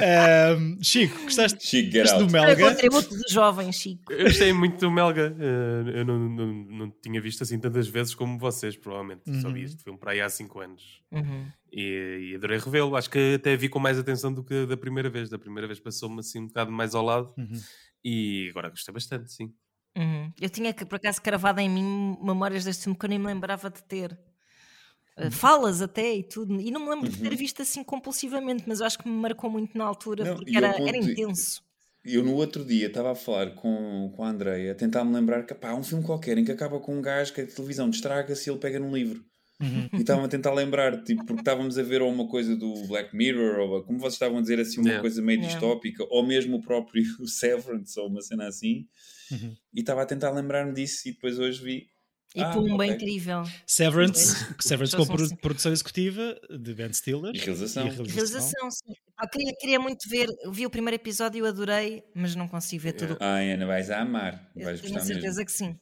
ah, 0.00 0.82
Chico, 0.82 1.20
gostaste, 1.24 1.66
Chico, 1.66 1.92
gostaste 1.92 2.16
do 2.16 2.22
out. 2.24 2.32
Para 2.32 2.56
Melga? 2.56 2.70
contributo 2.70 3.10
do 3.10 3.28
jovem 3.28 3.70
Chico. 3.72 4.10
Eu 4.10 4.24
gostei 4.24 4.52
muito 4.54 4.78
do 4.80 4.90
Melga. 4.90 5.36
Eh, 5.38 6.00
eu 6.00 6.04
não, 6.04 6.18
não, 6.18 6.46
não 6.46 6.90
tinha 7.02 7.20
visto 7.20 7.42
assim 7.42 7.58
tantas 7.58 7.86
vezes 7.86 8.14
como 8.14 8.38
vocês, 8.38 8.76
provavelmente. 8.76 9.22
Só 9.42 9.50
vi 9.50 9.64
este 9.64 9.82
filme 9.82 9.98
para 9.98 10.12
aí 10.12 10.20
há 10.22 10.28
5 10.30 10.60
anos. 10.60 11.02
Uhum. 11.12 11.46
E, 11.70 12.30
e 12.30 12.34
adorei 12.36 12.58
revê-lo. 12.58 12.96
Acho 12.96 13.10
que 13.10 13.34
até 13.34 13.54
vi 13.54 13.68
com 13.68 13.78
mais 13.78 13.98
atenção 13.98 14.32
do 14.32 14.42
que 14.42 14.64
da 14.64 14.76
primeira 14.76 15.10
vez. 15.10 15.28
Da 15.28 15.38
primeira 15.38 15.66
vez 15.66 15.78
passou-me 15.78 16.20
assim 16.20 16.40
um 16.40 16.46
bocado 16.46 16.72
mais 16.72 16.94
ao 16.94 17.04
lado. 17.04 17.34
Uhum. 17.36 17.60
E 18.02 18.48
agora 18.50 18.70
gostei 18.70 18.92
bastante, 18.92 19.32
sim. 19.32 19.52
Uhum. 19.96 20.32
Eu 20.40 20.50
tinha 20.50 20.72
que, 20.72 20.84
por 20.84 20.96
acaso 20.96 21.22
cravado 21.22 21.60
em 21.60 21.68
mim 21.68 22.16
memórias 22.22 22.64
deste 22.64 22.84
filme 22.84 22.98
que 22.98 23.04
eu 23.04 23.10
nem 23.10 23.18
me 23.18 23.26
lembrava 23.26 23.70
de 23.70 23.82
ter. 23.84 24.18
Uh, 25.16 25.30
falas 25.30 25.80
até 25.80 26.12
e 26.12 26.24
tudo, 26.24 26.60
e 26.60 26.72
não 26.72 26.80
me 26.80 26.90
lembro 26.90 27.08
de 27.08 27.16
ter 27.18 27.36
visto 27.36 27.62
assim 27.62 27.84
compulsivamente, 27.84 28.64
mas 28.66 28.80
eu 28.80 28.86
acho 28.86 28.98
que 28.98 29.08
me 29.08 29.14
marcou 29.14 29.48
muito 29.48 29.78
na 29.78 29.84
altura 29.84 30.24
Não, 30.24 30.34
porque 30.34 30.56
era, 30.56 30.72
ponto 30.72 30.88
era 30.88 30.96
intenso. 30.96 31.62
Eu 32.04 32.22
no 32.22 32.34
outro 32.34 32.64
dia 32.64 32.88
estava 32.88 33.12
a 33.12 33.14
falar 33.14 33.54
com, 33.54 34.12
com 34.14 34.24
a 34.24 34.28
Andreia, 34.28 34.72
a 34.72 34.74
tentar 34.74 35.04
me 35.04 35.14
lembrar 35.14 35.44
que 35.46 35.54
pá, 35.54 35.70
há 35.70 35.74
um 35.74 35.82
filme 35.84 36.04
qualquer 36.04 36.36
em 36.36 36.44
que 36.44 36.52
acaba 36.52 36.80
com 36.80 36.96
um 36.96 37.00
gajo 37.00 37.32
que 37.32 37.40
a 37.40 37.46
televisão 37.46 37.88
destraga-se 37.88 38.50
e 38.50 38.52
ele 38.52 38.58
pega 38.58 38.78
num 38.80 38.94
livro. 38.94 39.24
E 39.96 40.00
estava 40.02 40.24
a 40.24 40.28
tentar 40.28 40.52
lembrar, 40.52 41.02
tipo, 41.04 41.24
porque 41.24 41.40
estávamos 41.40 41.78
a 41.78 41.82
ver 41.82 42.02
ou 42.02 42.12
uma 42.12 42.28
coisa 42.28 42.56
do 42.56 42.86
Black 42.88 43.16
Mirror, 43.16 43.70
ou 43.70 43.82
como 43.84 43.98
vocês 43.98 44.14
estavam 44.14 44.38
a 44.38 44.40
dizer, 44.42 44.60
assim, 44.60 44.80
uma 44.80 44.88
Yeah. 44.88 45.00
coisa 45.00 45.22
meio 45.22 45.38
Yeah. 45.38 45.54
distópica, 45.54 46.04
ou 46.10 46.26
mesmo 46.26 46.56
o 46.56 46.60
próprio 46.60 47.02
Severance, 47.26 47.98
ou 47.98 48.08
uma 48.08 48.20
cena 48.20 48.48
assim. 48.48 48.86
Uhum. 49.30 49.54
E 49.74 49.80
estava 49.80 50.02
a 50.02 50.06
tentar 50.06 50.30
lembrar-me 50.30 50.72
disso 50.74 51.08
e 51.08 51.12
depois 51.12 51.38
hoje 51.38 51.62
vi. 51.62 51.86
E 52.36 52.40
Ah, 52.42 52.50
pumba, 52.50 52.74
ok. 52.82 52.94
incrível. 52.94 53.44
Severance, 53.64 54.34
Severance 54.60 54.96
com 54.96 55.06
produ- 55.06 55.22
assim. 55.24 55.36
produção 55.36 55.70
executiva 55.72 56.36
de 56.50 56.74
Ben 56.74 56.92
Stiller. 56.92 57.32
E 57.34 57.38
realização. 57.38 57.86
E 57.86 57.90
Realização, 57.90 58.70
sim. 58.70 58.92
Ah, 59.16 59.28
queria, 59.28 59.52
queria 59.60 59.78
muito 59.78 60.08
ver, 60.08 60.26
vi 60.50 60.66
o 60.66 60.70
primeiro 60.70 60.96
episódio 60.96 61.38
e 61.38 61.40
eu 61.40 61.46
adorei, 61.46 62.02
mas 62.14 62.34
não 62.34 62.48
consigo 62.48 62.82
ver 62.82 62.94
tudo. 62.94 63.16
Ai, 63.20 63.52
Ana, 63.52 63.66
vais 63.66 63.88
a 63.90 64.00
amar. 64.00 64.50
Eu 64.56 64.64
Vais 64.64 64.80
tenho 64.80 64.92
gostar 64.94 65.06
certeza 65.06 65.28
mesmo. 65.38 65.46
que 65.46 65.52
sim. 65.52 65.76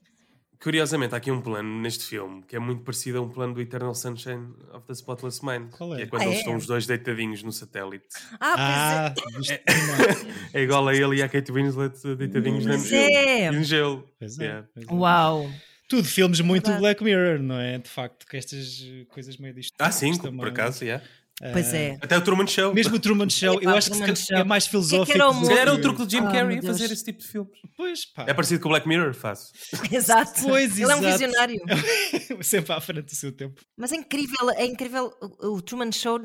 Curiosamente, 0.62 1.12
há 1.14 1.18
aqui 1.18 1.31
um 1.31 1.40
plano 1.40 1.81
neste 1.81 2.05
filme 2.05 2.42
que 2.46 2.55
é 2.55 2.59
muito 2.59 2.83
parecido 2.85 3.18
a 3.18 3.20
um 3.20 3.29
plano 3.29 3.53
do 3.55 3.61
Eternal 3.61 3.94
Sunshine 3.96 4.46
of 4.72 4.87
the 4.87 4.92
Spotless 4.92 5.44
Mind. 5.44 5.70
Qual 5.72 5.92
é? 5.94 5.96
Que 5.96 6.03
é 6.03 6.07
quando 6.07 6.22
Ah, 6.22 6.25
eles 6.27 6.37
é? 6.37 6.38
estão 6.40 6.55
os 6.57 6.66
dois 6.66 6.87
deitadinhos 6.87 7.42
no 7.42 7.51
satélite. 7.51 8.07
Ah, 8.40 9.07
Ah, 9.09 9.14
isto- 9.40 9.61
É 10.55 10.62
igual 10.62 10.87
a 10.87 10.94
ele 10.94 11.16
e 11.16 11.22
à 11.22 11.29
Kate 11.29 11.51
Winslet 11.51 11.98
deitadinhos 12.16 12.64
No 12.64 12.72
na 12.75 12.79
pois 12.79 12.88
gelo. 12.88 13.12
é. 13.16 13.51
no 13.51 13.64
gelo. 13.64 14.09
Pois 14.18 14.38
é, 14.38 14.44
Yeah. 14.44 14.68
pois 14.72 14.87
é. 14.88 14.92
Uau! 14.92 15.51
Tudo 15.88 16.05
filmes 16.09 16.40
muito 16.40 16.62
Verdade. 16.64 16.81
Black 16.81 17.05
Mirror, 17.05 17.38
não 17.40 17.59
é? 17.59 17.79
De 17.79 17.88
facto, 17.90 18.25
que 18.27 18.37
estas 18.37 18.83
coisas 19.11 19.37
meio 19.37 19.53
disto. 19.55 19.75
Ah, 19.79 19.90
sim, 19.90 20.16
também. 20.16 20.38
por 20.38 20.48
acaso, 20.48 20.85
yeah. 20.85 21.05
Pois 21.52 21.74
é. 21.74 21.98
Até 22.00 22.16
o 22.16 22.20
Truman 22.22 22.46
Show. 22.46 22.72
Mesmo 22.72 22.94
o 22.96 22.98
Truman 23.00 23.28
Show, 23.28 23.55
Epá, 23.61 23.70
eu 23.70 23.76
acho 23.76 23.90
que 23.90 23.96
Truman 23.96 24.14
se 24.14 24.20
Show. 24.22 24.28
calhar 24.28 24.44
é 24.44 24.48
mais 24.48 24.64
O 24.64 24.70
que 24.70 24.76
é 24.76 24.81
que 24.81 24.87
filosófico. 24.87 25.18
era 25.18 25.28
o 25.28 25.33
do 25.33 25.40
Se 25.40 25.46
calhar 25.48 25.59
era 25.62 25.72
o 25.72 25.76
que- 25.76 25.83
truque 25.83 26.05
do 26.05 26.11
Jim 26.11 26.18
Ah, 26.18 26.31
Carrey 26.33 26.59
a 26.59 26.62
fazer 26.62 26.92
esse 26.92 27.05
tipo 27.05 27.18
de 27.18 27.26
filmes. 27.26 27.50
Pois 27.76 28.05
pá. 28.07 28.24
É 28.28 28.35
parecido 28.35 28.61
com 28.61 28.68
o 28.68 28.70
Black 28.72 28.87
Mirror, 28.87 29.12
faço. 29.14 29.50
Exato. 29.90 30.42
Pois, 30.42 30.78
Ele 30.78 30.90
é 30.92 30.94
um 30.94 30.98
exato. 30.98 31.12
visionário. 31.12 31.61
Sempre 32.42 32.72
à 32.72 32.81
frente 32.81 33.07
do 33.07 33.14
seu 33.16 33.33
tempo. 33.33 33.61
Mas 33.76 33.90
é 33.92 33.96
incrível, 33.96 34.50
é 34.50 34.64
incrível 34.66 35.12
o, 35.40 35.57
o 35.57 35.62
Truman 35.62 35.90
Show. 35.90 36.20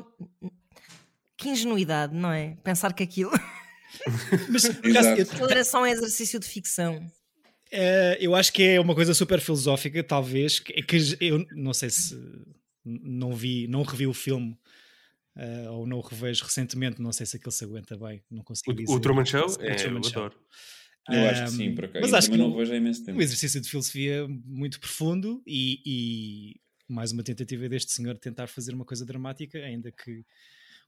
Que 1.36 1.48
ingenuidade, 1.50 2.14
não 2.14 2.32
é? 2.32 2.56
Pensar 2.64 2.92
que 2.92 3.02
aquilo, 3.02 3.30
Mas 4.50 4.64
Exato. 4.64 5.22
aquilo 5.22 5.50
era 5.50 5.64
só 5.64 5.82
um 5.82 5.86
exercício 5.86 6.38
de 6.38 6.46
ficção. 6.46 7.00
eh, 7.72 8.18
eu 8.20 8.34
acho 8.34 8.52
que 8.52 8.62
é 8.62 8.80
uma 8.80 8.94
coisa 8.94 9.14
super 9.14 9.40
filosófica, 9.40 10.02
talvez. 10.02 10.58
Que, 10.60 10.82
que 10.82 11.16
eu 11.20 11.44
não 11.56 11.72
sei 11.72 11.90
se 11.90 12.16
não 12.84 13.34
vi, 13.34 13.66
não 13.68 13.82
revi 13.82 14.06
o 14.06 14.12
filme. 14.14 14.56
Eh, 15.38 15.68
ou 15.70 15.86
não 15.86 15.98
o 15.98 16.00
revejo 16.02 16.44
recentemente, 16.44 17.00
não 17.00 17.12
sei 17.12 17.24
se 17.24 17.36
aquilo 17.36 17.52
se 17.52 17.64
aguenta 17.64 17.96
bem, 17.96 18.22
não 18.30 18.42
consigo 18.44 18.70
O, 18.72 18.74
dizer. 18.74 18.92
o 18.92 19.00
Truman 19.00 19.24
Show? 19.24 19.46
O 19.46 19.62
É, 19.62 19.74
Truman 19.76 20.00
eu 20.00 20.02
Show. 20.04 20.24
adoro. 20.24 20.40
Eu 21.10 21.26
acho 21.30 21.42
que 21.44 21.48
Um, 21.48 21.56
sim, 21.56 21.74
por 21.74 21.84
acaso. 21.86 22.02
mas 22.02 22.12
acho 22.12 22.30
que 22.30 22.36
não 22.36 22.54
vejo 22.54 22.70
há 22.72 22.76
imenso 22.76 23.02
tempo. 23.04 23.18
um 23.18 23.22
exercício 23.22 23.60
de 23.62 23.70
filosofia 23.70 24.26
muito 24.28 24.78
profundo 24.78 25.42
e, 25.46 25.80
e 25.86 26.60
mais 26.86 27.12
uma 27.12 27.22
tentativa 27.22 27.66
deste 27.68 27.92
senhor 27.92 28.12
de 28.14 28.20
tentar 28.20 28.46
fazer 28.46 28.74
uma 28.74 28.84
coisa 28.84 29.06
dramática, 29.06 29.58
ainda 29.58 29.90
que 29.90 30.22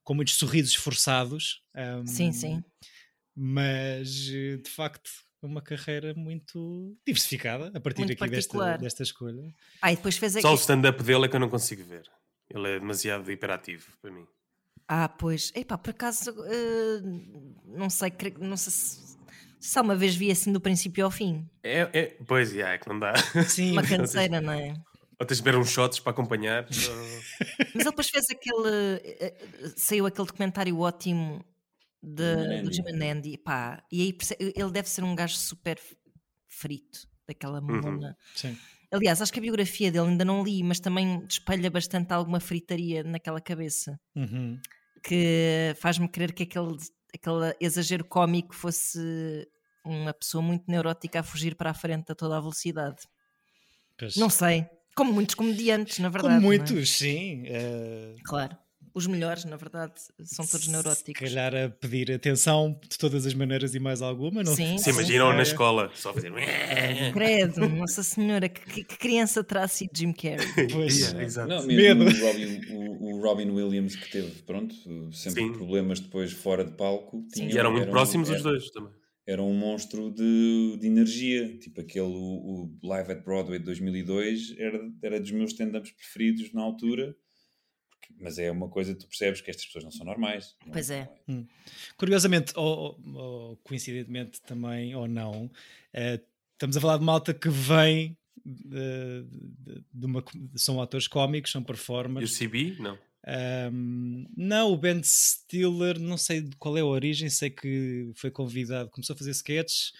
com 0.05 0.13
muitos 0.15 0.35
sorrisos 0.35 0.75
forçados. 0.75 1.63
um, 1.75 2.07
Sim, 2.07 2.33
sim. 2.33 2.63
Mas 3.35 4.09
de 4.27 4.63
facto 4.67 5.11
uma 5.43 5.63
carreira 5.63 6.13
muito 6.15 6.95
diversificada 7.07 7.71
a 7.75 7.81
partir 7.81 8.03
Muito 8.05 8.23
aqui 8.23 8.31
desta, 8.31 8.77
desta 8.77 9.03
escolha. 9.03 9.55
Ah, 9.81 9.91
e 9.91 9.97
depois 9.97 10.19
fez 10.19 10.35
Só 10.35 10.53
o 10.53 10.57
stand-up 10.57 11.03
dele 11.03 11.25
é 11.25 11.29
que 11.29 11.37
eu 11.37 11.41
não 11.41 11.49
consigo 11.49 11.83
ver. 11.83 12.03
Ele 12.51 12.69
é 12.69 12.79
demasiado 12.79 13.31
hiperativo 13.33 13.87
para 14.03 14.11
mim. 14.11 14.27
Ah, 14.93 15.09
pois. 15.09 15.53
Epá, 15.55 15.79
por 15.79 15.91
acaso, 15.91 16.35
eh, 16.47 17.01
não 17.65 17.89
sei, 17.89 18.13
não 18.41 18.57
sei 18.57 18.73
se, 18.73 19.17
se 19.61 19.79
há 19.79 19.83
uma 19.83 19.95
vez 19.95 20.17
vi 20.17 20.33
assim 20.33 20.53
do 20.53 20.61
princípio 20.61 21.05
ao 21.05 21.13
fim. 21.13 21.49
É, 21.63 21.89
é, 21.93 22.07
pois, 22.27 22.53
yeah, 22.53 22.75
é 22.75 22.79
que 22.79 22.89
não 22.89 22.99
dá. 22.99 23.13
Sim, 23.49 23.71
Uma 23.71 23.83
canseira, 23.87 24.41
não 24.41 24.53
é? 24.53 24.75
Ou 25.21 25.25
tens 25.25 25.37
de 25.37 25.45
beber 25.45 25.59
uns 25.61 25.71
shots 25.71 26.01
para 26.01 26.11
acompanhar. 26.11 26.67
Mas 27.73 27.75
ele 27.77 27.85
depois 27.85 28.09
fez 28.09 28.25
aquele. 28.33 29.01
eh, 29.05 29.37
eh, 29.39 29.73
saiu 29.77 30.07
aquele 30.07 30.27
documentário 30.27 30.77
ótimo 30.77 31.45
de, 32.03 32.63
do. 32.63 32.73
Jim 32.73 32.83
and 32.89 33.13
Andy. 33.13 33.39
Pá, 33.39 33.85
e 33.93 34.03
aí 34.03 34.19
ele 34.57 34.71
deve 34.73 34.89
ser 34.89 35.05
um 35.05 35.15
gajo 35.15 35.37
super 35.37 35.79
frito, 36.49 37.07
daquela 37.29 37.61
mamona. 37.61 38.17
sim. 38.35 38.59
Aliás, 38.93 39.23
acho 39.23 39.33
que 39.33 39.39
a 39.39 39.43
biografia 39.43 39.93
dele 39.93 40.09
ainda 40.09 40.25
não 40.25 40.43
li, 40.43 40.65
mas 40.65 40.81
também 40.81 41.25
espelha 41.29 41.71
bastante 41.71 42.13
alguma 42.13 42.41
fritaria 42.41 43.05
naquela 43.05 43.41
cabeça. 43.41 43.97
Uhum. 44.17 44.59
Que 45.03 45.75
faz-me 45.79 46.09
crer 46.09 46.33
que 46.33 46.43
aquele, 46.43 46.77
aquele 47.15 47.57
exagero 47.61 48.05
cómico 48.05 48.55
fosse 48.55 49.49
uma 49.85 50.13
pessoa 50.13 50.43
muito 50.43 50.65
neurótica 50.69 51.21
a 51.21 51.23
fugir 51.23 51.55
para 51.55 51.71
a 51.71 51.75
frente 51.75 52.13
a 52.13 52.15
toda 52.15 52.37
a 52.37 52.41
velocidade. 52.41 53.03
Pois. 53.99 54.17
Não 54.17 54.29
sei. 54.31 54.67
Como 54.95 55.13
muitos 55.13 55.35
comediantes, 55.35 55.99
na 55.99 56.09
verdade. 56.09 56.35
Como 56.35 56.53
é? 56.53 56.57
muitos, 56.59 56.91
sim. 56.91 57.45
eh, 57.47 58.17
Claro. 58.25 58.57
Os 58.95 59.07
melhores, 59.07 59.45
na 59.45 59.57
verdade, 59.57 59.93
são 60.25 60.47
todos 60.47 60.67
se 60.67 60.71
neuróticos. 60.73 61.21
calhar 61.29 61.55
a 61.55 61.69
pedir 61.69 62.11
atenção 62.13 62.79
de 62.89 62.99
todas 62.99 63.25
as 63.27 63.35
maneiras 63.35 63.75
e 63.75 63.79
mais 63.81 64.03
alguma. 64.03 64.43
Não 64.43 64.55
Sim, 64.55 64.77
Se 64.79 64.85
sim. 64.85 64.91
imaginam 64.91 65.33
na 65.33 65.43
escola, 65.43 65.91
só 65.95 66.13
fazer. 66.13 66.33
Credo, 67.13 67.69
Nossa 67.69 68.03
Senhora, 68.03 68.49
que, 68.49 68.85
que- 68.85 68.97
criança 68.99 69.43
terá 69.45 69.67
sido 69.69 69.91
Jim 69.97 70.13
Carrey? 70.13 70.39
Pois. 70.73 70.99
Yeah, 70.99 71.23
exato. 71.23 71.49
Não, 71.49 71.67
mesmo 71.67 72.05
Medo. 72.05 72.05
o 72.05 72.27
Robin, 72.27 72.61
o, 72.73 73.05
o 73.17 73.23
Robin 73.23 73.51
Williams 73.51 73.97
que 73.97 74.11
teve, 74.11 74.43
pronto, 74.43 74.75
sempre 75.13 75.43
Sim. 75.45 75.53
problemas 75.53 76.01
depois 76.01 76.33
fora 76.33 76.65
de 76.65 76.73
palco. 76.73 77.25
Tinha- 77.33 77.49
E 77.53 77.59
eram 77.59 77.71
muito 77.71 77.83
era 77.83 77.91
um- 77.91 77.95
próximos 77.95 78.29
os 78.31 78.43
dois 78.43 78.71
também. 78.71 78.93
Era 79.27 79.43
um 79.43 79.55
monstro 79.55 80.11
de, 80.11 80.77
de 80.81 80.87
energia, 80.89 81.57
tipo 81.59 81.81
aquele 81.81 82.05
o, 82.07 82.11
o 82.13 82.79
Live 82.83 83.13
at 83.13 83.23
Broadway 83.23 83.59
de 83.61 83.65
2002 83.67 84.55
era, 84.59 84.81
era 85.03 85.21
dos 85.21 85.31
meus 85.31 85.53
stand-ups 85.53 85.93
preferidos 85.93 86.53
na 86.53 86.63
altura, 86.63 87.15
mas 88.19 88.39
é 88.39 88.51
uma 88.51 88.69
coisa 88.69 88.95
que 88.95 89.01
tu 89.01 89.07
percebes 89.07 89.41
que 89.41 89.51
estas 89.51 89.67
pessoas 89.67 89.85
não 89.85 89.91
são 89.91 90.05
normais. 90.07 90.57
não- 90.65 90.73
Pois 90.73 90.91
é. 90.91 91.09
não 91.27 91.47
Curiosamente, 91.97 92.53
ou, 92.57 92.99
ou- 93.15 93.57
coincidentemente 93.59 94.41
também, 94.43 94.95
ou 94.95 95.07
não, 95.09 95.51
eh, 95.93 96.21
estamos 96.55 96.77
a 96.77 96.81
falar 96.81 96.99
de 96.99 97.05
malta 97.05 97.33
que 97.35 97.49
vem 97.49 98.17
de, 98.45 99.25
de- 99.31 99.85
de 99.93 100.07
uma. 100.07 100.25
São 100.57 100.81
atores 100.81 101.07
cómicos, 101.07 101.51
são 101.53 101.61
E 101.61 101.65
o 101.65 101.67
performers. 101.67 102.37
CB? 102.39 102.77
Não. 102.79 102.99
Ahm, 103.27 104.27
não, 104.37 104.73
o 104.73 104.77
Ben 104.79 105.03
Stiller, 105.03 105.99
não 105.99 106.17
sei 106.17 106.41
de 106.41 106.57
qual 106.57 106.77
é 106.79 106.81
a 106.81 106.87
origem, 106.87 107.29
sei 107.29 107.51
que 107.51 108.11
foi 108.15 108.31
convidado, 108.31 108.89
começou 108.91 109.13
a 109.15 109.17
fazer 109.17 109.31
sketches, 109.33 109.93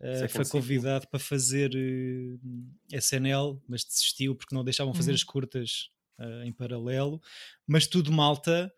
eh, 0.00 0.16
Second 0.26 0.32
foi 0.32 0.44
convidado 0.60 1.06
para 1.06 1.20
fazer 1.20 1.70
eh, 1.74 2.96
SNL, 2.98 3.62
mas 3.68 3.84
desistiu 3.84 4.34
porque 4.34 4.54
não 4.54 4.64
deixavam 4.64 4.92
fazer 4.92 5.12
Uhum. 5.12 5.14
as 5.14 5.22
curtas 5.24 5.90
eh, 6.18 6.44
em 6.46 6.52
paralelo. 6.52 7.20
Mas 7.66 7.86
tudo 7.86 8.12
malta, 8.12 8.72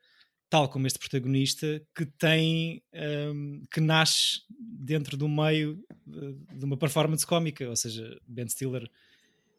tal 0.49 0.68
como 0.68 0.87
este 0.87 0.99
protagonista, 0.99 1.82
que 1.95 2.07
tem 2.07 2.82
ahm, 2.95 3.62
que 3.70 3.80
nasce 3.80 4.41
dentro 4.59 5.16
do 5.16 5.28
meio 5.28 5.82
de, 6.07 6.34
de 6.59 6.64
uma 6.64 6.76
performance 6.76 7.26
cómica, 7.26 7.68
ou 7.68 7.76
seja, 7.76 8.18
Ben 8.26 8.49
Stiller, 8.49 8.89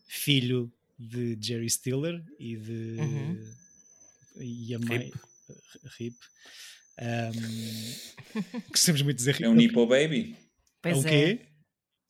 filho 0.07 0.71
de 0.97 1.37
Jerry 1.41 1.69
Stiller 1.69 2.23
e 2.39 2.55
de 2.57 2.95
Uhum. 2.99 3.53
e 4.41 4.73
a 4.73 4.79
mãe 4.79 4.97
Rip. 4.99 5.19
Rip. 5.97 6.15
Um, 6.99 8.61
gostamos 8.71 9.01
muito 9.03 9.17
de 9.17 9.23
dizer 9.25 9.43
É 9.43 9.47
um 9.47 9.53
Nipo 9.53 9.85
Baby. 9.85 10.35
É 10.35 10.47
Pois 10.81 10.97
um 10.97 11.03
quê? 11.03 11.41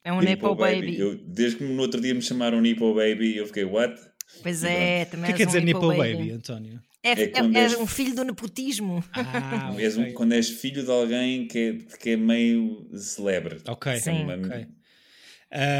É 0.03 0.13
um 0.13 0.21
Nepo 0.21 0.55
Baby. 0.55 0.97
Eu, 0.97 1.17
desde 1.17 1.57
que 1.57 1.63
no 1.65 1.81
outro 1.81 1.99
dia 1.99 2.13
me 2.13 2.21
chamaram 2.21 2.61
Nipo 2.61 2.93
Baby, 2.93 3.35
eu 3.35 3.45
fiquei, 3.47 3.65
what? 3.65 3.99
Pois 4.43 4.63
é, 4.63 5.03
O 5.03 5.11
também 5.11 5.31
é 5.31 5.33
que 5.33 5.33
és 5.33 5.37
quer 5.37 5.43
um 5.43 5.47
dizer 5.47 5.63
Nepo 5.63 5.87
Nipple 5.91 6.13
Baby, 6.15 6.31
António? 6.31 6.81
É, 7.03 7.11
É 7.11 7.23
é- 7.23 7.31
é 7.55 7.59
és- 7.63 7.75
um 7.75 7.87
filho 7.87 8.13
do 8.15 8.23
nepotismo. 8.23 9.03
Ah, 9.13 9.73
És 9.79 9.97
um- 9.97 10.11
quando 10.13 10.33
és 10.33 10.49
filho 10.49 10.83
de 10.83 10.91
alguém 10.91 11.47
que 11.47 11.57
é, 11.57 11.73
que 11.97 12.09
é 12.11 12.17
meio 12.17 12.87
celebre. 12.93 13.59
Ok, 13.67 13.95
Sim. 13.99 14.23
Uma- 14.23 14.35
ok. 14.35 14.67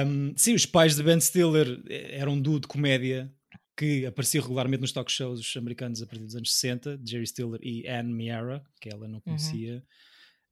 Um, 0.06 0.34
sim, 0.38 0.54
os 0.54 0.66
pais 0.66 0.96
de 0.96 1.04
Ben 1.04 1.20
Stiller 1.20 1.68
eram 2.12 2.34
um 2.34 2.42
duo 2.42 2.60
de 2.60 2.68
comédia 2.68 3.30
que 3.76 4.06
aparecia 4.06 4.42
regularmente 4.42 4.82
nos 4.82 4.92
talk 4.92 5.12
shows 5.12 5.54
americanos 5.58 6.02
a 6.02 6.06
partir 6.08 6.24
dos 6.24 6.36
anos 6.36 6.54
60, 6.54 6.98
de 6.98 7.12
Jerry 7.12 7.28
Stiller 7.28 7.60
e 7.62 7.88
Anne 7.88 8.12
Miara, 8.14 8.64
que 8.82 8.90
ela 8.90 9.06
Uhum. 9.06 9.12
não 9.12 9.20
conhecia. 9.22 9.84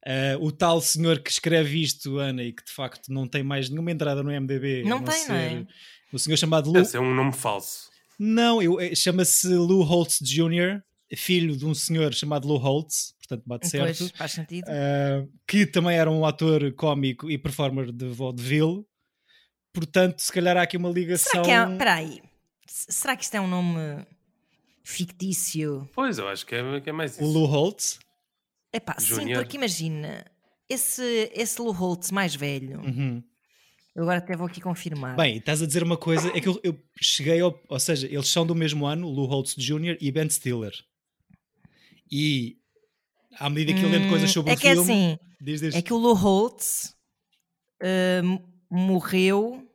Uh, 0.08 0.38
o 0.46 0.52
tal 0.52 0.80
senhor 0.82 1.20
que 1.20 1.32
escreve 1.32 1.82
isto, 1.82 2.18
Ana, 2.20 2.44
e 2.44 2.54
que 2.54 2.64
de 2.64 2.72
facto 2.72 3.12
não 3.12 3.28
tem 3.28 3.42
mais 3.44 3.70
nenhuma 3.70 3.92
entrada 3.92 4.22
no 4.22 4.30
MDB. 4.30 4.84
Não 4.84 5.04
tem, 5.04 5.28
não 5.28 5.36
é? 5.36 5.50
ser 5.50 5.68
O 6.14 6.20
senhor 6.20 6.38
chamado 6.38 6.72
Lou. 6.72 6.82
Esse 6.82 6.96
é 6.96 7.00
um 7.00 7.14
nome 7.16 7.34
falso. 7.34 7.90
Não, 8.20 8.62
eh, 8.80 8.94
chama-se 8.96 9.48
Lou 9.48 9.82
Holtz 9.84 10.20
Jr., 10.20 10.82
filho 11.18 11.56
de 11.58 11.66
um 11.66 11.74
senhor 11.74 12.14
chamado 12.14 12.48
Lou 12.48 12.58
Holtz, 12.58 13.16
portanto 13.18 13.44
bate 13.48 13.68
certo. 13.68 13.98
Pois, 13.98 14.12
faz 14.12 14.32
sentido. 14.32 14.66
Uh, 14.68 15.28
que 15.48 15.66
também 15.66 15.98
era 15.98 16.10
um 16.12 16.24
ator 16.26 16.72
cómico 16.74 17.30
e 17.30 17.38
performer 17.38 17.92
de 17.92 18.06
vaudeville. 18.08 18.86
Portanto, 19.74 20.20
se 20.20 20.32
calhar 20.32 20.56
há 20.56 20.62
aqui 20.62 20.78
uma 20.78 20.90
ligação. 20.90 21.44
Será 21.44 21.44
que 21.44 21.52
é. 21.52 21.72
Espera 21.74 21.94
aí. 21.96 22.22
S- 22.68 22.86
Será 22.90 23.16
que 23.16 23.24
isto 23.24 23.36
é 23.36 23.42
um 23.42 23.48
nome 23.48 24.06
fictício? 24.84 25.90
Pois, 25.94 26.18
eu 26.18 26.28
acho 26.28 26.46
que 26.46 26.56
é, 26.56 26.80
que 26.82 26.90
é 26.90 26.94
mais 26.94 27.18
O 27.18 27.24
isso. 27.24 27.32
Lou 27.32 27.46
Holtz. 27.46 28.00
Epá, 28.76 28.96
sim, 29.00 29.06
Júnior. 29.08 29.44
porque 29.44 29.58
imagina, 29.58 30.26
esse, 30.70 31.32
esse 31.34 31.62
Lou 31.62 31.72
Holtz 31.72 32.12
mais 32.12 32.36
velho, 32.36 32.80
Uhum. 32.82 33.24
eu 33.96 34.04
agora 34.04 34.18
até 34.20 34.36
vou 34.36 34.48
aqui 34.48 34.60
confirmar. 34.60 35.16
Bem, 35.16 35.38
estás 35.38 35.62
a 35.62 35.66
dizer 35.66 35.82
uma 35.84 35.98
coisa, 35.98 36.28
é 36.36 36.42
que 36.42 36.48
eu, 36.50 36.60
eu 36.64 36.78
cheguei 37.02 37.40
ao. 37.40 37.58
Ou 37.70 37.80
seja, 37.80 38.06
eles 38.08 38.28
são 38.28 38.46
do 38.46 38.54
mesmo 38.56 38.86
ano, 38.86 39.08
Lou 39.10 39.26
Holtz 39.28 39.56
Jr. 39.56 39.98
e 40.02 40.12
Ben 40.12 40.30
Stiller. 40.30 40.74
E 42.12 42.58
à 43.40 43.50
medida 43.50 43.78
que 43.78 43.84
eu 43.86 43.90
lendo 43.90 44.10
coisas 44.10 44.30
Hum, 44.30 44.34
sobre 44.34 44.52
é 44.52 44.56
o 44.56 44.58
que 44.60 44.68
é 44.68 44.74
filme. 44.74 44.92
assim, 44.92 45.20
diz, 45.42 45.62
diz. 45.62 45.76
é 45.76 45.82
que 45.82 45.94
o 45.94 45.98
Lou 45.98 46.14
Holtz 46.14 46.94
hum, 48.24 48.40
morreu 48.70 49.68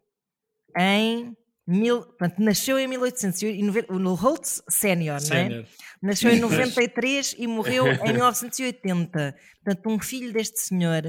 em. 0.78 1.34
Mil, 1.66 2.02
portanto, 2.02 2.38
nasceu 2.40 2.78
em 2.78 2.86
1890. 2.88 3.92
O 3.92 4.14
Holtz 4.14 4.62
Sénior, 4.68 5.20
não 5.28 5.36
é? 5.36 5.66
Nasceu 6.02 6.30
em 6.30 6.40
93 6.40 7.36
e 7.38 7.46
morreu 7.46 7.84
em 8.04 8.12
1980. 8.12 9.36
Portanto, 9.64 9.88
um 9.88 9.98
filho 10.00 10.32
deste 10.32 10.58
senhor. 10.60 11.02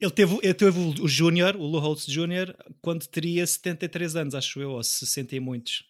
Ele 0.00 0.10
teve, 0.12 0.38
ele 0.42 0.54
teve 0.54 0.78
o- 0.78 1.08
Júnior, 1.08 1.56
o 1.56 1.62
Lou 1.66 1.80
Holtz 1.80 2.06
Jr., 2.06 2.54
quando 2.80 3.06
teria 3.06 3.46
73 3.46 4.16
anos, 4.16 4.34
acho 4.34 4.60
eu, 4.60 4.70
ou 4.70 4.82
60 4.82 5.34
e 5.36 5.40
muitos. 5.40 5.84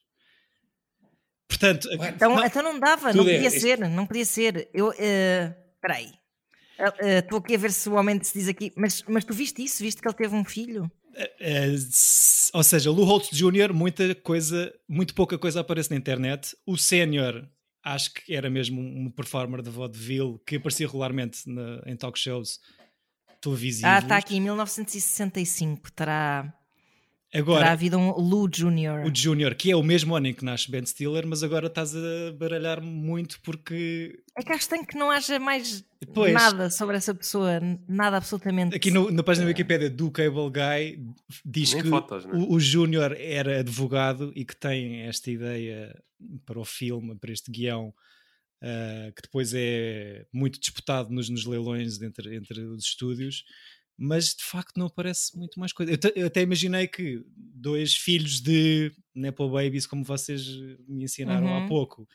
Portanto, 1.47 1.89
Então 1.93 2.35
não- 2.37 2.45
então 2.45 2.62
não 2.62 2.79
dava, 2.79 3.12
não 3.12 3.23
é- 3.29 3.35
podia 3.35 3.49
isto- 3.49 3.61
ser, 3.61 3.79
não 3.79 4.07
podia 4.07 4.25
ser. 4.25 4.69
Eu, 4.75 4.93
eh, 4.99 5.55
espera 5.75 5.95
aí. 5.95 6.12
Eh, 7.01 7.19
Estou 7.19 7.39
aqui 7.39 7.55
a 7.55 7.59
ver 7.59 7.73
se 7.73 7.89
o 7.89 7.95
homem 7.95 8.23
se 8.23 8.39
diz 8.39 8.49
aqui, 8.49 8.73
mas, 8.77 9.03
mas 9.09 9.25
tu 9.25 9.33
viste 9.35 9.62
isso? 9.64 9.83
Viste 9.83 10.01
que 10.03 10.09
ele 10.09 10.14
teve 10.16 10.35
um 10.35 10.45
filho? 10.45 10.91
S- 11.41 12.51
ou 12.55 12.62
seja, 12.62 12.91
Lou 12.91 13.05
Holtz 13.05 13.31
Jr., 13.31 13.73
muita 13.73 14.14
coisa, 14.14 14.73
muito 14.89 15.14
pouca 15.14 15.37
coisa 15.39 15.61
aparece 15.61 15.91
na 15.91 15.97
internet. 15.97 16.57
O 16.66 16.77
Sénior, 16.77 17.47
acho 17.85 18.12
que 18.14 18.35
era 18.35 18.49
mesmo 18.51 18.81
um 18.81 19.11
performer 19.11 19.62
de 19.62 19.71
vaudeville 19.71 20.39
que 20.47 20.57
aparecia 20.57 20.87
regularmente 20.87 21.49
na- 21.49 21.83
em 21.87 21.97
talk 21.97 22.19
shows 22.19 22.61
televisivos. 23.41 23.91
Ah, 23.95 23.99
está 23.99 24.16
aqui, 24.16 24.37
em 24.37 24.41
1965. 24.41 25.91
Terá, 25.93 26.53
terá 27.31 27.43
Agora, 27.43 27.70
havido 27.72 27.99
um 27.99 28.11
Lou 28.12 28.49
Jr. 28.49 29.05
o 29.07 29.14
Júnior, 29.14 29.55
que 29.55 29.70
é 29.70 29.76
o 29.76 29.83
mesmo 29.83 30.14
ano 30.16 30.29
em 30.29 30.35
que 30.35 30.45
nasce 30.45 30.70
Ben 30.70 30.85
Stiller, 30.87 31.26
mas 31.26 31.43
agora 31.43 31.66
estás 31.66 31.95
a 31.95 32.33
baralhar 32.39 32.81
muito 32.83 33.39
porque 33.43 34.18
É 34.37 34.43
que 34.43 34.51
acho 34.53 34.62
estranho 34.62 34.87
que 34.87 34.97
não 34.97 35.11
haja 35.11 35.39
mais 35.39 35.85
Pois. 36.14 36.33
nada 36.33 36.70
sobre 36.70 36.97
essa 36.97 37.14
pessoa, 37.14 37.61
nada 37.87 38.16
absolutamente. 38.16 38.74
Aqui 38.74 38.91
no- 38.91 39.11
na 39.11 39.22
página 39.22 39.45
da 39.45 39.51
Wikipedia 39.51 39.91
do 39.91 40.11
Cable 40.11 40.51
Guy 40.51 41.05
diz 41.45 41.74
Nem 41.74 41.83
que 41.83 41.89
fotos, 41.91 42.24
né? 42.24 42.33
o, 42.35 42.55
o 42.55 42.61
Júnior 42.61 43.14
era 43.18 43.61
advogado 43.61 44.33
e 44.35 44.45
que 44.45 44.57
tem 44.57 45.03
esta 45.03 45.31
ideia 45.31 45.95
para 46.47 46.59
o 46.59 46.64
filme, 46.64 47.14
para 47.18 47.31
este 47.33 47.51
guião, 47.51 47.93
ah, 48.62 49.12
que 49.14 49.22
depois 49.22 49.53
é 49.55 50.24
muito 50.33 50.59
disputado 50.59 51.11
nos, 51.11 51.29
nos 51.29 51.45
leilões 51.45 52.01
entre, 52.01 52.35
entre 52.37 52.61
os 52.62 52.85
estúdios, 52.85 53.45
mas 53.99 54.34
de 54.34 54.44
facto 54.44 54.76
não 54.78 54.86
aparece 54.86 55.36
muito 55.36 55.59
mais 55.59 55.72
coisa. 55.72 55.92
Eu, 55.92 55.99
eu 56.14 56.26
até 56.28 56.40
imaginei 56.42 56.86
que 56.86 57.22
dois 57.36 57.94
filhos 57.96 58.40
de 58.40 58.92
Nepo 59.14 59.49
Babies, 59.51 59.86
como 59.86 60.05
vocês 60.05 60.46
me 60.86 61.03
ensinaram 61.05 61.49
há 61.55 61.59
Uhum. 61.59 61.66
pouco, 61.66 62.09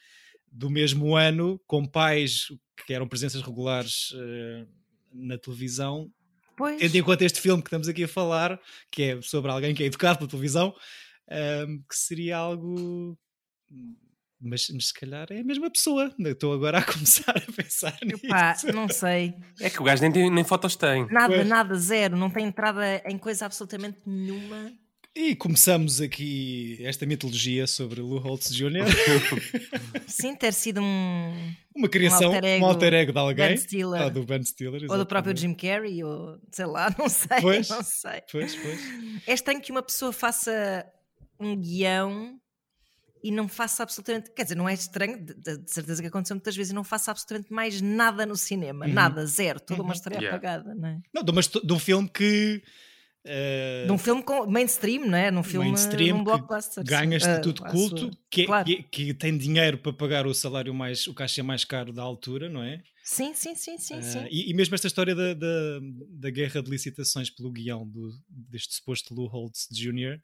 do 0.51 0.69
mesmo 0.69 1.15
ano, 1.15 1.59
com 1.67 1.85
pais 1.85 2.47
que 2.87 2.93
eram 2.93 3.07
presenças 3.07 3.41
regulares 3.41 4.13
ah, 4.15 4.65
na 5.13 5.37
televisão, 5.37 6.09
Pois. 6.55 6.79
tendo 6.79 6.95
em 6.95 7.03
conta 7.03 7.25
este 7.25 7.41
filme 7.41 7.61
que 7.61 7.67
estamos 7.67 7.87
aqui 7.89 8.03
a 8.05 8.07
falar, 8.07 8.59
que 8.91 9.01
é 9.03 9.21
sobre 9.21 9.51
alguém 9.51 9.75
que 9.75 9.83
é 9.83 9.87
educado 9.87 10.19
pela 10.19 10.29
televisão, 10.29 10.73
ahm, 11.29 11.79
que 11.89 11.95
seria 11.97 12.37
algo. 12.37 13.17
Mas, 14.43 14.67
mas 14.69 14.87
se 14.87 14.93
calhar 14.93 15.27
é 15.31 15.39
a 15.39 15.43
mesma 15.43 15.69
pessoa. 15.71 16.13
Eu 16.19 16.31
Estou 16.33 16.53
agora 16.53 16.79
a 16.79 16.83
começar 16.85 17.31
a 17.37 17.51
pensar 17.51 17.97
nisso. 18.03 18.27
Pá, 18.27 18.55
não 18.73 18.89
sei. 18.89 19.33
É 19.59 19.69
que 19.69 19.79
o 19.81 19.83
gajo 19.85 20.01
nem, 20.01 20.11
tem- 20.11 20.29
nem 20.29 20.43
fotos 20.43 20.75
tem. 20.75 21.07
Nada, 21.09 21.33
Pois. 21.33 21.47
nada, 21.47 21.75
zero. 21.75 22.17
Não 22.17 22.29
tem 22.29 22.45
entrada 22.45 23.01
em 23.05 23.17
coisa 23.17 23.45
absolutamente 23.45 23.99
nenhuma. 24.05 24.71
E 25.15 25.35
começamos 25.35 26.01
aqui 26.01 26.79
esta 26.83 27.05
mitologia 27.05 27.67
sobre 27.67 28.01
Lou 28.01 28.17
Holtz 28.17 28.49
Jr. 28.53 28.83
Sim, 30.07 30.35
ter 30.35 30.51
sido 30.53 30.81
um. 30.81 31.53
Uma 31.75 31.87
criação, 31.87 32.31
um 32.31 32.35
alter 32.35 32.63
alter 32.63 32.93
ego 32.93 32.95
ego, 32.95 33.11
de 33.13 33.19
alguém. 33.19 33.55
Ben. 33.55 33.93
Ah, 33.95 34.09
do 34.09 34.23
Ben 34.23 34.43
Stiller. 34.43 34.81
Ou 34.89 34.97
do 34.97 35.05
próprio 35.05 35.31
exatamente. 35.31 35.39
Jim 35.39 35.53
Carrey, 35.67 36.03
ou 36.03 36.39
sei 36.51 36.65
lá, 36.65 36.93
não 36.97 37.07
sei. 37.07 37.41
Pois. 37.41 37.69
Não 37.69 37.83
sei. 37.83 38.21
Pois, 38.31 38.55
pois. 38.55 38.79
É 39.27 39.33
estranho 39.33 39.61
que 39.61 39.71
uma 39.71 39.83
pessoa 39.83 40.11
faça 40.11 40.85
um 41.39 41.55
guião 41.55 42.39
e 43.23 43.31
não 43.31 43.47
faça 43.47 43.81
absolutamente. 43.83 44.31
Quer 44.31 44.43
dizer, 44.43 44.55
não 44.55 44.67
é 44.67 44.73
estranho, 44.73 45.17
de, 45.23 45.33
de- 45.33 45.71
certeza 45.71 46.01
que 46.01 46.07
aconteceu 46.09 46.35
muitas 46.35 46.55
vezes, 46.55 46.71
e 46.71 46.75
não 46.75 46.83
faça 46.83 47.09
absolutamente 47.11 47.51
mais 47.53 47.79
nada 47.81 48.25
no 48.25 48.35
cinema. 48.35 48.85
Uhum. 48.85 48.93
Nada, 48.93 49.25
zero. 49.25 49.59
Toda 49.59 49.81
uma 49.81 49.89
Uhum. 49.89 49.93
história 49.95 50.17
Yeah. 50.17 50.35
apagada, 50.37 50.75
não 50.75 50.87
é? 50.89 50.99
Não, 51.13 51.23
de, 51.23 51.31
uma 51.31 51.41
de 51.41 51.73
um 51.73 51.79
filme 51.79 52.09
que. 52.09 52.61
eh, 53.25 53.85
De 53.85 53.91
um 53.91 53.97
filme 53.97 54.21
com 54.21 54.45
mainstream, 54.45 55.05
não 55.07 55.17
é? 55.17 55.31
Num 55.31 55.43
filme. 55.43 55.67
mainstream 55.67 56.17
num 56.17 56.23
que 56.23 56.31
blockbuster. 56.31 56.83
ganha 56.83 57.19
sim. 57.19 57.25
estatuto 57.25 57.63
Ah, 57.63 57.67
de 57.67 57.71
culto, 57.71 57.97
sua- 57.99 58.11
que, 58.29 58.41
é- 58.41 58.45
Claro. 58.45 58.65
que, 58.65 58.83
que 58.83 59.13
tem 59.13 59.37
dinheiro 59.37 59.77
para 59.77 59.93
pagar 59.93 60.27
o 60.27 60.33
salário 60.33 60.73
mais, 60.73 61.07
o 61.07 61.13
cachê 61.13 61.41
mais 61.41 61.63
caro 61.63 61.93
da 61.93 62.01
altura, 62.03 62.49
não 62.49 62.61
é? 62.61 62.81
Sim, 63.05 63.33
sim, 63.33 63.53
sim, 63.55 63.77
sim. 63.77 63.95
Ah, 63.97 64.01
sim. 64.01 64.27
e, 64.31 64.49
e 64.49 64.53
mesmo 64.53 64.75
esta 64.75 64.87
história 64.87 65.13
da, 65.15 65.33
da, 65.33 65.79
da 66.09 66.29
guerra 66.29 66.61
de 66.63 66.69
licitações 66.69 67.29
pelo 67.29 67.51
guião 67.51 67.85
do, 67.87 68.11
deste 68.29 68.75
suposto 68.75 69.13
Lou 69.13 69.27
Holtz 69.27 69.67
Jr., 69.71 70.19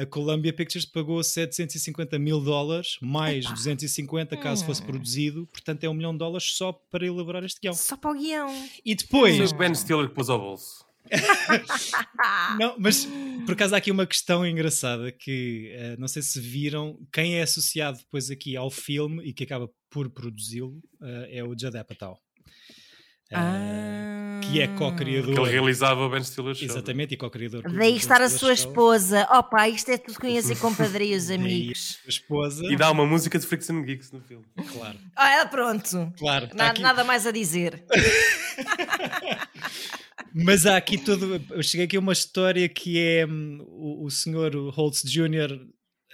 a 0.00 0.06
Columbia 0.06 0.52
Pictures 0.52 0.84
pagou 0.84 1.22
750 1.22 2.18
mil 2.18 2.40
dólares, 2.40 2.96
mais 3.00 3.44
250 3.46 4.36
caso 4.36 4.64
fosse 4.64 4.82
Hum. 4.82 4.86
produzido, 4.86 5.46
portanto 5.52 5.84
é 5.84 5.88
um 5.88 5.94
milhão 5.94 6.12
de 6.12 6.18
dólares 6.18 6.52
só 6.56 6.72
para 6.72 7.06
elaborar 7.06 7.44
este 7.44 7.60
guião. 7.60 7.74
Só 7.74 7.96
para 7.96 8.10
o 8.10 8.14
guião. 8.14 8.48
E 8.84 8.94
depois, 8.94 9.36
Foi 9.36 9.46
o 9.46 9.54
Ben 9.54 9.74
Stiller 9.74 10.08
que 10.08 10.14
pôs 10.14 10.28
ao 10.28 10.38
bolso. 10.38 10.84
Não, 12.58 12.76
mas 12.78 13.06
por 13.44 13.52
acaso 13.54 13.74
há 13.74 13.78
aqui 13.78 13.90
uma 13.90 14.06
questão 14.06 14.46
engraçada 14.46 15.10
que 15.10 15.70
eh, 15.74 15.96
não 15.98 16.06
sei 16.06 16.22
se 16.22 16.40
viram, 16.40 16.96
quem 17.12 17.36
é 17.38 17.42
associado 17.42 17.98
depois 17.98 18.30
aqui 18.30 18.56
ao 18.56 18.70
filme 18.70 19.22
e 19.24 19.32
que 19.32 19.42
acaba 19.42 19.68
por 19.90 20.08
produzi-lo 20.10 20.80
eh, 21.02 21.38
é 21.38 21.44
o 21.44 21.48
Judd 21.58 21.76
Apatow. 21.76 22.16
Ah. 23.32 24.11
Que 24.52 24.60
é 24.60 24.68
co-criador. 24.68 25.34
Que 25.34 25.40
ele 25.40 25.50
realizava 25.50 26.00
o 26.04 26.10
Ben 26.10 26.22
Stiller 26.22 26.54
Show. 26.54 26.68
Exatamente, 26.68 27.14
e 27.14 27.16
co-criador. 27.16 27.62
do- 27.62 27.72
Daí 27.76 27.96
estar 27.96 28.20
a 28.20 28.28
sua 28.28 28.54
Show. 28.54 28.70
esposa. 28.70 29.26
Opa, 29.30 29.68
isto 29.68 29.90
é 29.90 29.98
tudo 29.98 30.18
conhecer 30.18 30.56
compadrios, 30.58 31.28
amigos. 31.30 31.98
a 32.06 32.08
esposa. 32.08 32.64
E 32.66 32.76
dá 32.76 32.90
uma 32.90 33.06
música 33.06 33.38
de 33.38 33.46
Freaks 33.46 33.70
and 33.70 33.82
Geeks 33.82 34.12
no 34.12 34.20
filme. 34.20 34.44
Claro, 34.72 34.98
Ah, 35.16 35.46
pronto. 35.50 36.12
claro. 36.18 36.48
tá 36.48 36.54
Na- 36.56 36.70
aqui. 36.70 36.82
Nada 36.82 37.04
mais 37.04 37.26
a 37.26 37.30
dizer. 37.30 37.82
Mas 40.34 40.66
há 40.66 40.76
aqui 40.76 40.98
todo. 40.98 41.40
Eu 41.50 41.62
cheguei 41.62 41.86
aqui 41.86 41.96
a 41.96 42.00
uma 42.00 42.12
história 42.12 42.68
que 42.68 42.98
é 42.98 43.26
hum, 43.26 43.64
o, 43.68 44.04
o 44.06 44.10
senhor 44.10 44.54
Holtz 44.70 45.02
Jr. 45.02 45.58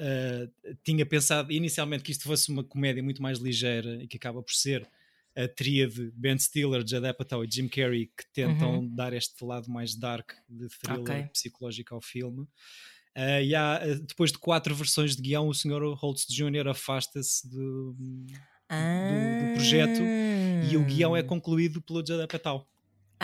eh, 0.01 0.49
tinha 0.85 1.07
pensado 1.07 1.53
inicialmente 1.53 2.03
que 2.03 2.11
isto 2.13 2.25
fosse 2.25 2.51
uma 2.51 2.65
comédia 2.65 3.03
muito 3.03 3.23
mais 3.23 3.39
ligeira 3.39 4.03
e 4.03 4.07
que 4.09 4.17
acaba 4.17 4.43
por 4.43 4.53
ser 4.53 4.87
a 5.45 5.47
tríade 5.49 6.11
Ben 6.15 6.37
Stiller, 6.39 6.81
Judd 6.87 7.07
Apatow 7.07 7.45
e 7.45 7.49
Jim 7.51 7.69
Carrey 7.69 8.07
que 8.07 8.25
tentam 8.33 8.87
dar 8.89 9.13
este 9.13 9.45
lado 9.45 9.71
mais 9.71 9.95
dark 9.95 10.33
de 10.49 10.67
thriller 10.81 11.01
Ok. 11.01 11.29
psicológico 11.33 11.95
ao 11.95 12.01
filme. 12.01 12.47
Eh, 13.15 13.45
e 13.47 13.55
há, 13.55 13.81
eh, 13.83 13.95
depois 13.97 14.33
de 14.33 14.39
quatro 14.39 14.75
versões 14.75 15.15
de 15.17 15.23
guião, 15.23 15.49
o 15.49 15.55
senhor 15.55 15.83
Holtz 15.95 16.27
Jr. 16.29 16.69
afasta-se 16.69 17.49
do, 17.49 17.95
do 18.69 19.55
projeto 19.55 20.01
E 20.71 20.77
o 20.77 20.85
guião 20.85 21.17
é 21.17 21.23
concluído 21.23 21.81
pelo 21.81 22.01
Judd 22.01 22.23
Apatow. 22.23 22.61
Que 22.61 22.67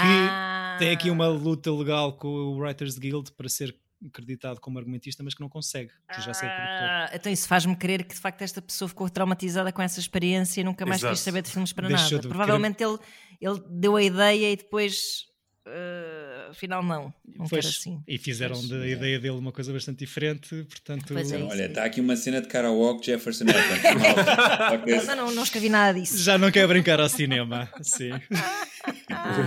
Ah. 0.03 0.77
tem 0.79 0.91
aqui 0.91 1.11
uma 1.11 1.29
luta 1.29 1.71
legal 1.73 2.17
com 2.17 2.29
o 2.29 2.59
Writers 2.61 2.99
Guild 2.99 3.31
para 3.33 3.49
ser 3.49 3.77
acreditado 4.07 4.61
como 4.61 4.79
argumentista, 4.79 5.23
mas 5.23 5.35
que 5.35 5.41
não 5.41 5.49
consegue, 5.49 5.91
por 6.07 6.17
já 6.17 6.33
produtor. 6.33 6.49
Ah, 6.51 7.11
então 7.13 7.33
isso 7.33 7.49
faz-me 7.49 7.77
crer 7.77 8.05
que 8.05 8.15
de 8.15 8.21
facto 8.21 8.43
esta 8.43 8.61
pessoa 8.61 8.89
ficou 8.89 9.09
traumatizada 9.09 9.73
com 9.73 9.83
essa 9.83 10.01
experiência 10.01 10.61
e 10.61 10.65
nunca 10.65 10.85
mais 10.85 11.01
Exato. 11.01 11.15
quis 11.15 11.21
saber 11.23 11.43
de 11.43 11.51
filmes 11.51 11.73
para 11.73 11.89
Deixou 11.89 12.19
nada. 12.19 12.29
Provavelmente 12.29 12.83
ele, 12.83 12.99
ele 13.41 13.63
deu 13.69 13.97
a 13.97 14.03
ideia 14.03 14.53
e 14.53 14.57
depois 14.57 15.27
ah, 15.67 16.49
afinal 16.51 16.83
não. 16.83 17.13
Não 17.37 17.47
Pois, 17.47 17.65
assim. 17.65 18.03
E 18.07 18.19
fizeram 18.19 18.55
Pois, 18.55 18.69
da 18.69 18.77
exato. 18.77 18.91
ideia 18.93 19.19
dele 19.19 19.39
uma 19.39 19.53
coisa 19.53 19.73
bastante 19.73 19.99
diferente, 19.99 20.65
portanto. 20.65 21.17
É. 21.17 21.43
Olha, 21.43 21.67
está 21.67 21.85
aqui 21.85 22.01
uma 22.01 22.17
cena 22.17 22.41
de 22.43 22.49
karaoke 22.49 23.07
Jefferson 23.07 23.45
Airplane. 23.45 24.85
Que 24.85 25.07
Não, 25.07 25.17
não, 25.17 25.35
não 25.35 25.43
escrevi 25.43 25.69
nada 25.69 25.99
disso. 25.99 26.19
Já 26.19 26.37
não 26.37 26.51
quer 26.51 26.67
brincar 26.69 27.01
ao 27.01 27.09
cinema. 27.09 27.71
Sim. 27.81 28.11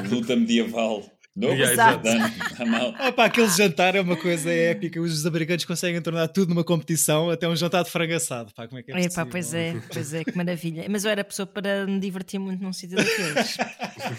luta 0.09 0.35
medieval. 0.35 1.05
Dano, 1.37 2.25
está 2.27 2.65
mal. 2.65 2.89
Opa, 3.09 3.25
aquele 3.25 3.47
jantar 3.49 3.95
é 3.95 4.01
uma 4.01 4.17
coisa 4.17 4.51
épica. 4.51 4.99
Os 4.99 5.25
americanos 5.25 5.65
conseguem 5.65 6.01
tornar 6.01 6.27
tudo 6.29 6.49
numa 6.49 6.63
competição, 6.63 7.29
até 7.29 7.47
um 7.47 7.55
jantar 7.55 7.83
de 7.83 7.91
frango 7.91 8.13
assado. 8.15 8.51
Pá, 8.55 8.67
como 8.67 8.79
é 8.79 8.83
que 8.83 8.91
é 8.91 8.95
Epá, 8.95 9.03
possível? 9.25 9.27
pois 9.31 9.53
é, 9.53 9.75
pois 9.93 10.13
é, 10.15 10.23
que 10.23 10.35
maravilha. 10.35 10.85
Mas 10.89 11.05
eu 11.05 11.11
era 11.11 11.23
pessoa 11.23 11.45
para 11.45 11.85
me 11.85 11.99
divertir 11.99 12.39
muito 12.39 12.61
num 12.63 12.73
sítio 12.73 12.97
daqueles. 12.97 13.57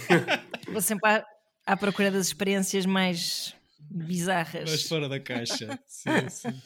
Vou 0.73 0.81
sempre 0.81 1.11
à, 1.11 1.25
à 1.66 1.77
procura 1.77 2.11
das 2.11 2.27
experiências 2.29 2.87
mais 2.87 3.55
bizarras. 3.91 4.71
Mas 4.71 4.83
fora 4.85 5.09
da 5.09 5.19
caixa. 5.19 5.79
Sim, 5.87 6.29
sim. 6.29 6.62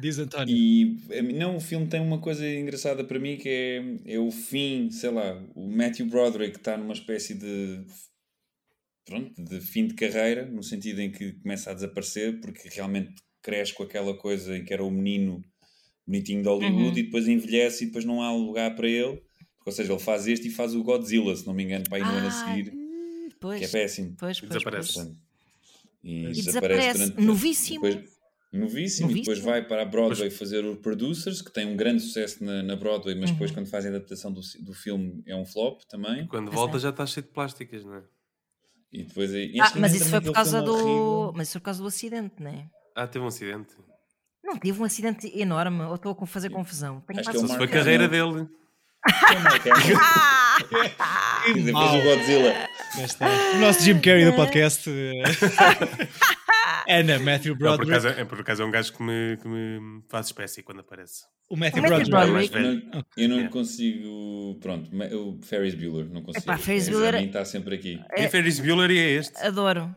Diz 0.00 0.18
António. 0.18 0.54
E 0.54 0.96
a 1.16 1.22
mim- 1.22 1.34
não, 1.34 1.56
o 1.56 1.60
filme 1.60 1.86
tem 1.86 2.00
uma 2.00 2.18
coisa 2.18 2.46
engraçada 2.48 3.04
para 3.04 3.18
mim 3.18 3.36
que 3.36 3.48
é, 4.06 4.14
é 4.14 4.18
o 4.18 4.30
fim, 4.30 4.90
sei 4.90 5.10
lá, 5.10 5.38
o 5.54 5.68
Matthew 5.70 6.06
Broderick 6.06 6.56
está 6.56 6.76
numa 6.76 6.92
espécie 6.94 7.34
de 7.34 7.84
pronto, 9.08 9.42
de 9.42 9.60
fim 9.60 9.86
de 9.86 9.94
carreira, 9.94 10.44
no 10.46 10.62
sentido 10.62 11.00
em 11.00 11.10
que 11.10 11.32
começa 11.34 11.70
a 11.70 11.74
desaparecer, 11.74 12.40
porque 12.40 12.68
realmente 12.70 13.14
cresce 13.42 13.72
com 13.74 13.82
aquela 13.82 14.16
coisa 14.16 14.56
em 14.56 14.64
que 14.64 14.72
era 14.72 14.84
o 14.84 14.90
menino 14.90 15.42
bonitinho 16.06 16.42
de 16.42 16.48
Hollywood 16.48 16.82
Uhum. 16.82 16.98
e 16.98 17.02
depois 17.02 17.26
envelhece 17.28 17.84
e 17.84 17.86
depois 17.88 18.04
não 18.04 18.22
há 18.22 18.32
lugar 18.32 18.74
para 18.74 18.88
ele. 18.88 19.22
Ou 19.66 19.72
seja, 19.72 19.92
ele 19.92 20.00
faz 20.02 20.26
este 20.26 20.48
e 20.48 20.50
faz 20.50 20.74
o 20.74 20.82
Godzilla, 20.82 21.34
se 21.36 21.46
não 21.46 21.52
me 21.54 21.62
engano, 21.64 21.84
para 21.88 21.98
ir 21.98 22.02
no 22.02 22.08
ano 22.10 22.26
a 22.26 22.28
Ah, 22.28 22.30
seguir, 22.30 22.72
hum, 22.72 23.28
pois, 23.38 23.58
que 23.58 23.64
é 23.66 23.68
péssimo. 23.68 24.14
pois, 24.18 24.40
pois, 24.40 24.50
Desaparece. 24.52 24.92
pois. 24.94 25.08
E, 26.02 26.24
E 26.26 26.32
desaparece. 26.42 27.14
Novíssimo. 27.20 27.82
depois- 27.82 28.08
novíssimo. 28.50 29.10
E 29.10 29.14
depois 29.14 29.26
Novíssimo. 29.38 29.46
vai 29.50 29.66
para 29.68 29.82
a 29.82 29.84
Broadway 29.84 30.30
fazer 30.30 30.64
o 30.64 30.76
Producers, 30.76 31.42
que 31.42 31.52
tem 31.52 31.66
um 31.66 31.76
grande 31.76 32.00
sucesso 32.02 32.42
na, 32.42 32.62
na 32.62 32.76
Broadway, 32.76 33.14
mas 33.14 33.30
depois, 33.30 33.50
Uhum. 33.50 33.56
quando 33.58 33.66
fazem 33.68 33.90
a 33.92 33.96
adaptação 33.96 34.32
do, 34.32 34.40
do 34.60 34.72
filme, 34.72 35.22
é 35.26 35.36
um 35.36 35.44
flop 35.44 35.82
também. 35.88 36.26
Quando 36.28 36.46
Pois 36.46 36.54
volta 36.56 36.76
é. 36.78 36.80
já 36.80 36.88
está 36.88 37.04
cheio 37.04 37.26
de 37.26 37.32
plásticas, 37.32 37.84
não 37.84 37.94
é? 37.96 38.02
E 38.92 39.04
depois 39.04 39.32
é- 39.34 39.48
Ah, 39.60 39.72
mas 39.76 39.94
isso 39.94 40.08
foi 40.10 40.20
por 40.20 40.32
causa 40.32 40.62
do. 40.62 40.72
horrível. 40.74 41.32
Mas 41.36 41.48
isso 41.48 41.52
foi 41.52 41.60
por 41.60 41.64
causa 41.66 41.82
do 41.82 41.88
acidente, 41.88 42.34
não 42.40 42.50
é? 42.50 42.66
Ah, 42.96 43.06
teve 43.06 43.24
um 43.24 43.28
acidente. 43.28 43.74
Não, 44.42 44.56
teve 44.56 44.80
um 44.80 44.84
acidente 44.84 45.30
enorme, 45.38 45.82
ou 45.82 45.94
estou 45.96 46.16
a 46.20 46.26
fazer 46.26 46.48
confusão. 46.50 47.00
Tenho 47.06 47.20
Acho 47.20 47.30
que 47.30 47.36
é 47.36 47.38
o 47.38 47.42
Só 47.42 47.46
se 47.46 47.52
Mark 47.52 47.58
foi 47.58 47.66
a 47.66 47.70
carreira 47.82 48.08
dele. 48.08 48.48
É 51.68 51.72
mau. 51.72 51.88
fez 51.90 52.00
o 52.00 52.04
Godzilla. 52.16 52.68
Está. 53.04 53.26
O 53.54 53.58
nosso 53.58 53.82
Jim 53.82 54.00
Carrey 54.00 54.24
do 54.24 54.32
podcast. 54.36 54.88
Ana, 56.88 57.18
Matthew 57.18 57.52
Não, 57.54 57.76
por, 57.76 57.84
Broderick. 57.86 57.90
acaso, 57.92 58.08
é, 58.20 58.24
por 58.24 58.40
acaso 58.40 58.62
é 58.62 58.66
um 58.66 58.70
gajo 58.70 58.92
que 58.92 59.02
me, 59.02 59.36
que 59.36 59.46
me 59.48 60.02
faz 60.08 60.26
espécie 60.26 60.62
quando 60.62 60.80
aparece. 60.80 61.22
O 61.50 61.56
Matthew 61.56 61.80
O 61.80 61.82
Matthew 61.90 62.08
Broderick. 62.08 62.10
Broderick. 62.10 62.56
É 62.56 62.60
mais 62.60 62.66
Eu 62.66 62.72
velho. 62.80 62.90
não, 62.92 63.04
eu 63.16 63.28
não 63.28 63.36
Yeah. 63.36 63.52
consigo. 63.52 64.58
Pronto, 64.60 64.90
o 65.16 65.40
Ferris 65.42 65.74
Bueller, 65.74 66.10
não 66.10 66.22
consigo. 66.22 66.44
Epá, 66.44 66.56
Ferris 66.58 66.88
Bueller- 66.88 67.24
está 67.24 67.44
sempre 67.44 67.74
aqui. 67.74 68.00
E 68.16 68.28
Ferris 68.28 68.58
Bueller 68.60 68.90
e 68.90 68.98
é 68.98 69.10
este. 69.12 69.36
Adoro. 69.38 69.94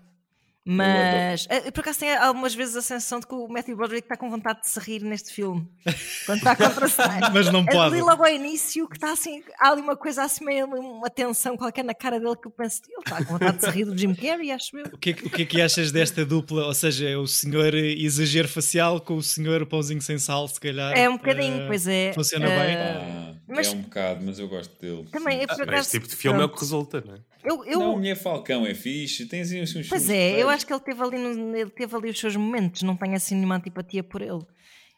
Mas 0.63 1.47
eh, 1.49 1.71
por 1.71 1.81
acaso 1.81 1.99
tenho 1.99 2.21
algumas 2.21 2.53
vezes 2.53 2.75
a 2.75 2.81
sensação 2.83 3.19
de 3.19 3.25
que 3.25 3.33
o 3.33 3.47
Matthew 3.47 3.75
Broderick 3.75 4.05
está 4.05 4.15
com 4.15 4.29
vontade 4.29 4.61
de 4.61 4.69
se 4.69 4.79
rir 4.79 5.01
neste 5.03 5.33
filme. 5.33 5.67
Quando 6.27 6.37
está 6.37 6.51
a 6.51 6.55
contracenar. 6.55 7.33
Mas 7.33 7.51
não 7.51 7.65
pode. 7.65 7.95
Ali 7.95 8.01
logo 8.01 8.23
ao 8.23 8.29
início 8.31 8.87
que 8.87 8.95
está 8.95 9.11
assim, 9.11 9.41
há 9.59 9.71
ali 9.71 9.81
uma 9.81 9.95
coisa 9.97 10.23
assim, 10.23 10.45
meio 10.45 10.67
uma 10.67 11.09
tensão 11.09 11.57
qualquer 11.57 11.83
na 11.83 11.95
cara 11.95 12.19
dele 12.19 12.35
que 12.35 12.47
eu 12.47 12.51
penso, 12.51 12.81
ele 12.87 12.97
está 12.99 13.17
com 13.25 13.33
vontade 13.33 13.57
de 13.57 13.65
se 13.65 13.71
rir 13.71 13.85
do 13.85 13.97
Jim 13.97 14.13
Carrey, 14.13 14.51
acho 14.51 14.77
eu. 14.77 14.85
O 14.93 14.97
que, 14.97 15.09
é, 15.09 15.13
que- 15.13 15.25
o 15.25 15.29
que 15.31 15.41
é 15.41 15.45
que 15.45 15.61
achas 15.61 15.91
desta 15.91 16.23
dupla? 16.23 16.65
Ou 16.67 16.73
seja, 16.75 17.09
é 17.09 17.17
o 17.17 17.25
senhor 17.25 17.73
exagero 17.73 18.47
facial 18.47 19.01
com 19.01 19.15
o 19.15 19.23
senhor 19.23 19.65
pãozinho 19.65 20.01
sem 20.01 20.19
sal, 20.19 20.47
se 20.47 20.59
calhar. 20.59 20.95
É 20.95 21.09
um 21.09 21.13
bocadinho, 21.17 21.61
eh, 21.63 21.67
pois 21.67 21.87
é. 21.87 22.13
Funciona 22.13 22.47
Eh, 22.47 22.65
bem. 22.67 22.75
Pá, 22.77 23.41
mas- 23.47 23.67
É 23.67 23.71
um 23.71 23.81
bocado, 23.81 24.23
mas 24.25 24.37
eu 24.39 24.47
gosto 24.47 24.79
dele. 24.79 25.07
Também, 25.11 25.39
é 25.41 25.47
por 25.47 25.57
Mas 25.57 25.67
acaso. 25.67 25.81
este 25.81 25.91
tipo 25.91 26.07
de 26.07 26.15
filme 26.15 26.39
é 26.39 26.43
o 26.45 26.49
que 26.49 26.55
pronto. 26.55 26.61
resulta, 26.61 27.03
não 27.05 27.15
é? 27.15 27.17
Eu, 27.43 27.65
eu, 27.65 27.79
Não, 27.79 27.93
Mulher 27.97 28.15
Falcão 28.15 28.67
é 28.67 28.75
fixe. 28.75 29.25
Tem 29.25 29.41
assim 29.41 29.59
uns 29.63 29.75
uns 29.75 29.87
Pois 29.89 30.03
filmes 30.03 30.09
é, 30.11 30.43
eu. 30.43 30.47
Acho 30.51 30.65
que 30.65 30.73
ele 30.73 30.79
teve 30.81 31.01
ali, 31.01 31.15
ele 31.17 31.69
teve 31.71 31.95
ali 31.95 32.09
os 32.09 32.19
seus 32.19 32.35
momentos, 32.35 32.81
não 32.83 32.95
tenho 32.95 33.15
assim 33.15 33.35
nenhuma 33.35 33.55
antipatia 33.55 34.03
por 34.03 34.21
ele. 34.21 34.45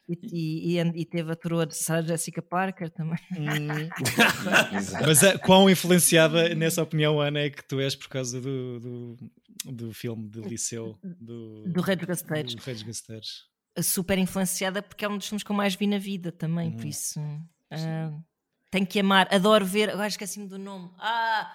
E, 0.07 0.77
e, 0.77 0.79
e, 0.79 1.05
teve 1.05 1.31
a 1.31 1.35
coroa 1.35 1.65
de 1.65 1.77
Sarah 1.77 2.05
Jessica 2.05 2.41
Parker 2.41 2.89
também. 2.89 3.17
Exato. 3.31 4.91
Mas 5.07 5.23
a, 5.23 5.39
quão 5.39 5.69
influenciada, 5.69 6.53
nessa 6.53 6.83
opinião, 6.83 7.21
Ana, 7.21 7.39
é 7.39 7.49
que 7.49 7.65
tu 7.65 7.79
és 7.79 7.95
por 7.95 8.09
causa 8.09 8.41
do, 8.41 8.79
do, 8.81 9.17
do 9.71 9.93
filme 9.93 10.27
de 10.29 10.41
liceu 10.41 10.97
do, 11.01 11.63
Do 11.67 11.81
Rei 11.81 11.95
dos 11.95 12.05
Gasteiros. 12.05 12.53
do 12.55 12.61
Rei 12.61 12.73
dos 12.73 12.83
Gasteiros. 12.83 13.43
Super 13.81 14.17
influenciada 14.17 14.81
porque 14.83 15.05
é 15.05 15.09
um 15.09 15.17
dos 15.17 15.27
filmes 15.27 15.41
que 15.41 15.51
eu 15.51 15.55
mais 15.55 15.73
vi 15.73 15.87
na 15.87 15.97
vida 15.97 16.31
também, 16.33 16.71
Uhum. 16.71 16.75
por 16.77 16.85
isso 16.85 17.19
ah, 17.71 18.11
tenho 18.69 18.85
que 18.85 18.99
amar, 18.99 19.33
adoro 19.33 19.65
ver. 19.65 19.89
Agora 19.89 20.07
esqueci-me 20.07 20.47
do 20.47 20.59
nome. 20.59 20.91
Ah! 20.99 21.49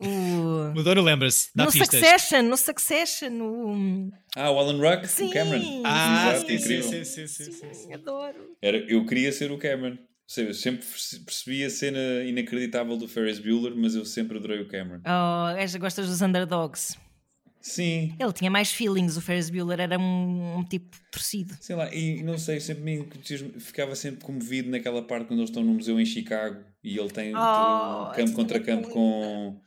O... 0.00 0.58
O 0.78 0.82
Dono 0.82 1.02
lembra-se, 1.02 1.48
No 1.56 1.66
pistas. 1.66 1.88
Succession, 1.88 2.42
no 2.42 2.56
Succession, 2.56 3.30
no... 3.30 4.10
Ah, 4.36 4.50
o 4.50 4.58
Alan 4.58 4.78
Ruck, 4.78 5.08
Sim, 5.08 5.28
o 5.28 5.32
Cameron. 5.32 5.82
Ah, 5.84 6.30
Exato, 6.34 6.46
sim, 6.48 6.54
incrível. 6.54 6.82
sim, 6.90 7.04
sim, 7.04 7.26
sim, 7.26 7.52
sim, 7.52 7.74
sim. 7.74 7.92
adoro. 7.94 8.56
Era, 8.62 8.76
eu 8.78 9.04
queria 9.06 9.32
ser 9.32 9.50
o 9.50 9.58
Cameron. 9.58 9.96
Eu 10.36 10.52
sempre 10.54 10.84
perce- 10.86 11.20
percebi 11.20 11.64
a 11.64 11.70
cena 11.70 11.98
inacreditável 12.24 12.96
do 12.98 13.08
Ferris 13.08 13.38
Bueller, 13.38 13.74
mas 13.74 13.94
eu 13.94 14.04
sempre 14.04 14.36
adorei 14.36 14.60
o 14.60 14.68
Cameron. 14.68 15.00
Oh, 15.04 15.78
gostas 15.78 16.06
dos 16.06 16.20
underdogs? 16.20 16.96
Sim, 17.60 18.14
Ele 18.20 18.32
tinha 18.32 18.50
mais 18.50 18.70
feelings, 18.70 19.16
o 19.16 19.20
Ferris 19.20 19.50
Bueller 19.50 19.80
era 19.80 19.98
um, 19.98 20.58
um 20.58 20.64
tipo 20.64 20.96
torcido. 21.10 21.56
sei 21.60 21.74
lá, 21.74 21.92
e 21.92 22.22
não 22.22 22.38
sei, 22.38 22.60
sempre 22.60 22.84
me 22.84 23.60
ficava 23.60 23.94
sempre 23.96 24.24
comovido 24.24 24.70
naquela 24.70 25.02
parte 25.02 25.26
quando 25.26 25.40
eles 25.40 25.50
estão 25.50 25.64
no 25.64 25.74
museu 25.74 25.98
em 25.98 26.04
Chicago 26.06 26.62
e 26.84 26.96
ele 26.96 27.10
tem 27.10 27.34
Oh, 27.34 28.12
campo 28.14 28.32
contra 28.32 28.58
é 28.58 28.60
campo 28.60 28.82
muito 28.82 28.92
com, 28.94 29.60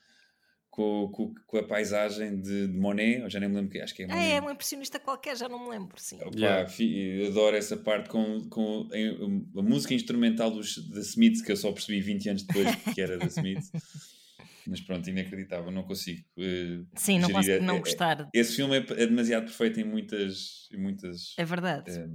com, 0.82 1.12
com, 1.12 1.34
com 1.46 1.58
a 1.58 1.64
paisagem 1.64 2.42
de, 2.42 2.68
de 2.68 2.78
Monet, 2.78 3.22
eu 3.22 3.30
já 3.30 3.40
nem 3.40 3.48
me 3.50 3.56
lembro 3.56 3.72
que 3.72 3.80
acho 3.80 3.94
que 3.94 4.04
é 4.04 4.06
Ah, 4.06 4.10
Monet. 4.16 4.32
é, 4.34 4.42
um 4.42 4.50
impressionista 4.52 5.00
qualquer, 5.00 5.38
já 5.38 5.48
não 5.48 5.64
me 5.64 5.70
lembro, 5.70 6.00
sim. 6.00 6.18
Opa, 6.22 6.32
Yeah. 6.38 6.68
fi- 6.70 7.26
adoro 7.28 7.56
essa 7.56 7.78
parte 7.78 8.10
com, 8.10 8.48
com 8.50 8.88
a 9.58 9.62
música 9.62 9.94
instrumental 9.94 10.50
dos 10.52 10.76
The 10.92 11.00
Smiths, 11.02 11.42
que 11.42 11.52
eu 11.52 11.58
só 11.58 11.72
percebi 11.72 12.02
20 12.02 12.30
anos 12.30 12.44
depois 12.44 12.76
que 12.94 13.02
era 13.02 13.18
The 13.20 13.28
Smiths. 13.28 13.72
Mas 14.68 14.80
pronto, 14.80 15.10
inacreditável, 15.10 15.72
não 15.72 15.84
consigo. 15.84 16.24
eh, 16.38 16.82
Sim, 16.96 17.18
não 17.20 17.30
gerir. 17.30 17.34
consigo 17.36 17.56
É- 17.58 17.60
não 17.62 17.76
é- 17.78 17.80
gostar. 17.80 18.30
Esse 18.34 18.56
filme 18.56 18.76
é, 18.78 18.80
é 18.80 19.08
demasiado 19.08 19.46
perfeito 19.46 19.80
em 19.80 19.84
muitas. 19.84 20.70
Em 20.72 20.78
muitas 20.78 21.34
É 21.38 21.44
verdade. 21.44 21.90
eh, 21.92 22.08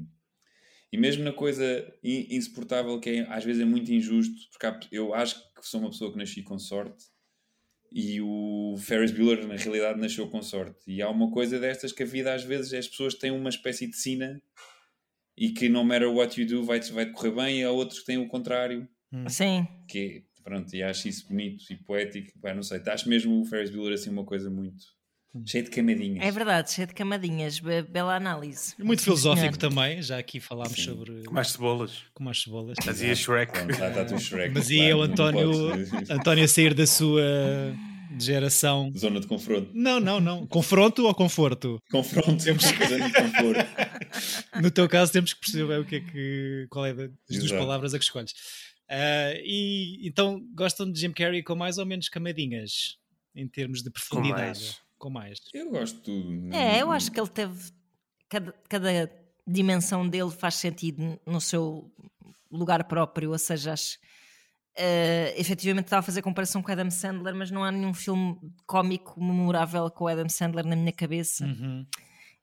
e 0.92 0.96
mesmo 0.96 1.24
na 1.24 1.32
coisa 1.32 1.64
in- 2.04 2.28
insuportável 2.30 2.98
que 3.00 3.10
é, 3.10 3.20
às 3.28 3.44
vezes 3.44 3.60
é 3.60 3.64
muito 3.64 3.92
injusto, 3.92 4.34
porque 4.52 4.64
há- 4.66 4.78
eu 4.92 5.12
acho 5.12 5.34
que 5.54 5.66
sou 5.66 5.80
uma 5.80 5.90
pessoa 5.90 6.12
que 6.12 6.18
nasci 6.18 6.42
com 6.42 6.56
sorte 6.58 7.04
e 7.92 8.20
o 8.20 8.76
Ferris 8.78 9.10
Bueller 9.10 9.46
na 9.46 9.56
realidade 9.56 10.00
nasceu 10.00 10.28
com 10.28 10.42
sorte. 10.42 10.78
E 10.86 11.02
há 11.02 11.08
uma 11.08 11.30
coisa 11.30 11.58
destas 11.58 11.92
que 11.92 12.02
a 12.02 12.06
vida 12.06 12.34
às 12.34 12.44
vezes 12.44 12.72
as 12.72 12.88
pessoas 12.88 13.14
têm 13.14 13.30
uma 13.30 13.48
espécie 13.48 13.86
de 13.86 13.96
sina 13.96 14.40
e 15.36 15.50
que 15.50 15.68
no 15.68 15.84
matter 15.84 16.10
what 16.10 16.40
you 16.40 16.46
do 16.46 16.64
vai, 16.64 16.80
vai 16.80 17.06
correr 17.12 17.30
bem, 17.30 17.60
e 17.60 17.64
há 17.64 17.70
outros 17.70 18.00
que 18.00 18.06
têm 18.06 18.18
o 18.18 18.28
contrário, 18.28 18.88
Sim, 19.28 19.66
que 19.88 20.24
é, 20.38 20.42
pronto, 20.42 20.74
e 20.74 20.82
acho 20.82 21.08
isso 21.08 21.28
bonito 21.28 21.64
e 21.70 21.76
poético. 21.76 22.38
Pá, 22.40 22.54
não 22.54 22.62
sei, 22.62 22.80
acho 22.86 23.08
mesmo 23.08 23.40
o 23.40 23.44
Ferris 23.44 23.70
Bueller 23.70 23.94
assim 23.94 24.10
uma 24.10 24.24
coisa 24.24 24.50
muito 24.50 24.95
cheio 25.44 25.64
de 25.64 25.70
camadinhas. 25.70 26.24
é 26.24 26.30
verdade, 26.30 26.72
cheio 26.72 26.86
de 26.86 26.94
camadinhas, 26.94 27.58
be- 27.58 27.82
bela 27.82 28.14
análise. 28.16 28.74
Muito 28.78 29.02
filosófico 29.02 29.42
senhor. 29.44 29.56
também, 29.56 30.00
já 30.02 30.18
aqui 30.18 30.38
falámos 30.40 30.74
Sim. 30.76 30.84
sobre 30.84 31.22
Com 31.24 31.34
mais 31.34 31.48
cebolas. 31.50 31.92
com 32.14 32.24
mais 32.24 32.42
cebolas. 32.42 32.76
Fazia 32.82 33.14
Shrek. 33.14 33.52
Pronto, 33.52 33.78
lá 33.80 33.88
está 33.88 34.04
tu 34.04 34.18
Shrek. 34.18 34.54
Mas 34.54 34.68
claro, 34.68 34.82
e 34.84 34.94
o 34.94 35.02
António, 35.02 35.50
António 36.10 36.44
a 36.44 36.48
sair 36.48 36.72
da 36.74 36.86
sua 36.86 37.22
geração? 38.18 38.92
Zona 38.96 39.20
de 39.20 39.26
confronto. 39.26 39.70
Não, 39.74 40.00
não, 40.00 40.20
não. 40.20 40.46
Confronto 40.46 41.06
ou 41.06 41.14
conforto? 41.14 41.80
Confronto, 41.90 42.42
temos 42.42 42.64
que 42.70 42.78
fazer 42.78 42.98
confronto. 43.12 43.66
No 44.62 44.70
teu 44.70 44.88
caso 44.88 45.12
temos 45.12 45.34
que 45.34 45.40
perceber 45.40 45.68
bem 45.68 45.78
o 45.80 45.84
que 45.84 45.96
é 45.96 46.00
que, 46.00 46.66
qual 46.70 46.86
é 46.86 46.94
das 46.94 47.10
duas 47.28 47.52
palavras 47.52 47.92
a 47.92 47.98
que 47.98 48.04
escolhes. 48.04 48.32
Ah, 48.88 49.32
e 49.44 50.08
então 50.08 50.40
gostam 50.54 50.90
de 50.90 50.98
Jim 50.98 51.12
Carrey 51.12 51.42
com 51.42 51.54
mais 51.54 51.76
ou 51.76 51.84
menos 51.84 52.08
camadinhas 52.08 52.96
em 53.34 53.46
termos 53.46 53.82
de 53.82 53.90
profundidade? 53.90 54.76
Com 54.98 55.10
mais. 55.10 55.38
Eu 55.52 55.70
gosto 55.70 55.96
de 55.96 56.02
tudo. 56.02 56.54
É, 56.54 56.80
eu 56.82 56.90
acho 56.90 57.10
que 57.12 57.20
ele 57.20 57.28
teve. 57.28 57.70
Cada, 58.28 58.52
cada 58.68 59.12
dimensão 59.46 60.08
dele 60.08 60.30
faz 60.30 60.54
sentido 60.56 61.18
no 61.26 61.40
seu 61.40 61.92
lugar 62.50 62.82
próprio, 62.84 63.30
ou 63.32 63.38
seja, 63.38 63.72
acho, 63.72 63.98
Uh, 64.78 65.32
efetivamente 65.40 65.86
estava 65.86 66.00
a 66.00 66.02
fazer 66.02 66.20
comparação 66.20 66.62
com 66.62 66.68
o 66.68 66.72
Adam 66.72 66.90
Sandler, 66.90 67.34
mas 67.34 67.50
não 67.50 67.64
há 67.64 67.72
nenhum 67.72 67.94
filme 67.94 68.36
cómico 68.66 69.18
memorável 69.18 69.90
com 69.90 70.04
o 70.04 70.06
Adam 70.06 70.28
Sandler 70.28 70.66
na 70.66 70.76
minha 70.76 70.92
cabeça. 70.92 71.46
Uhum. 71.46 71.86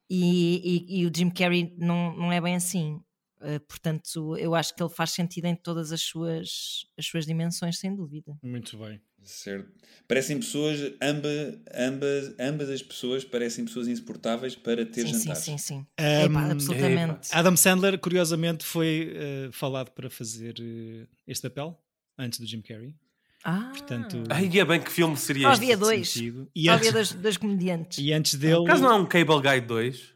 E, 0.09 0.87
e- 0.89 1.01
e 1.01 1.05
o 1.05 1.11
Jim 1.15 1.29
Carrey 1.29 1.75
não, 1.77 2.11
não 2.17 2.31
é 2.31 2.41
bem 2.41 2.55
assim. 2.55 2.99
Uh, 3.43 3.59
portanto, 3.67 4.37
eu 4.37 4.55
acho 4.55 4.73
que 4.73 4.81
ele 4.81 4.89
faz 4.89 5.11
sentido 5.11 5.45
em 5.45 5.55
todas 5.55 5.91
as 5.91 6.01
suas, 6.01 6.85
as 6.97 7.05
suas 7.05 7.25
dimensões, 7.25 7.77
sem 7.77 7.93
dúvida. 7.93 8.37
Muito 8.41 8.77
bem. 8.77 9.01
Certo. 9.21 9.69
Parecem 10.07 10.37
pessoas, 10.39 10.79
ambas, 11.01 11.57
ambas, 11.73 12.35
ambas 12.39 12.69
as 12.69 12.81
pessoas 12.81 13.23
parecem 13.23 13.63
pessoas 13.65 13.87
insuportáveis 13.87 14.53
para 14.55 14.85
ter 14.85 15.07
Sim, 15.07 15.13
sim, 15.13 15.19
jantares. 15.19 15.43
sim, 15.43 15.57
sim. 15.57 15.85
Um, 15.99 16.25
Epá, 16.25 16.51
absolutamente. 16.51 17.29
Adam 17.31 17.55
Sandler, 17.55 17.97
curiosamente, 17.99 18.65
foi 18.65 19.13
eh, 19.15 19.49
falado 19.53 19.91
para 19.91 20.09
fazer 20.09 20.55
eh, 20.59 21.07
este 21.25 21.49
papel 21.49 21.77
antes 22.17 22.37
do 22.39 22.45
Jim 22.45 22.61
Carrey. 22.61 22.95
Ah, 23.45 23.71
Portanto, 23.73 24.23
Ai, 24.29 24.49
é 24.57 24.63
bem 24.65 24.81
que 24.81 24.89
filme 24.91 25.15
seria 25.17 25.43
só 25.47 25.51
este? 25.53 25.63
havia 25.63 25.77
dois. 25.77 26.09
sentido. 26.09 26.49
E 26.55 26.65
Só 26.65 26.71
antes, 26.73 26.87
havia 26.87 26.91
dois, 26.93 27.11
dois 27.13 27.37
comediantes. 27.37 27.97
e 27.99 28.13
antes 28.13 28.35
dele. 28.35 28.55
Por 28.55 28.63
acaso 28.69 28.83
não 28.83 28.89
há 28.91 28.95
um 28.95 29.05
Cable 29.05 29.41
Guy 29.41 29.61
2? 29.61 30.12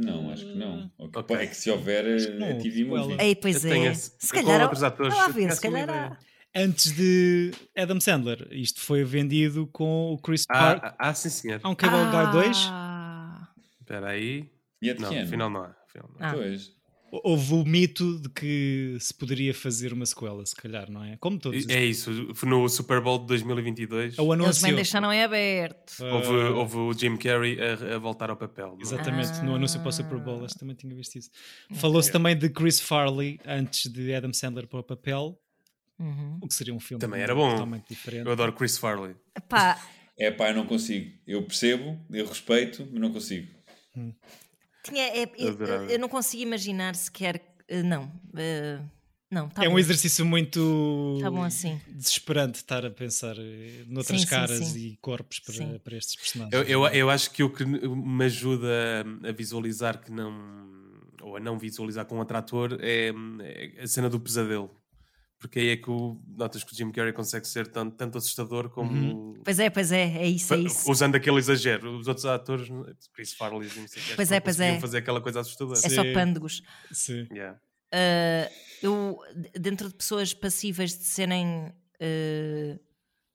Não, 0.00 0.30
acho 0.30 0.44
que 0.46 0.54
não. 0.54 0.90
Ok. 0.98 1.36
É 1.36 1.46
que 1.46 1.56
se 1.56 1.70
houver 1.70 2.04
que 2.24 2.32
não, 2.38 2.46
é 2.46 2.54
TV. 2.54 2.84
Movie. 2.84 3.16
Ei, 3.20 3.34
pois 3.34 3.60
tenho 3.62 3.86
é. 3.86 3.92
esse- 3.92 4.12
Se 4.18 4.32
calhar. 4.32 4.62
outros 4.62 4.82
atores, 4.82 5.14
eu 5.16 5.32
ver, 5.32 5.52
se 5.52 5.60
calhar 5.60 5.88
há. 5.90 6.18
Antes 6.54 6.92
de 6.92 7.52
Adam 7.76 8.00
Sandler, 8.00 8.48
isto 8.50 8.80
foi 8.80 9.04
vendido 9.04 9.66
com 9.66 10.12
o 10.14 10.18
Chris 10.18 10.46
Park. 10.46 10.82
Ah, 10.82 10.94
ah, 10.98 11.14
sim, 11.14 11.28
senhor. 11.28 11.60
Há 11.62 11.68
um 11.68 11.74
Cable 11.74 11.98
Guy 12.10 12.32
2. 12.32 12.68
Ah, 12.70 13.48
Espera 13.80 14.08
aí. 14.08 14.50
E 14.80 14.88
é 14.90 14.94
de 14.94 15.00
Não, 15.02 15.08
afinal 15.22 15.50
não 15.50 15.62
há. 15.62 15.74
afinal 15.86 16.10
não 16.18 16.26
há. 16.26 16.30
Ah. 16.30 16.34
Pois. 16.34 16.72
Houve 17.10 17.54
o 17.54 17.64
mito 17.64 18.20
de 18.20 18.28
que 18.28 18.96
se 19.00 19.14
poderia 19.14 19.54
fazer 19.54 19.92
uma 19.94 20.04
sequela, 20.04 20.44
se 20.44 20.54
calhar, 20.54 20.90
não 20.90 21.02
é? 21.02 21.16
Como 21.16 21.38
todos. 21.38 21.64
os- 21.64 21.68
É 21.70 21.82
isso, 21.84 22.34
foi 22.34 22.48
no 22.48 22.68
Super 22.68 23.00
Bowl 23.00 23.18
de 23.20 23.26
2022. 23.26 24.18
O 24.18 24.22
Eles 24.22 24.36
bem 24.38 24.44
anúncio. 24.44 24.74
deixaram 24.74 25.12
em 25.12 25.22
aberto. 25.22 25.94
Ah, 26.02 26.14
Houve, 26.14 26.28
houve 26.28 26.76
o 26.76 26.92
Jim 26.92 27.16
Carrey 27.16 27.56
a, 27.60 27.94
a 27.96 27.98
voltar 27.98 28.28
ao 28.28 28.36
papel. 28.36 28.68
não 28.72 28.78
é? 28.78 28.82
Exatamente, 28.82 29.40
no 29.42 29.54
anúncio 29.54 29.80
para 29.80 29.88
o 29.88 29.92
Super 29.92 30.16
Ah. 30.16 30.20
Bowl, 30.20 30.44
acho 30.44 30.54
que 30.54 30.60
também 30.60 30.76
tinha 30.76 30.94
visto 30.94 31.16
isso. 31.16 31.30
Falou-se 31.74 32.12
também 32.12 32.36
de 32.36 32.48
Chris 32.50 32.78
Farley 32.78 33.40
antes 33.46 33.90
de 33.90 34.12
Adam 34.14 34.32
Sandler 34.32 34.66
para 34.66 34.80
o 34.80 34.82
papel, 34.82 35.40
Uhum. 35.98 36.38
o 36.42 36.46
que 36.46 36.54
seria 36.54 36.74
um 36.74 36.78
filme 36.80 37.00
Também 37.00 37.20
era 37.22 37.34
bom. 37.34 37.50
totalmente 37.50 37.88
diferente. 37.88 38.26
Eu 38.26 38.32
adoro 38.32 38.52
Chris 38.52 38.76
Farley. 38.78 39.16
Epá, 39.36 39.80
É 40.18 40.30
pá, 40.30 40.50
eu 40.50 40.54
não 40.56 40.66
consigo. 40.66 41.10
Eu 41.26 41.42
percebo, 41.44 41.98
eu 42.10 42.26
respeito, 42.26 42.86
mas 42.92 43.00
não 43.00 43.12
consigo. 43.12 43.48
Tinha, 44.88 45.04
é- 45.08 45.30
eu, 45.36 45.48
Adorava. 45.50 45.84
eu 45.84 45.98
não 45.98 46.08
consigo 46.08 46.42
imaginar 46.42 46.94
sequer. 46.94 47.40
eh, 47.68 47.82
Não. 47.82 48.10
eh, 48.36 48.78
não, 49.30 49.48
tá 49.48 49.62
é 49.64 49.68
um 49.68 49.72
bom. 49.72 49.78
exercício 49.78 50.24
muito 50.24 51.18
Tá 51.20 51.30
bom 51.30 51.42
assim. 51.42 51.78
desesperante 51.88 52.56
estar 52.56 52.84
a 52.86 52.90
pensar 52.90 53.36
eh, 53.38 53.84
noutras 53.86 54.20
Sim, 54.22 54.26
sim, 54.26 54.30
caras 54.30 54.58
sim. 54.66 54.78
e 54.78 54.96
corpos 55.02 55.38
para, 55.40 55.78
para 55.80 55.96
estes 55.96 56.16
personagens. 56.16 56.54
Eu, 56.54 56.62
eu, 56.84 56.86
eu 56.94 57.10
acho 57.10 57.30
que 57.30 57.42
o 57.42 57.50
que 57.50 57.64
me 57.64 58.24
ajuda 58.24 58.68
a 59.28 59.32
visualizar 59.32 60.00
que 60.00 60.10
não. 60.10 60.32
ou 61.20 61.36
a 61.36 61.40
não 61.40 61.58
visualizar 61.58 62.06
com 62.06 62.16
outro 62.18 62.36
ator 62.38 62.78
é, 62.80 63.12
é 63.42 63.82
a 63.82 63.86
cena 63.86 64.08
do 64.08 64.18
pesadelo. 64.18 64.70
Porque 65.38 65.60
aí 65.60 65.68
é 65.68 65.76
que 65.76 65.88
o, 65.88 66.20
notas 66.26 66.64
que 66.64 66.72
o 66.72 66.76
Jim 66.76 66.90
Carrey 66.90 67.12
consegue 67.12 67.46
ser 67.46 67.68
tanto, 67.68 67.96
tanto 67.96 68.18
assustador 68.18 68.68
como. 68.70 68.90
Uhum. 68.90 69.40
Pois 69.44 69.58
é, 69.60 69.70
pois 69.70 69.92
é, 69.92 70.18
é 70.18 70.26
isso, 70.26 70.52
é 70.52 70.58
isso. 70.58 70.90
Usando 70.90 71.14
aquele 71.14 71.38
exagero. 71.38 71.96
Os 71.96 72.08
outros 72.08 72.26
atores, 72.26 72.68
Chris 73.14 73.34
Farley, 73.34 73.68
e 73.68 73.80
não 73.80 73.86
sei 73.86 74.02
o 74.02 74.04
que, 74.04 74.16
Pois 74.16 74.30
não 74.30 74.36
é, 74.36 74.40
pois 74.40 74.58
é. 74.58 74.80
fazer 74.80 74.98
aquela 74.98 75.20
coisa 75.20 75.40
assustadora. 75.40 75.78
É 75.78 75.88
só 75.88 76.02
pândegos. 76.12 76.62
Sim. 76.90 77.28
Yeah. 77.30 77.56
Uh, 77.94 78.52
eu, 78.82 79.18
dentro 79.58 79.88
de 79.88 79.94
pessoas 79.94 80.34
passíveis 80.34 80.98
de 80.98 81.04
serem 81.04 81.68
uh, 81.68 82.80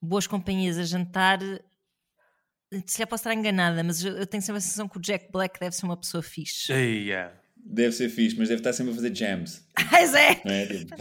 boas 0.01 0.27
companhias 0.27 0.77
a 0.77 0.83
jantar, 0.83 1.39
se 2.85 2.99
já 2.99 3.07
posso 3.07 3.21
estar 3.21 3.33
enganada, 3.33 3.81
mas 3.81 4.03
eu 4.03 4.27
tenho 4.27 4.43
sempre 4.43 4.57
a 4.57 4.61
sensação 4.61 4.89
que 4.89 4.97
o 4.97 5.01
Jack 5.01 5.31
Black 5.31 5.57
deve 5.57 5.73
ser 5.73 5.85
uma 5.85 5.97
pessoa 5.97 6.21
fixe. 6.21 6.71
Yeah. 6.73 7.33
Deve 7.65 7.91
ser 7.93 8.09
fixe, 8.09 8.35
mas 8.37 8.49
deve 8.49 8.59
estar 8.59 8.73
sempre 8.73 8.91
a 8.91 8.95
fazer 8.95 9.15
jams. 9.15 9.65
Pois 9.89 10.13
é! 10.13 10.41
Não 10.45 10.51
é? 10.53 10.65
Tipo, 10.67 10.95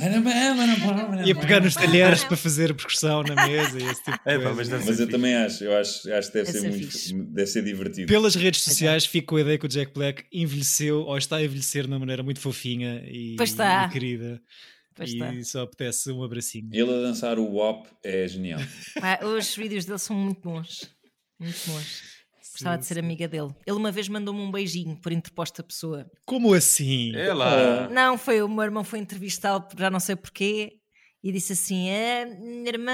E 1.26 1.32
a 1.32 1.34
pegar 1.34 1.60
nos 1.60 1.74
talheres 1.74 2.24
para 2.24 2.36
fazer 2.36 2.70
a 2.70 2.74
percussão 2.74 3.22
na 3.22 3.34
mesa 3.46 3.78
e 3.78 3.82
esse 3.84 4.02
tipo 4.04 4.18
de 4.24 4.30
É, 4.30 4.38
pá, 4.38 4.54
mas 4.54 4.68
deve 4.68 4.84
mas 4.84 4.96
ser 4.96 5.02
eu 5.02 5.06
fixe. 5.06 5.10
também 5.10 5.34
acho, 5.34 5.64
eu 5.64 5.76
acho, 5.76 6.12
acho 6.12 6.28
que 6.32 6.34
deve 6.38 6.46
Deve 6.46 6.52
ser, 6.52 6.60
ser 6.60 6.68
muito, 6.70 6.86
fixe. 6.92 7.14
deve 7.14 7.46
ser 7.46 7.64
divertido. 7.64 8.06
Pelas 8.08 8.34
redes 8.34 8.66
é. 8.66 8.70
sociais 8.70 9.04
fico 9.04 9.26
com 9.28 9.36
a 9.36 9.40
ideia 9.40 9.58
que 9.58 9.66
o 9.66 9.68
Jack 9.68 9.92
Black 9.92 10.24
envelheceu 10.32 11.00
ou 11.00 11.18
está 11.18 11.36
a 11.36 11.44
envelhecer 11.44 11.82
de 11.82 11.88
uma 11.88 11.98
maneira 11.98 12.22
muito 12.22 12.40
fofinha 12.40 13.02
e, 13.06 13.34
Pois 13.36 13.50
está. 13.50 13.86
e 13.86 13.92
querida. 13.92 14.40
Pois 14.94 15.10
e 15.10 15.14
está. 15.14 15.42
só 15.44 15.62
apetece 15.62 16.10
um 16.12 16.22
abracinho. 16.22 16.68
Ele 16.72 16.90
a 16.90 17.00
dançar 17.02 17.38
o 17.38 17.52
WAP 17.54 17.86
é 18.04 18.26
genial. 18.28 18.60
Os 19.36 19.54
vídeos 19.56 19.84
dele 19.84 19.98
são 19.98 20.16
muito 20.16 20.40
bons. 20.42 20.90
Muito 21.40 21.58
bons. 21.66 22.02
Gostava 22.62 22.78
de 22.78 22.86
ser 22.86 22.98
amiga 22.98 23.26
dele. 23.28 23.54
Ele 23.66 23.76
uma 23.76 23.90
vez 23.90 24.08
mandou-me 24.08 24.40
um 24.40 24.50
beijinho 24.50 24.96
por 25.00 25.10
interposta 25.12 25.62
pessoa. 25.62 26.06
Como 26.24 26.54
assim? 26.54 27.14
É 27.16 27.32
lá. 27.34 27.88
Não, 27.88 28.16
foi 28.16 28.40
o 28.42 28.48
meu 28.48 28.62
irmão 28.64 28.84
foi 28.84 28.98
entrevistá-lo, 29.00 29.66
já 29.76 29.90
não 29.90 30.00
sei 30.00 30.14
porquê, 30.16 30.78
e 31.22 31.30
disse 31.32 31.52
assim: 31.52 31.88
é, 31.88 32.24
minha 32.26 32.68
irmã 32.68 32.92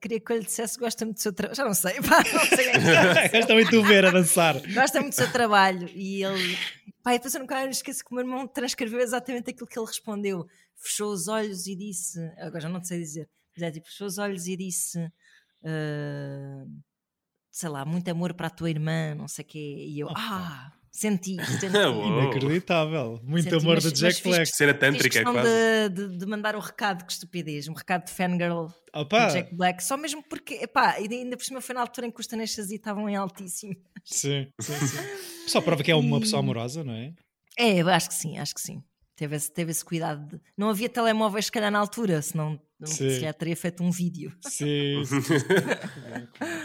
queria 0.00 0.20
que 0.20 0.32
eu 0.32 0.36
lhe 0.38 0.44
dissesse 0.44 0.74
que 0.74 0.80
gosta 0.84 1.04
muito 1.04 1.16
do 1.18 1.22
seu 1.22 1.32
trabalho. 1.32 1.56
Já 1.56 1.64
não 1.64 1.74
sei, 1.74 1.94
pá, 2.02 2.22
não 2.32 2.44
sei. 2.46 3.28
Gosta 3.32 3.54
muito 3.54 3.70
de 3.70 3.82
ver 3.82 4.04
a 4.04 4.10
dançar. 4.10 4.60
gosta 4.72 5.00
muito 5.00 5.12
do 5.12 5.16
seu 5.16 5.30
trabalho. 5.32 5.88
E 5.94 6.22
ele, 6.24 6.56
pá, 7.02 7.14
e 7.14 7.18
depois 7.18 7.34
eu 7.34 7.40
nunca 7.40 7.64
esqueço 7.68 8.04
que 8.04 8.10
o 8.12 8.14
meu 8.14 8.24
irmão 8.24 8.46
transcreveu 8.46 9.00
exatamente 9.00 9.50
aquilo 9.50 9.66
que 9.66 9.78
ele 9.78 9.86
respondeu. 9.86 10.46
Fechou 10.76 11.12
os 11.12 11.28
olhos 11.28 11.66
e 11.66 11.76
disse: 11.76 12.18
agora 12.38 12.60
já 12.60 12.68
não 12.68 12.82
sei 12.82 12.98
dizer, 13.00 13.28
mas 13.56 13.62
é 13.68 13.70
tipo, 13.70 13.86
fechou 13.86 14.06
os 14.06 14.18
olhos 14.18 14.46
e 14.46 14.56
disse. 14.56 14.98
"Ah, 15.64 16.64
sei 17.56 17.68
lá, 17.68 17.84
muito 17.84 18.08
amor 18.10 18.34
para 18.34 18.48
a 18.48 18.50
tua 18.50 18.68
irmã, 18.68 19.14
não 19.14 19.28
sei 19.28 19.44
o 19.44 19.48
quê. 19.48 19.86
E 19.88 20.00
eu, 20.00 20.08
ah, 20.10 20.72
senti, 20.90 21.36
senti. 21.46 21.66
Uou. 21.86 22.22
Inacreditável. 22.24 23.20
Muito 23.22 23.44
Senti, 23.44 23.54
amor 23.62 23.74
mas- 23.76 23.84
do 23.84 23.90
mas 23.90 23.98
Jack 24.00 24.14
fiz- 24.14 24.22
Black. 24.34 24.46
Cena 24.56 24.72
Fiz 24.72 24.80
tântrica, 24.80 25.22
quase. 25.22 25.48
de, 25.90 26.08
de, 26.08 26.18
de 26.18 26.26
mandar 26.26 26.56
o 26.56 26.58
recado, 26.60 27.04
que 27.06 27.12
estupidez, 27.12 27.68
um 27.68 27.72
recado 27.74 28.06
de 28.06 28.10
fangirl 28.10 28.66
Opa, 28.92 29.26
do 29.26 29.32
Jack 29.32 29.54
Black, 29.54 29.84
só 29.84 29.96
mesmo 29.96 30.20
porque, 30.28 30.54
epá, 30.54 30.98
e 30.98 31.06
ainda 31.14 31.36
por 31.36 31.44
cima 31.44 31.60
foi 31.60 31.76
na 31.76 31.80
altura 31.82 32.08
em 32.08 32.10
que 32.10 32.20
os 32.20 32.26
Tanexas 32.26 32.72
estavam 32.72 33.08
em 33.08 33.14
altíssimo. 33.14 33.76
sim, 34.04 34.48
sim, 34.60 34.74
sim. 34.86 34.98
Só 35.46 35.60
prova 35.60 35.82
que 35.84 35.92
é 35.92 35.94
uma 35.94 36.18
pessoa 36.18 36.40
amorosa, 36.40 36.82
não 36.82 36.92
é? 36.92 37.12
É, 37.56 37.80
eu 37.80 37.88
acho 37.88 38.08
que 38.08 38.14
sim, 38.14 38.36
acho 38.36 38.52
que 38.52 38.60
sim. 38.60 38.82
Teve 39.16 39.36
esse, 39.36 39.48
teve 39.52 39.70
esse 39.70 39.84
cuidado. 39.84 40.26
De... 40.26 40.40
Não 40.58 40.68
havia 40.70 40.88
telemóveis, 40.88 41.44
se 41.44 41.52
calhar, 41.52 41.70
na 41.70 41.78
altura, 41.78 42.20
senão 42.20 42.60
não- 42.80 42.88
Sim. 42.88 43.10
se 43.10 43.20
calhar 43.20 43.32
teria 43.34 43.54
feito 43.56 43.80
um 43.80 43.90
vídeo. 43.92 44.36
Sim. 44.42 45.04
sim. 45.04 45.20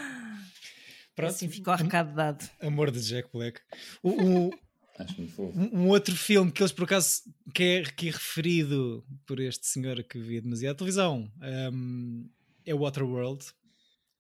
Pronto, 1.22 1.32
Assim 1.36 1.49
ficou 1.49 1.74
o 1.74 1.78
recado 1.78 2.13
dado. 2.15 2.49
amor 2.61 2.91
de 2.91 2.99
Jack 3.01 3.30
Black. 3.34 3.59
O- 4.03 4.47
o- 4.47 4.51
Acho 4.99 5.15
muito 5.17 5.34
fofo. 5.34 5.57
um, 5.57 5.88
outro 5.88 6.13
filme 6.15 6.51
que 6.51 6.61
eles 6.61 6.74
por 6.74 6.84
acaso 6.84 7.22
que 7.53 7.63
é 7.63 7.80
aqui 7.80 8.09
referido 8.09 9.05
por 9.26 9.39
este 9.39 9.65
senhor 9.65 10.03
que 10.03 10.20
via 10.20 10.41
demasiado 10.41 10.76
televisão 10.78 11.32
um, 11.72 12.30
é 12.65 12.76
o 12.76 12.80
Waterworld 12.80 13.45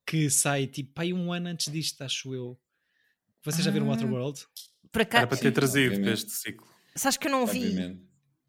que 0.07 0.29
sai 0.29 0.67
tipo 0.67 0.99
aí 1.01 1.13
um 1.13 1.33
ano 1.33 1.49
antes 1.49 1.71
disto, 1.71 2.01
acho 2.01 2.33
eu. 2.33 2.57
Vocês 3.43 3.63
já 3.63 3.71
viram 3.71 3.85
Ah. 3.87 3.89
Waterworld? 3.89 4.39
Para 4.91 5.05
cá, 5.05 5.17
Era 5.19 5.27
para 5.27 5.37
ter 5.37 5.51
trazido 5.51 5.89
para 5.89 5.97
obviamente. 5.99 6.17
este 6.19 6.31
ciclo. 6.31 6.67
sabes 6.95 7.17
que 7.17 7.27
eu 7.27 7.31
não 7.31 7.45
vi. 7.45 7.99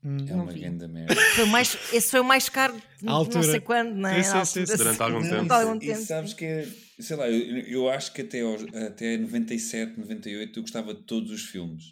Hum. 0.03 0.17
É 0.27 0.33
uma 0.33 0.51
vi. 0.51 0.61
grande 0.61 0.89
merda. 0.89 1.15
Foi 1.15 1.45
o 1.45 1.47
mais, 1.49 1.77
esse 1.93 2.11
foi 2.11 2.21
o 2.21 2.25
mais 2.25 2.49
caro 2.49 2.75
de 2.99 3.05
não 3.05 3.43
sei 3.43 3.61
quando, 3.61 3.95
não 3.95 4.09
é? 4.09 4.23
Sim, 4.23 4.45
sim, 4.47 4.65
sim. 4.67 4.77
Durante 4.77 5.01
algum 5.03 5.21
tempo. 5.21 5.31
Durante 5.35 5.53
algum 5.53 5.75
e, 5.75 5.77
e 5.77 5.81
tempo. 5.93 6.01
sabes 6.07 6.33
que 6.33 6.45
é, 6.47 6.67
sei 6.99 7.17
lá, 7.17 7.29
eu, 7.29 7.59
eu 7.67 7.89
acho 7.91 8.11
que 8.15 8.23
até, 8.23 8.41
aos, 8.41 8.63
até 8.75 9.19
97, 9.19 10.01
98 10.01 10.59
eu 10.59 10.63
gostava 10.63 10.95
de 10.95 11.03
todos 11.03 11.31
os 11.31 11.43
filmes. 11.43 11.85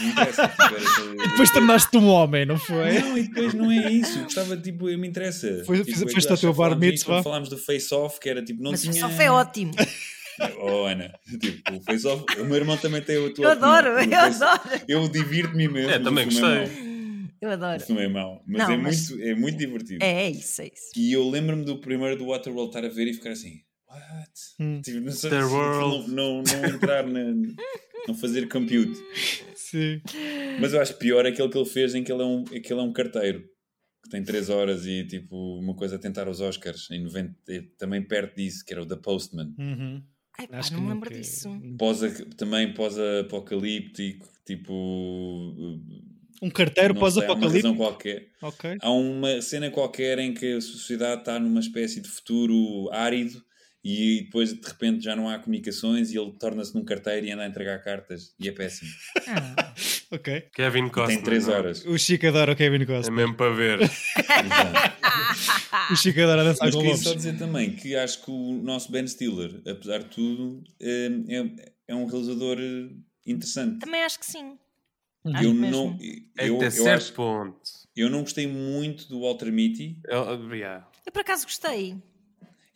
Não 0.00 0.08
interessa. 0.08 0.48
tipo, 0.48 0.64
E 1.24 1.28
depois 1.28 1.50
tornaste-te 1.52 1.96
um 1.96 2.08
homem, 2.08 2.44
não 2.44 2.58
foi? 2.58 2.98
Não, 2.98 3.16
e 3.18 3.28
depois 3.28 3.54
não 3.54 3.70
é 3.70 3.88
isso. 3.92 4.18
Eu 4.18 4.24
Gostava, 4.24 4.56
tipo, 4.56 4.88
eu 4.88 4.98
me 4.98 5.06
interessa. 5.06 5.62
Foi- 5.64 5.84
tipo, 5.84 6.10
foste 6.10 6.30
ao 6.32 6.36
teu 6.36 6.52
bar 6.52 6.76
mitzvah? 6.76 7.22
Falámos 7.22 7.48
do 7.48 7.56
Face 7.56 7.94
Off, 7.94 8.18
que 8.18 8.28
era 8.28 8.42
tipo, 8.44 8.60
não 8.64 8.72
Mas 8.72 8.82
tinha. 8.82 8.94
só 8.94 9.08
foi 9.08 9.28
ótimo. 9.28 9.72
Oh, 10.60 10.84
Ana, 10.86 11.12
tipo, 11.40 11.76
o 11.76 11.80
Face 11.84 12.04
Off, 12.08 12.24
o 12.40 12.44
meu 12.44 12.56
irmão 12.56 12.76
também 12.76 13.00
tem 13.00 13.24
a 13.24 13.32
tua 13.32 13.44
Eu 13.44 13.50
adoro, 13.52 13.94
opinião. 13.94 14.20
eu 14.24 14.28
O 14.28 14.32
Face- 14.32 14.42
adoro. 14.44 14.84
Eu 14.88 15.08
divirto-me 15.08 15.68
mesmo. 15.68 15.90
É, 15.90 15.94
mas 16.00 16.02
também 16.02 16.24
o 16.24 16.28
é 16.28 16.30
gostei. 16.32 16.93
Eu 17.44 17.50
adoro. 17.50 17.80
filme 17.80 18.02
é 18.04 18.08
mau. 18.08 18.42
Mas, 18.46 18.62
Não, 18.66 18.74
é, 18.74 18.76
mas- 18.76 19.10
Muito, 19.10 19.22
é 19.24 19.34
muito 19.34 19.58
divertido. 19.58 20.02
É, 20.04 20.24
é 20.24 20.30
isso, 20.30 20.62
é 20.62 20.66
isso. 20.66 20.90
E 20.96 21.12
eu 21.12 21.28
lembro-me 21.28 21.64
do 21.64 21.78
primeiro 21.78 22.16
do 22.16 22.26
Waterworld 22.26 22.70
estar 22.70 22.84
a 22.84 22.88
ver 22.88 23.06
e 23.08 23.14
ficar 23.14 23.30
assim, 23.32 23.60
what? 23.88 24.30
Hum. 24.60 24.80
Tipo, 24.82 25.00
não, 25.00 25.12
sei, 25.12 25.30
não, 25.30 25.50
world. 25.52 26.10
não, 26.10 26.42
não 26.42 26.64
entrar 26.74 27.06
na. 27.06 27.22
não 28.08 28.14
fazer 28.14 28.48
compute. 28.48 28.98
Sim. 29.54 30.00
Mas 30.60 30.72
eu 30.72 30.80
acho 30.80 30.94
pior 30.98 31.26
aquele 31.26 31.48
que 31.48 31.58
ele 31.58 31.68
fez 31.68 31.94
em 31.94 32.02
que 32.04 32.12
ele 32.12 32.22
é 32.22 32.26
um, 32.26 32.44
que 32.44 32.72
ele 32.72 32.80
é 32.80 32.82
um 32.82 32.92
carteiro. 32.92 33.44
Que 34.02 34.10
tem 34.10 34.22
3 34.22 34.50
horas 34.50 34.86
e 34.86 35.04
tipo 35.06 35.34
uma 35.58 35.74
coisa 35.74 35.96
a 35.96 35.98
tentar 35.98 36.28
os 36.28 36.40
Oscars 36.40 36.90
em 36.90 37.02
90, 37.02 37.34
e 37.48 37.62
também 37.78 38.02
perto 38.02 38.36
disso, 38.36 38.62
que 38.64 38.72
era 38.74 38.82
o 38.82 38.86
The 38.86 38.96
Postman. 38.96 39.54
Uhum. 39.58 40.02
Ai, 40.38 40.46
pá, 40.48 40.58
Acho 40.58 40.72
não 40.72 40.78
que 40.80 40.84
me 40.86 40.92
lembro 40.92 41.08
nunca- 41.10 41.22
disso. 41.22 41.48
Pós, 41.78 42.00
também 42.36 42.74
pós-apocalíptico, 42.74 44.28
tipo. 44.44 45.80
Um 46.46 46.50
carteiro 46.50 46.94
sei, 46.94 47.00
há 47.26 47.32
uma 47.32 47.76
qualquer. 47.76 48.28
Ok. 48.42 48.76
Há 48.80 48.90
uma 48.90 49.40
cena 49.42 49.70
qualquer 49.70 50.18
em 50.18 50.34
que 50.34 50.54
a 50.54 50.60
sociedade 50.60 51.20
está 51.20 51.38
numa 51.40 51.60
espécie 51.60 52.00
de 52.00 52.08
futuro 52.08 52.90
árido 52.92 53.42
e 53.82 54.22
depois 54.24 54.52
de 54.52 54.66
repente 54.66 55.04
já 55.04 55.14
não 55.14 55.28
há 55.28 55.38
comunicações 55.38 56.10
e 56.10 56.18
ele 56.18 56.32
torna-se 56.38 56.74
num 56.74 56.84
carteiro 56.84 57.26
e 57.26 57.30
anda 57.32 57.42
a 57.42 57.46
entregar 57.46 57.78
cartas 57.82 58.34
e 58.40 58.48
é 58.48 58.52
péssimo. 58.52 58.90
Ah, 59.28 59.74
Ok. 60.10 60.48
Kevin 60.54 60.88
Costner. 60.88 61.16
tem 61.16 61.24
3 61.24 61.46
não 61.46 61.54
é? 61.54 61.56
horas. 61.58 61.84
O 61.86 61.98
Chico 61.98 62.26
adora 62.26 62.52
o 62.52 62.56
Kevin 62.56 62.82
É 62.82 62.86
Costner. 62.86 63.12
mesmo 63.12 63.34
para 63.34 63.52
ver. 63.52 63.78
O 65.90 65.96
Chico 65.96 66.20
adora 66.20 66.44
dançar 66.44 66.66
Mas 66.66 66.74
com 66.74 66.80
queria 66.80 66.94
lobos. 66.94 67.08
só 67.08 67.14
dizer 67.14 67.36
também 67.36 67.74
que 67.74 67.94
acho 67.96 68.24
que 68.24 68.30
o 68.30 68.52
nosso 68.62 68.90
Ben 68.92 69.06
Stiller, 69.06 69.60
apesar 69.66 69.98
de 69.98 70.06
tudo, 70.06 70.62
é, 70.80 71.10
é- 71.28 71.72
é 71.88 71.94
um 71.94 72.06
realizador 72.06 72.58
eh, 72.58 72.88
interessante. 73.26 73.80
também 73.80 74.02
acho 74.02 74.18
que 74.18 74.24
sim. 74.26 74.56
Uhum. 75.24 75.34
Acho 75.36 75.44
Eu 75.44 75.54
mesmo. 75.54 75.70
não, 75.76 75.98
É 76.36 76.48
eu, 76.48 76.56
até 76.56 76.66
eu, 76.66 76.70
certo 76.70 77.02
acho, 77.02 77.12
ponto. 77.14 77.60
eu 77.96 78.10
não 78.10 78.20
gostei 78.20 78.46
muito 78.46 79.08
do 79.08 79.20
Walter 79.22 79.50
Mitty. 79.50 79.98
Eu- 80.06 80.54
yeah. 80.54 80.86
Eu 81.06 81.12
por 81.12 81.20
acaso 81.20 81.44
gostei. 81.44 81.96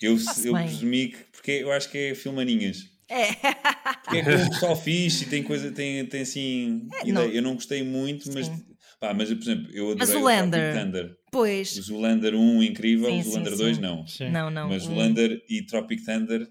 Eu, 0.01 0.17
eu 0.45 0.53
bem. 0.55 0.67
presumi 0.67 1.09
que. 1.09 1.19
Porque 1.33 1.51
eu 1.51 1.73
acho 1.73 1.91
que 1.91 1.99
é 1.99 2.15
filmaninhas. 2.15 2.89
É. 3.09 3.33
Porque 3.35 4.19
é 4.19 4.23
com 4.23 4.31
o 4.47 4.51
pessoal 4.51 4.77
fixe 4.77 5.25
e 5.25 5.29
tem 5.29 5.43
coisa, 5.43 5.71
tem, 5.73 6.05
tem 6.07 6.21
assim. 6.23 6.87
É, 6.95 7.01
ideia. 7.09 7.13
não- 7.15 7.25
Eu 7.27 7.43
não 7.43 7.55
gostei 7.55 7.83
muito, 7.83 8.31
mas. 8.33 8.47
Sim. 8.47 8.65
Pá, 9.01 9.15
mas 9.15 9.29
por 9.33 9.43
exemplo, 9.43 9.71
eu 9.73 9.95
Mas 9.99 10.11
adorei 10.11 10.23
o 10.23 10.27
o 10.27 10.29
Tropic 10.29 10.43
Lander- 10.55 10.75
Thunder. 10.85 11.17
Pois. 11.31 11.77
O 11.79 11.83
Zoolander 11.83 12.35
1 12.35 12.63
incrível, 12.63 13.11
Sim, 13.11 13.21
o 13.21 13.23
sim, 13.23 13.31
Zoolander 13.31 13.53
sim. 13.57 13.59
2 13.65 13.79
não. 13.79 14.07
Sim. 14.07 14.31
Não, 14.31 14.51
não. 14.51 14.69
Mas 14.69 14.85
um- 14.85 14.87
Zoolander 14.95 15.43
e 15.49 15.63
Tropic 15.63 16.05
Thunder, 16.05 16.49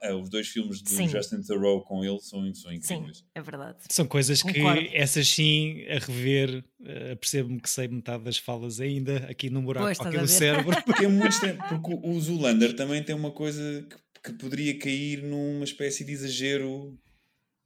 a- 0.00 0.08
a- 0.08 0.16
os 0.16 0.28
dois 0.28 0.48
filmes 0.48 0.80
do 0.80 0.88
Sim. 0.90 1.08
Justin 1.08 1.42
Theroux 1.42 1.84
com 1.86 2.04
ele 2.04 2.18
são, 2.20 2.40
são 2.54 2.70
Sim, 2.70 2.76
incríveis. 2.76 3.24
é 3.34 3.40
verdade. 3.42 3.78
São 3.90 4.06
coisas 4.06 4.42
Concordo. 4.42 4.80
que, 4.80 4.96
essas 4.96 5.28
sim, 5.28 5.82
a 5.88 5.98
rever, 5.98 6.64
eh, 6.84 7.14
percebo-me 7.16 7.60
que 7.60 7.68
sei 7.70 7.88
metade 7.88 8.22
das 8.24 8.38
falas 8.38 8.80
ainda, 8.80 9.16
aqui 9.28 9.50
no 9.50 9.62
buraco 9.62 9.86
Pois, 9.86 9.98
aqui 10.00 10.08
estás 10.08 10.30
do 10.30 10.32
cérebro. 10.32 10.76
Porque 10.86 11.04
é 11.04 11.08
muito 11.08 11.28
estranho, 11.32 11.58
porque 11.68 11.94
o- 11.94 12.10
o 12.10 12.20
Zoolander 12.20 12.74
também 12.76 13.02
tem 13.02 13.14
uma 13.14 13.30
coisa 13.30 13.86
que, 14.22 14.32
que 14.32 14.38
poderia 14.38 14.78
cair 14.78 15.22
numa 15.22 15.64
espécie 15.64 16.04
de 16.04 16.12
exagero 16.12 16.96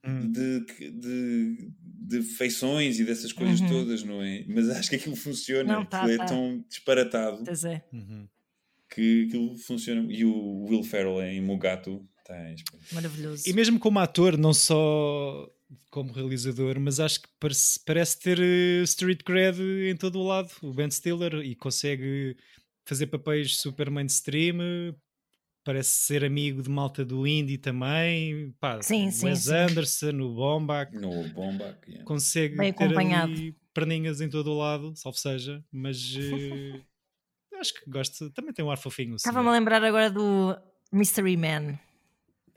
Hum. 0.02 0.32
de, 0.32 0.60
de, 0.92 1.70
de 1.82 2.22
feições 2.22 2.98
e 2.98 3.04
dessas 3.04 3.32
coisas 3.32 3.60
Uhum. 3.60 3.68
todas, 3.68 4.02
não 4.02 4.22
é? 4.22 4.44
Mas 4.48 4.68
acho 4.70 4.88
que 4.90 4.96
aquilo 4.96 5.14
funciona, 5.16 5.74
Não, 5.74 5.84
tá, 5.84 6.10
é 6.10 6.16
tá. 6.16 6.24
tão 6.24 6.64
disparatado 6.68 7.44
Pois 7.44 7.64
é. 7.64 7.84
Uhum. 7.92 8.26
que 8.90 9.26
aquilo 9.28 9.56
funciona. 9.58 10.10
E 10.12 10.24
o 10.24 10.64
Will 10.64 10.82
Ferrell 10.82 11.20
em 11.22 11.40
Mugato 11.42 12.02
está 12.18 12.34
Maravilhoso. 12.94 13.42
E 13.48 13.52
mesmo 13.52 13.78
como 13.78 13.98
ator, 13.98 14.38
não 14.38 14.54
só 14.54 15.48
como 15.90 16.12
realizador, 16.12 16.80
mas 16.80 16.98
acho 16.98 17.20
que 17.22 17.28
parece, 17.38 17.80
parece 17.84 18.18
ter 18.20 18.38
eh, 18.40 18.82
street 18.84 19.22
cred 19.22 19.58
em 19.88 19.96
todo 19.96 20.18
o 20.18 20.26
lado, 20.26 20.50
o 20.62 20.72
Ben 20.72 20.90
Stiller, 20.90 21.34
e 21.44 21.54
consegue 21.54 22.36
fazer 22.84 23.06
papéis 23.06 23.56
super 23.58 23.90
mainstream, 23.90 24.94
parece 25.70 25.90
ser 25.90 26.24
amigo 26.24 26.62
de 26.62 26.68
malta 26.68 27.04
do 27.04 27.24
indie 27.24 27.56
também, 27.56 28.50
pá, 28.58 28.82
Sim, 28.82 29.06
o 29.06 29.12
sim, 29.12 29.26
Wes 29.26 29.44
sim. 29.44 29.54
Anderson, 29.54 30.20
o 30.20 30.34
Bombach, 30.34 30.92
no 30.92 31.28
Bombach. 31.28 31.78
yeah. 31.86 32.04
consegue 32.04 32.56
Bem 32.56 32.72
ter 32.72 32.86
acompanhado. 32.86 33.30
ali 33.32 33.56
perninhas 33.72 34.20
em 34.20 34.28
todo 34.28 34.50
o 34.50 34.58
lado, 34.58 34.92
salvo 34.96 35.16
seja, 35.16 35.64
mas 35.70 35.96
eh, 36.18 36.80
acho 37.60 37.72
que 37.74 37.88
gosto, 37.88 38.30
também 38.30 38.52
tem 38.52 38.64
um 38.64 38.70
ar 38.70 38.78
fofinho. 38.78 39.12
o 39.12 39.16
Estava-me 39.16 39.42
a 39.46 39.52
senhor. 39.52 39.58
lembrar 39.60 39.84
agora 39.84 40.10
do 40.10 40.56
Mystery 40.92 41.36
Man. 41.36 41.78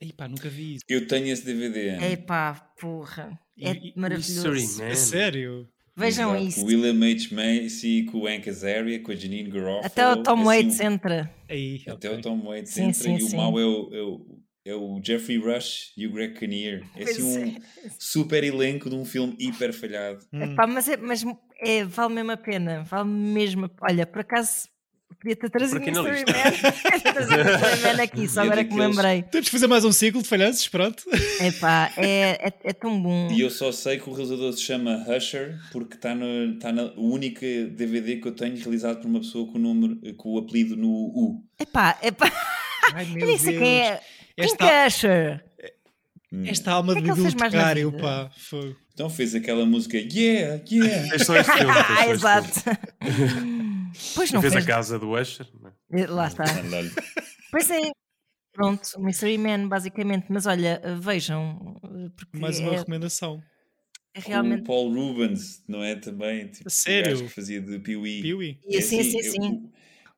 Ih, 0.02 0.12
pá, 0.12 0.28
nunca 0.28 0.50
vi 0.50 0.74
isso. 0.76 0.84
Eu 0.90 1.08
tenho 1.08 1.28
esse 1.28 1.46
DVD. 1.46 2.14
Epá, 2.14 2.56
porra. 2.82 3.40
É 3.60 3.74
E- 3.74 3.94
maravilhoso. 3.96 4.50
Mystery 4.50 4.86
Man. 4.88 4.92
A 4.92 4.96
sério? 4.96 5.70
Vejam 5.96 6.32
Exato. 6.32 6.48
isso. 6.48 6.60
Com 6.60 6.66
o 6.66 6.68
William 6.70 6.96
H. 7.12 7.28
Macy, 7.36 8.04
com 8.12 8.18
o 8.20 8.28
Hank 8.28 8.50
Azaria, 8.50 9.00
com 9.00 9.12
a 9.12 9.16
Janine 9.16 9.50
Garofalo. 9.50 9.86
Até 9.86 10.12
o 10.12 10.24
Tom 10.24 10.34
assim, 10.34 10.44
Waits 10.46 10.80
entra. 10.80 11.34
Aí, 11.50 11.82
Até 11.88 12.10
ok. 12.10 12.20
o 12.20 12.22
Tom 12.22 12.42
Waits 12.42 12.72
Sim, 12.74 12.84
entra 12.86 12.94
sim, 13.04 13.16
e 13.18 13.24
o 13.24 13.28
sim. 13.28 13.38
mau 13.38 13.60
é 13.60 13.66
o, 13.66 13.90
é, 13.94 14.02
o, 14.02 14.40
é 14.66 14.76
o 14.76 15.02
Jeffrey 15.04 15.38
Rush 15.38 15.94
e 15.96 16.08
o 16.08 16.12
Greg 16.12 16.34
Kinnear. 16.34 16.82
É 16.96 17.04
assim 17.04 17.22
um 17.24 17.44
é. 17.48 17.62
super 18.00 18.44
elenco 18.44 18.90
de 18.90 18.96
um 18.96 19.06
filme 19.06 19.36
hiper 19.40 19.72
falhado. 19.72 20.26
Hum. 20.34 20.42
Epá, 20.54 20.66
mas 20.66 20.88
é, 20.88 20.98
mas 20.98 21.24
é, 21.60 21.84
vale 21.84 22.14
mesmo 22.16 22.32
a 22.32 22.38
pena. 22.38 22.84
Vale 22.84 23.10
mesmo. 23.10 23.66
a- 23.66 23.72
Olha, 23.90 24.08
por 24.08 24.22
acaso 24.22 24.68
podia 25.16 25.36
ter 25.36 25.50
trazido 25.50 25.80
na 25.80 25.86
Mystery. 26.04 26.24
Man. 26.32 28.04
Aqui, 28.04 28.28
só 28.28 28.42
agora 28.42 28.64
que 28.64 28.74
me 28.74 28.80
lembrei. 28.80 29.24
Temos 29.24 29.48
que 29.48 29.52
fazer 29.52 29.68
mais 29.68 29.86
um 29.86 29.92
ciclo 29.92 30.22
de 30.22 30.28
falhanços, 30.28 30.68
pronto. 30.68 31.04
Epá, 31.40 31.92
é, 31.98 32.48
é, 32.48 32.54
é 32.64 32.74
tão 32.74 33.02
bom. 33.02 33.30
E 33.32 33.42
eu 33.42 33.50
só 33.50 33.72
sei 33.72 33.98
que 34.00 34.10
o 34.10 34.14
realizador 34.14 34.52
se 34.54 34.62
chama 34.62 35.06
Usher 35.08 35.58
porque 35.72 35.96
está 35.96 36.14
no, 36.14 36.58
tá 36.60 36.72
na 36.72 36.84
o 36.96 37.12
único 37.12 37.40
DVD 37.42 38.18
que 38.18 38.28
eu 38.28 38.32
tenho 38.34 38.56
realizado 38.58 39.02
por 39.02 39.08
uma 39.08 39.20
pessoa 39.20 39.46
com 39.52 39.58
o, 39.58 39.62
número, 39.62 39.98
com 40.16 40.34
o 40.34 40.38
apelido 40.40 40.76
no 40.76 40.90
U. 40.90 41.44
Epá, 41.60 41.98
epá. 42.02 42.32
Ai, 42.94 43.06
Eu 43.10 43.16
meu 43.16 43.28
nem 43.28 43.38
sei 43.38 43.58
quem 43.58 43.82
é. 43.82 44.02
Quem 44.36 44.46
Esta- 44.46 44.58
que 44.58 44.64
é 44.64 44.88
Usher? 44.88 45.46
Hum. 46.36 46.44
Esta 46.48 46.72
alma 46.72 46.94
O 46.94 46.96
que 46.96 47.02
de 47.04 47.10
é 47.10 47.12
na 47.12 47.16
bibliotecário, 47.16 47.92
pá. 48.00 48.32
Fogo. 48.36 48.76
Então 48.94 49.08
fez 49.10 49.36
aquela 49.36 49.66
música 49.68 49.98
Yeah, 49.98 50.64
yeah. 50.72 51.10
Fez 51.10 51.26
só 51.28 51.36
este 51.38 51.52
filme. 51.52 51.72
Ah, 51.72 52.08
exato. 52.10 52.50
pois 54.16 54.32
não 54.32 54.42
fez 54.42 54.54
fez. 54.54 54.66
a 54.66 54.68
casa 54.68 54.98
do 54.98 55.12
Usher. 55.12 55.48
não 55.62 55.72
é? 56.00 56.08
Lá 56.08 56.28
está. 56.28 56.44
Pois 57.52 57.70
é. 57.70 57.92
Pronto, 58.52 58.82
o 58.98 59.04
Mystery 59.04 59.38
Man, 59.38 59.68
basicamente. 59.68 60.26
Mas 60.30 60.46
olha, 60.46 60.82
vejam. 61.00 61.80
Porque 62.16 62.38
Mais 62.40 62.60
uma 62.60 62.74
é, 62.74 62.78
recomendação. 62.78 63.42
é 64.16 64.20
O 64.20 64.24
realmente. 64.24 64.64
Paul 64.64 64.94
Rubens, 64.94 65.64
não 65.68 65.84
é? 65.84 65.96
Também. 65.96 66.48
Tipo, 66.48 66.70
sério? 66.70 67.18
O 67.20 67.24
que 67.24 67.30
fazia 67.30 67.62
de 67.62 67.80
Pee-wee. 67.80 68.22
Piuí. 68.22 68.60
E 68.68 68.82
sim, 68.82 69.04
sim, 69.04 69.18
eu- 69.20 69.32
sim. 69.32 69.72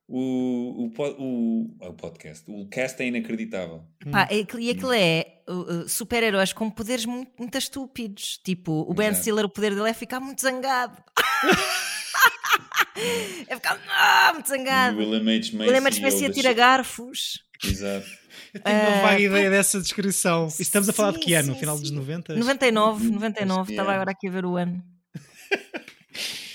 O, 0.07 0.19
o, 0.19 0.85
o, 0.85 0.89
po- 0.91 1.15
o, 1.17 1.93
podcast, 1.93 2.43
o 2.47 2.67
cast 2.67 3.01
é 3.01 3.07
inacreditável. 3.07 3.83
Pá, 4.11 4.27
é 4.29 4.41
aquilo- 4.41 4.61
e 4.61 4.69
aquilo 4.69 4.93
é 4.93 5.39
uh, 5.47 5.53
uh, 5.53 5.89
super-heróis 5.89 6.53
com 6.53 6.69
poderes 6.69 7.05
muito, 7.05 7.31
muito 7.39 7.57
estúpidos. 7.57 8.37
Tipo, 8.43 8.85
o 8.87 8.93
Ben 8.93 9.07
Exato. 9.07 9.21
Stiller, 9.23 9.45
o 9.45 9.49
poder 9.49 9.73
dele 9.73 9.89
é 9.89 9.93
ficar 9.93 10.19
muito 10.19 10.41
zangado. 10.41 10.95
é 13.47 13.55
ficar 13.55 13.79
ah, 13.89 14.31
muito 14.33 14.47
E 14.47 14.53
o 14.53 14.57
zangado. 14.57 14.97
William 14.97 15.19
H. 15.21 15.57
Macy. 15.57 15.73
É 15.75 15.79
uma 15.79 15.87
é 15.87 15.91
o 15.91 15.93
espécie 15.93 16.21
de 16.21 16.27
da- 16.27 16.33
tira 16.33 16.53
garfos. 16.53 17.43
Exato. 17.63 18.07
Eu 18.53 18.61
tenho 18.61 18.77
uma 18.79 18.89
Ah, 18.97 19.01
vaga 19.01 19.19
ideia 19.19 19.49
dessa 19.49 19.79
descrição. 19.81 20.47
E 20.59 20.61
estamos 20.61 20.87
a 20.87 20.93
falar 20.93 21.11
de 21.13 21.19
que 21.19 21.33
ano? 21.33 21.53
sim, 21.53 21.59
Final 21.59 21.75
sim. 21.77 21.81
dos 21.83 21.91
90? 21.91 22.35
99, 22.35 23.09
99, 23.09 23.65
que 23.67 23.71
estava 23.73 23.91
é. 23.91 23.95
agora 23.95 24.11
aqui 24.11 24.27
a 24.27 24.31
ver 24.31 24.45
o 24.45 24.55
ano. 24.55 24.81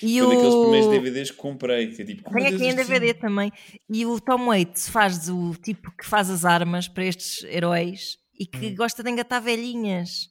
E 0.02 0.18
Foi 0.18 0.28
daqueles 0.28 0.54
primeiros 0.56 0.86
o... 0.86 0.90
DVDs 0.90 1.30
que 1.30 1.36
comprei. 1.36 1.88
Que 1.94 2.02
é 2.02 2.04
tipo, 2.04 2.28
aqui 2.38 2.66
em 2.66 2.74
DVD 2.74 3.06
filme. 3.08 3.14
também. 3.20 3.52
E 3.88 4.06
o 4.06 4.20
Tom 4.20 4.46
Waits 4.46 4.88
faz 4.88 5.28
o 5.28 5.54
tipo 5.54 5.90
que 5.96 6.06
faz 6.06 6.30
as 6.30 6.44
armas 6.44 6.88
para 6.88 7.04
estes 7.04 7.44
heróis 7.44 8.18
e 8.38 8.46
que 8.46 8.66
Hum. 8.68 8.74
gosta 8.76 9.02
de 9.02 9.10
engatar 9.10 9.42
velhinhas. 9.42 10.28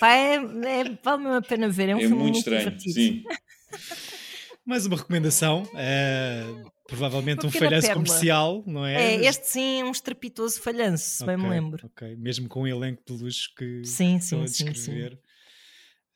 Pá, 0.00 0.14
é, 0.14 0.34
é- 0.36 0.98
vale 1.04 1.22
mesmo 1.22 1.34
a 1.34 1.42
pena 1.42 1.68
ver. 1.68 1.90
É 1.90 1.94
um 1.94 1.98
É 1.98 2.00
filme 2.02 2.16
muito 2.16 2.32
muito 2.34 2.38
estranho. 2.38 2.60
divertido. 2.76 2.94
Sim. 2.94 3.22
Mais 4.64 4.86
uma 4.86 4.96
recomendação. 4.96 5.68
eh, 5.74 6.44
provavelmente 6.86 7.40
Uma 7.40 7.48
um 7.48 7.50
falhanço 7.50 7.92
comercial, 7.92 8.62
não 8.66 8.84
é? 8.86 9.14
É, 9.14 9.24
este 9.26 9.46
sim 9.48 9.80
é 9.80 9.84
um 9.84 9.90
estrepitoso 9.90 10.60
falhanço, 10.60 11.04
se 11.18 11.24
bem 11.26 11.36
me 11.36 11.48
lembro. 11.48 11.86
ok. 11.86 12.16
Mesmo 12.16 12.48
com 12.48 12.62
o 12.62 12.66
elenco 12.68 13.02
de 13.06 13.22
luxo 13.22 13.48
que 13.56 13.82
Sim, 13.84 14.16
estão 14.16 14.42
a 14.42 14.46
sim, 14.48 14.72
sim, 14.74 14.92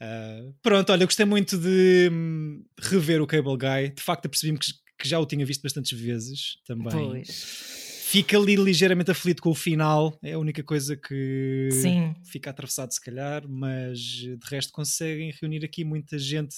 Ah, 0.01 0.51
pronto, 0.63 0.91
olha, 0.93 1.03
eu 1.03 1.07
gostei 1.07 1.25
muito 1.27 1.57
de 1.59 2.09
hum, 2.13 2.65
rever 2.79 3.23
o 3.23 3.27
Cable 3.27 3.57
Guy. 3.57 3.95
De 3.95 4.03
facto, 4.03 4.27
apercebi-me 4.27 4.59
que, 4.59 4.73
que 4.99 5.09
já 5.09 5.19
o 5.19 5.27
tinha 5.27 5.45
visto 5.45 5.63
bastantes 5.63 5.99
vezes 5.99 6.59
também. 6.67 6.91
Pois. 6.91 7.95
Fica 8.07 8.37
ali 8.39 8.55
ligeiramente 8.55 9.11
aflito 9.11 9.43
com 9.43 9.51
o 9.51 9.55
final, 9.55 10.17
é 10.23 10.35
a 10.35 10.39
única 10.39 10.63
coisa 10.63 10.97
que 10.97 11.69
Sim. 11.73 12.15
fica 12.25 12.51
atravessado, 12.51 12.93
se 12.93 13.01
calhar, 13.01 13.49
mas 13.49 13.99
de 13.99 14.39
resto 14.45 14.73
conseguem 14.73 15.33
reunir 15.41 15.65
aqui 15.65 15.85
muita 15.85 16.17
gente 16.17 16.57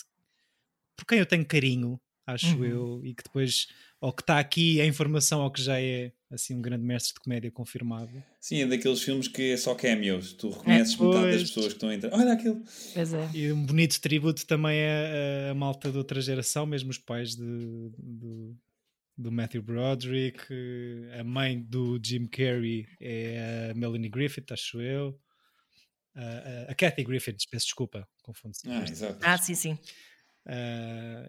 por 0.97 1.07
quem 1.07 1.18
eu 1.18 1.26
tenho 1.26 1.47
carinho, 1.47 2.01
acho 2.26 2.57
Uhum. 2.57 2.64
eu, 2.64 3.01
e 3.05 3.14
que 3.14 3.22
depois, 3.22 3.68
ou 4.01 4.12
que 4.12 4.22
está 4.22 4.38
aqui, 4.38 4.80
a 4.80 4.86
informação, 4.86 5.42
ou 5.42 5.51
que 5.51 5.62
já 5.62 5.80
é 5.80 6.12
assim 6.30 6.55
um 6.55 6.61
grande 6.61 6.84
mestre 6.84 7.14
de 7.14 7.20
comédia 7.20 7.51
confirmado. 7.51 8.11
Sim, 8.40 8.62
é 8.62 8.66
daqueles 8.66 9.01
filmes 9.03 9.28
que 9.28 9.53
é 9.53 9.57
só 9.57 9.74
cameos. 9.74 10.32
Tu 10.32 10.51
reconheces 10.51 10.94
É, 10.99 11.03
metade 11.05 11.30
das 11.32 11.42
pessoas 11.42 11.66
que 11.68 11.72
estão 11.74 11.88
a 11.88 11.94
entrar. 11.94 12.12
Olha 12.12 12.32
aquele. 12.32 12.62
Pois 12.94 13.14
é. 13.14 13.30
E 13.32 13.53
um 13.53 13.64
bonito 13.64 14.01
tributo 14.01 14.47
também 14.47 14.80
a, 14.84 15.51
a 15.53 15.55
malta 15.55 15.90
de 15.90 15.97
outra 15.99 16.20
geração, 16.20 16.66
mesmo 16.66 16.90
os 16.90 16.99
pais 16.99 17.34
de, 17.36 17.42
do, 17.99 18.57
do 19.16 19.32
Matthew 19.32 19.62
Broderick, 19.62 20.40
a 21.18 21.24
mãe 21.24 21.61
do 21.62 21.99
Jim 22.05 22.26
Carrey 22.26 22.86
é 23.01 23.70
a 23.70 23.74
Melanie 23.74 24.11
Griffith, 24.11 24.47
acho 24.53 24.80
eu. 24.80 25.18
A, 26.14 26.20
a, 26.68 26.72
a 26.72 26.74
Kathy 26.74 27.05
Griffith, 27.05 27.36
peço 27.51 27.66
desculpa, 27.66 28.07
confundo 28.22 28.57
Ah, 28.66 28.84
exato. 28.90 29.18
Ah, 29.22 29.38
sim, 29.38 29.55
sim. 29.55 29.78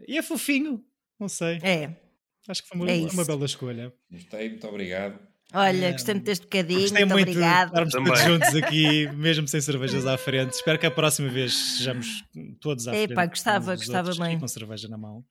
e 0.07 0.17
é 0.17 0.21
fofinho, 0.21 0.83
não 1.19 1.29
sei. 1.29 1.59
É. 1.61 2.06
Acho 2.47 2.63
que 2.63 2.69
foi 2.69 2.77
uma, 2.77 2.89
É 2.91 2.95
uma 3.13 3.25
bela 3.25 3.45
escolha. 3.45 3.93
Gostei, 4.11 4.49
muito 4.49 4.67
obrigado. 4.67 5.19
Olha, 5.53 5.93
gostei 5.93 6.13
muito 6.13 6.25
deste 6.25 6.43
bocadinho. 6.43 6.81
Gostei 6.81 7.05
muito, 7.05 7.13
muito 7.15 7.29
obrigado. 7.29 7.67
estarmos 7.67 7.93
Também. 7.93 8.07
todos 8.13 8.21
juntos 8.25 8.55
aqui, 8.55 9.07
mesmo 9.15 9.47
sem 9.47 9.61
cervejas 9.61 10.05
à 10.05 10.17
frente. 10.17 10.51
Espero 10.51 10.77
que 10.77 10.85
a 10.85 10.91
próxima 10.91 11.29
vez 11.29 11.53
sejamos 11.77 12.21
todos 12.59 12.85
à 12.85 12.93
Epá, 12.97 13.15
frente. 13.21 13.29
gostava, 13.29 13.71
dos 13.75 13.85
gostava 13.85 14.09
outros, 14.09 14.27
bem. 14.27 14.37
Com 14.39 14.47
cerveja 14.49 14.89
na 14.89 14.97
mão, 14.97 15.23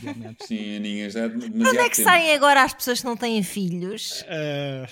idealmente. 0.00 0.46
Sim, 0.46 0.76
Aninha, 0.76 1.10
já 1.10 1.28
Quando 1.28 1.50
demasiado 1.52 1.80
é 1.84 1.88
que 1.90 1.96
tempo. 1.96 2.08
saem 2.08 2.32
agora 2.34 2.62
as 2.62 2.72
pessoas 2.72 3.00
que 3.00 3.04
não 3.06 3.16
têm 3.16 3.42
filhos? 3.42 4.24
Ah, 4.26 4.86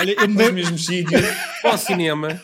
olha, 0.00 0.12
eu 0.18 0.20
me 0.22 0.26
Nos 0.28 0.36
lembro, 0.38 0.54
mesmos 0.54 0.86
sítios. 0.86 1.20
Para 1.60 1.74
o 1.74 1.78
cinema. 1.78 2.42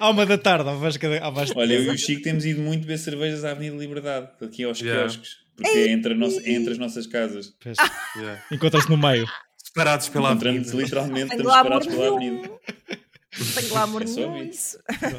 à 0.00 0.10
uma 0.10 0.26
da 0.26 0.36
tarde, 0.36 0.68
ao 0.68 0.76
Vasco, 0.76 1.06
ao 1.22 1.32
Vasco 1.32 1.56
Olha, 1.60 1.74
eu 1.74 1.84
e 1.84 1.88
o 1.90 1.96
Chico 1.98 2.22
temos 2.22 2.44
ido 2.44 2.60
muito 2.60 2.84
ver 2.84 2.98
cervejas 2.98 3.44
à 3.44 3.52
Avenida 3.52 3.76
Liberdade, 3.76 4.28
aqui 4.42 4.64
aos 4.64 4.80
Yeah. 4.80 5.02
quiosques. 5.02 5.45
Porque 5.56 5.68
é 5.70 5.88
entre, 5.90 6.14
nossa- 6.14 6.40
é 6.42 6.50
entre 6.52 6.72
as 6.72 6.78
nossas 6.78 7.06
casas. 7.06 7.54
Yeah. 8.16 8.42
Encontras 8.52 8.86
no 8.88 8.96
meio. 8.96 9.26
Separados 9.56 10.08
pela 10.08 10.30
Encontramos 10.30 10.68
avenida. 10.68 10.82
literalmente, 10.84 11.30
estamos 11.32 11.52
separados 11.52 11.86
pela 11.86 12.08
avenida. 12.16 12.50
Lá 13.72 13.82
amor 13.82 14.02
É 14.02 14.04
nenhum. 14.06 14.42
Isso. 14.44 14.78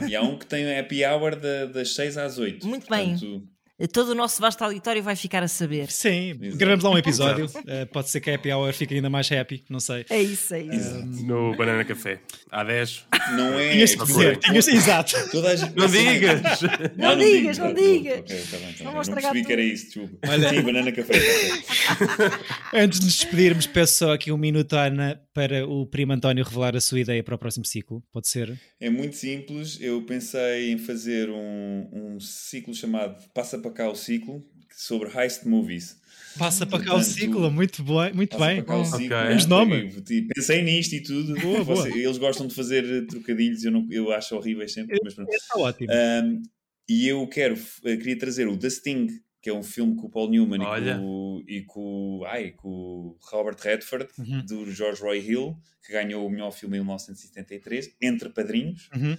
E 0.09 0.15
há 0.15 0.21
um 0.21 0.37
que 0.39 0.45
tem 0.47 0.77
happy 0.79 1.05
hour 1.05 1.35
da- 1.35 1.65
das 1.65 1.93
6 1.93 2.17
às 2.17 2.37
8. 2.39 2.65
Muito 2.65 2.87
bem. 2.89 3.11
Portanto, 3.11 3.47
Todo 3.93 4.09
o 4.09 4.15
nosso 4.15 4.41
vasto 4.41 4.61
auditório 4.63 5.03
vai 5.03 5.15
ficar 5.15 5.43
a 5.43 5.47
saber. 5.47 5.91
Sim, 5.91 6.31
Exato. 6.41 6.57
gravamos 6.57 6.83
lá 6.83 6.89
um 6.91 6.97
episódio. 6.97 7.45
Uh, 7.45 7.85
pode 7.93 8.09
ser 8.09 8.19
que 8.21 8.31
a 8.31 8.35
Happy 8.35 8.51
Hour 8.51 8.73
fique 8.73 8.95
ainda 8.95 9.09
mais 9.09 9.31
happy, 9.31 9.63
não 9.69 9.79
sei. 9.79 10.03
É 10.09 10.19
isso, 10.21 10.53
é 10.55 10.61
isso. 10.61 10.95
No 11.25 11.55
Banana 11.55 11.85
Café. 11.85 12.19
Há 12.51 12.63
10. 12.63 13.05
não 13.35 13.59
é. 13.59 13.71
Tinhas 13.73 13.93
que 13.95 14.05
dizer, 14.05 14.37
tinhas, 14.37 14.67
exato. 14.67 15.13
Toda 15.31 15.49
a 15.51 15.55
gente- 15.55 15.75
Não 15.75 15.87
digas! 15.87 16.61
Não 16.97 17.15
digo, 17.17 17.31
digas, 17.37 17.57
não 17.59 17.73
digas. 17.73 18.19
ok, 18.19 18.43
tá 18.51 18.57
bem, 18.57 18.73
tá. 18.73 18.83
Não 18.83 18.93
Não, 18.93 19.03
percebi 19.03 19.45
que 19.45 19.53
era 19.53 19.61
tudo. 19.61 19.73
isso, 19.73 19.85
desculpa. 19.85 20.27
Olha. 20.27 20.49
Sim, 20.49 20.61
banana 20.61 20.91
café. 20.91 21.13
tá 21.19 22.39
Antes 22.73 22.99
de 22.99 23.05
nos 23.05 23.15
despedirmos, 23.17 23.67
peço 23.67 23.97
só 23.99 24.13
aqui 24.13 24.31
um 24.31 24.37
minuto, 24.37 24.73
Ana, 24.73 25.21
para 25.33 25.67
o 25.67 25.85
primo 25.85 26.13
António 26.13 26.43
revelar 26.43 26.75
a 26.75 26.81
sua 26.81 26.99
ideia 26.99 27.23
para 27.23 27.35
o 27.35 27.37
próximo 27.37 27.65
ciclo. 27.65 28.03
Pode 28.11 28.27
ser? 28.27 28.57
É 28.79 28.89
muito 28.89 29.15
simples. 29.15 29.77
Eu 29.79 30.01
pensei 30.03 30.71
em 30.71 30.77
fazer 30.77 31.29
um, 31.29 31.89
um 31.93 32.19
ciclo 32.19 32.73
chamado 32.73 33.15
Passa 33.33 33.57
para 33.71 33.85
cá 33.85 33.89
o 33.89 33.95
ciclo, 33.95 34.43
sobre 34.75 35.09
heist 35.17 35.45
movies. 35.45 35.97
Passa 36.37 36.65
para 36.67 36.79
cá 36.79 36.91
o 36.91 36.97
Portanto, 36.97 37.13
ciclo, 37.13 37.51
muito, 37.51 37.83
bom, 37.83 38.13
muito 38.13 38.37
bem. 38.37 38.57
para 38.57 38.65
cá 38.65 38.77
o 38.77 38.81
Ok. 38.81 38.91
ciclo. 38.91 39.17
Temos 39.27 39.45
É, 39.45 39.47
nome? 39.47 40.03
e 40.09 40.21
Pensei 40.33 40.61
nisto 40.61 40.93
e 40.93 41.01
tudo. 41.01 41.33
Boa, 41.41 41.63
boa. 41.63 41.75
Você- 41.83 41.97
Eles 41.97 42.17
gostam 42.17 42.45
de 42.47 42.53
fazer 42.53 43.07
trocadilhos, 43.07 43.63
eu, 43.63 43.71
não, 43.71 43.87
eu 43.89 44.11
acho 44.11 44.35
horríveis 44.35 44.71
sempre. 44.73 44.99
Mas 45.03 45.13
pronto. 45.15 45.29
Está 45.33 45.59
ótimo. 45.59 45.91
Um, 45.91 46.43
e 46.87 47.07
eu 47.07 47.25
quero, 47.27 47.55
eh, 47.85 47.97
queria 47.97 48.17
trazer 48.19 48.47
o 48.47 48.55
The 48.57 48.69
Sting, 48.69 49.07
que 49.41 49.49
é 49.49 49.53
um 49.53 49.63
filme 49.63 49.95
com 49.95 50.07
o 50.07 50.09
Paul 50.11 50.29
Newman 50.29 50.61
e 50.61 50.65
Olha. 50.65 50.97
com, 50.97 51.03
o- 51.05 51.43
e 51.47 51.61
com, 51.63 52.23
ai, 52.27 52.51
com 52.51 52.69
o 52.69 53.17
Robert 53.31 53.57
Redford, 53.59 54.07
Uhum. 54.19 54.45
do 54.45 54.71
George 54.71 55.01
Roy 55.01 55.19
Hill, 55.19 55.57
que 55.83 55.91
ganhou 55.93 56.25
o 56.25 56.29
melhor 56.29 56.51
filme 56.51 56.77
em 56.77 56.81
1973, 56.81 57.89
Entre 58.01 58.29
Padrinhos. 58.29 58.89
Uhum. 58.95 59.17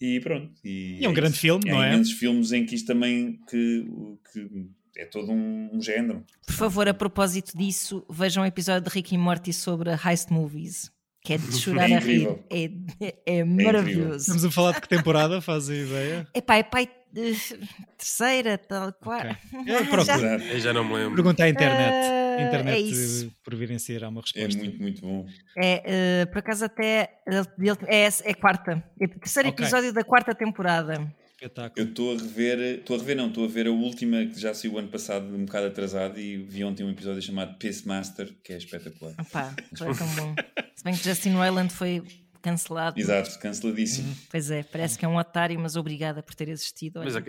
E 0.00 0.20
pronto. 0.20 0.52
E, 0.64 0.98
E 1.00 1.04
é 1.04 1.08
um 1.08 1.12
grande 1.14 1.38
filme, 1.38 1.68
não 1.70 1.78
há 1.80 1.86
é? 1.88 1.92
imensos 1.94 2.12
filmes 2.12 2.52
em 2.52 2.64
que 2.64 2.74
isto 2.74 2.86
também 2.86 3.38
que, 3.48 3.86
que 4.32 4.68
é 4.96 5.04
todo 5.04 5.30
um, 5.32 5.70
um 5.72 5.80
género. 5.82 6.24
Por 6.46 6.54
favor, 6.54 6.88
a 6.88 6.94
propósito 6.94 7.56
disso, 7.56 8.04
vejam 8.10 8.42
o 8.42 8.46
episódio 8.46 8.88
de 8.88 8.94
Rick 8.94 9.14
e 9.14 9.18
Morty 9.18 9.52
sobre 9.52 9.90
heist 9.90 10.30
movies. 10.30 10.90
Que 11.20 11.32
é 11.34 11.38
de 11.38 11.52
chorar 11.58 11.90
É 11.90 11.94
a 11.96 11.98
rir. 11.98 12.22
incrível. 12.22 12.44
É, 12.50 13.14
é, 13.26 13.44
maravilhoso. 13.44 14.18
Estamos 14.18 14.44
a 14.44 14.50
falar 14.50 14.72
de 14.72 14.80
que 14.80 14.88
temporada? 14.88 15.40
Faz 15.40 15.68
a 15.68 15.74
ideia? 15.74 16.28
Epá, 16.34 16.56
é 16.56 16.62
pai 16.62 16.88
terceira, 17.12 18.58
tal 18.58 18.92
qual. 18.92 19.18
Ok. 19.20 19.36
Eu 19.66 19.78
procuro. 19.86 20.02
Exato. 20.02 20.44
Eu 20.44 20.60
já 20.60 20.72
não 20.72 20.84
me 20.84 20.94
lembro. 20.94 21.14
Pergunta 21.14 21.44
à 21.44 21.48
internet. 21.48 21.94
A 22.38 22.42
internet 22.46 22.74
é 22.76 22.78
isso. 22.80 23.26
eh, 23.26 23.30
providenciará 23.42 24.08
uma 24.08 24.20
É 24.34 24.40
resposta. 24.40 24.58
muito, 24.64 24.80
muito 24.82 25.00
bom. 25.02 25.26
É, 25.56 25.82
eh, 26.22 26.26
por 26.26 26.38
acaso 26.38 26.64
até 26.64 27.20
é, 27.26 28.08
é 28.24 28.34
quarta. 28.34 28.82
É 29.00 29.04
o 29.04 29.08
terceiro 29.08 29.48
Ok. 29.48 29.64
episódio 29.64 29.92
da 29.92 30.04
quarta 30.04 30.34
temporada. 30.34 31.12
Espetáculo. 31.40 31.74
Eu 31.86 31.90
estou 31.90 32.14
a 32.14 32.18
rever, 32.18 32.58
estou 32.78 32.96
a 32.96 32.98
rever, 32.98 33.16
não, 33.16 33.28
estou 33.28 33.44
a 33.44 33.48
ver 33.48 33.66
a 33.68 33.70
última 33.70 34.26
que 34.26 34.40
já 34.40 34.52
saiu 34.52 34.74
o 34.74 34.78
ano 34.78 34.88
passado, 34.88 35.24
um 35.36 35.44
bocado 35.44 35.66
atrasado, 35.68 36.18
e 36.18 36.36
vi 36.36 36.64
ontem 36.64 36.82
um 36.84 36.90
episódio 36.90 37.22
chamado 37.22 37.56
Piss 37.58 37.82
Master, 37.84 38.28
que 38.42 38.52
é 38.52 38.56
espetacular. 38.56 39.14
Opá, 39.20 39.54
foi 39.76 39.94
tão 39.94 40.06
bom. 40.16 40.34
Se 40.74 40.82
bem 40.84 40.94
que 40.94 41.04
Justin 41.04 41.34
Roiland 41.34 41.72
foi 41.72 42.02
cancelado. 42.42 42.98
Exato, 42.98 43.38
canceladíssimo. 43.38 44.16
Pois 44.30 44.50
é, 44.50 44.62
parece 44.62 44.98
que 44.98 45.04
é 45.04 45.08
um 45.08 45.16
otário, 45.16 45.58
mas 45.58 45.76
obrigada 45.76 46.22
por 46.22 46.34
ter 46.34 46.48
existido. 46.48 47.00
Mas 47.04 47.14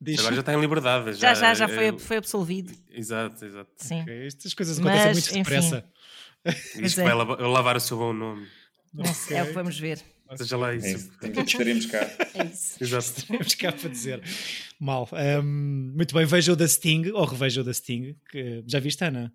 Diz- 0.00 0.18
agora 0.20 0.34
já 0.34 0.40
está 0.40 0.52
em 0.54 0.60
liberdade. 0.60 1.14
já, 1.14 1.34
já, 1.34 1.54
já 1.54 1.64
eh, 1.66 1.68
foi, 1.92 1.98
foi 1.98 2.16
absolvido. 2.18 2.72
Exato, 2.90 3.44
exato. 3.44 3.70
Sim. 3.76 4.02
Ok, 4.02 4.26
Estas 4.26 4.54
coisas 4.54 4.78
Mas, 4.78 5.00
acontecem 5.00 5.32
muito 5.34 5.48
enfim. 5.48 5.60
depressa. 5.68 5.84
Isto 6.86 7.00
é. 7.00 7.04
vai 7.04 7.14
lavar, 7.14 7.40
lavar 7.40 7.76
o 7.76 7.80
seu 7.80 7.96
bom 7.96 8.12
nome. 8.12 8.46
Sei, 9.14 9.36
é 9.38 9.42
o 9.42 9.46
que 9.46 9.52
vamos 9.52 9.78
ver. 9.78 10.00
Seja 10.36 10.56
lá 10.56 10.72
É 10.72 10.76
isso. 10.76 10.86
isso, 10.88 11.10
tem- 11.18 11.44
estaremos 11.44 11.86
cá. 11.86 11.98
É 12.34 12.44
isso. 12.46 12.76
Exato. 12.82 13.26
Temos 13.26 13.54
cá 13.54 13.72
para 13.72 13.88
dizer. 13.88 14.22
Mal. 14.80 15.08
Ahm, 15.12 15.92
muito 15.94 16.14
bem, 16.14 16.26
veja 16.26 16.52
o 16.52 16.56
da 16.56 16.66
Sting, 16.66 17.10
ou 17.12 17.24
reveja 17.24 17.60
o 17.60 17.64
da 17.64 17.72
Sting. 17.72 18.16
Que, 18.30 18.62
já 18.66 18.80
viste, 18.80 19.02
Ana? 19.04 19.32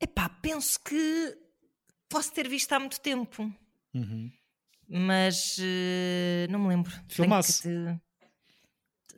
Epá, 0.00 0.28
penso 0.28 0.78
que 0.84 1.36
posso 2.10 2.32
ter 2.32 2.46
visto 2.48 2.70
há 2.72 2.78
muito 2.80 3.00
tempo, 3.00 3.50
Uhum. 3.94 4.30
mas 4.88 5.56
eh, 5.60 6.46
não 6.50 6.58
me 6.58 6.68
lembro. 6.68 6.90
Que 7.08 7.14
te- 7.14 8.00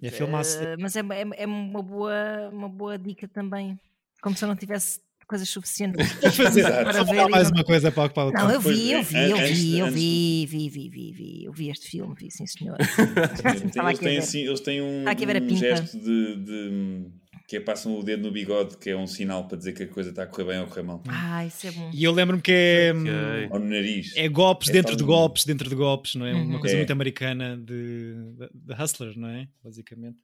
É 0.02 0.10
filmaço. 0.10 0.60
Eh, 0.62 0.76
mas 0.78 0.94
é, 0.96 1.00
é, 1.00 1.42
é 1.42 1.46
uma, 1.46 1.82
boa, 1.82 2.48
uma 2.52 2.68
boa 2.68 2.98
dica 2.98 3.26
também. 3.28 3.78
Como 4.20 4.36
se 4.36 4.44
eu 4.44 4.48
não 4.48 4.56
tivesse 4.56 5.00
coisas 5.26 5.48
suficientes 5.48 6.06
fazer 6.36 6.62
para 6.64 6.92
Só 6.92 7.04
ver. 7.04 7.28
mais 7.28 7.50
não- 7.50 7.56
uma 7.58 7.64
coisa 7.64 7.90
para 7.90 8.04
o 8.04 8.10
Paulo. 8.12 8.32
Não, 8.32 8.50
eu 8.50 8.60
vi, 8.60 8.92
é, 8.92 8.98
eu 8.98 9.02
vi, 9.02 9.16
eu 9.30 9.36
vi, 9.36 9.78
eu 9.78 9.86
vi, 9.90 10.46
vi, 10.46 10.68
vi, 10.68 10.88
vi, 10.90 11.12
vi. 11.12 11.44
Eu 11.44 11.52
vi 11.52 11.70
este 11.70 11.88
filme, 11.88 12.14
vi, 12.18 12.30
sim 12.30 12.46
senhor. 12.46 12.76
Eles 12.78 13.98
têm, 13.98 14.18
assim, 14.18 14.40
eles 14.40 14.60
têm 14.60 14.82
um, 14.82 15.04
um 15.08 15.56
gesto 15.56 15.98
de, 15.98 16.36
de- 16.36 17.21
que 17.52 17.56
é 17.58 17.60
passam 17.60 17.94
o 17.98 18.02
dedo 18.02 18.22
no 18.22 18.32
bigode, 18.32 18.78
que 18.78 18.88
é 18.88 18.96
um 18.96 19.06
sinal 19.06 19.46
para 19.46 19.58
dizer 19.58 19.74
que 19.74 19.82
a 19.82 19.86
coisa 19.86 20.08
está 20.08 20.22
a 20.22 20.26
correr 20.26 20.44
bem 20.46 20.58
ou 20.60 20.64
a 20.64 20.68
correr 20.68 20.82
mal. 20.84 21.02
Ah, 21.06 21.44
isso 21.44 21.66
é 21.66 21.70
bom. 21.70 21.90
E 21.92 22.02
eu 22.02 22.10
lembro-me 22.10 22.40
que 22.40 22.50
é, 22.50 22.92
Ok. 22.94 23.48
Ou 23.50 23.58
no 23.58 23.66
nariz. 23.68 24.16
é 24.16 24.26
golpes 24.26 24.70
É 24.70 24.72
dentro 24.72 24.96
de 24.96 25.02
um- 25.02 25.06
golpes, 25.06 25.44
dentro 25.44 25.68
de 25.68 25.74
golpes, 25.74 26.14
não 26.14 26.24
é? 26.24 26.32
Uma 26.32 26.54
Uhum. 26.54 26.60
coisa 26.60 26.76
É. 26.76 26.78
muito 26.78 26.90
americana 26.94 27.54
de, 27.58 28.14
de, 28.14 28.48
de 28.54 28.82
Hustler, 28.82 29.18
não 29.18 29.28
é? 29.28 29.46
Basicamente. 29.62 30.16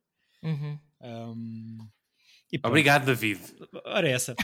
Uhum. 0.43 0.79
E 2.51 2.59
pronto. 2.59 2.73
Obrigado, 2.73 3.05
David. 3.05 3.41
Ora, 3.85 4.09
essa. 4.09 4.35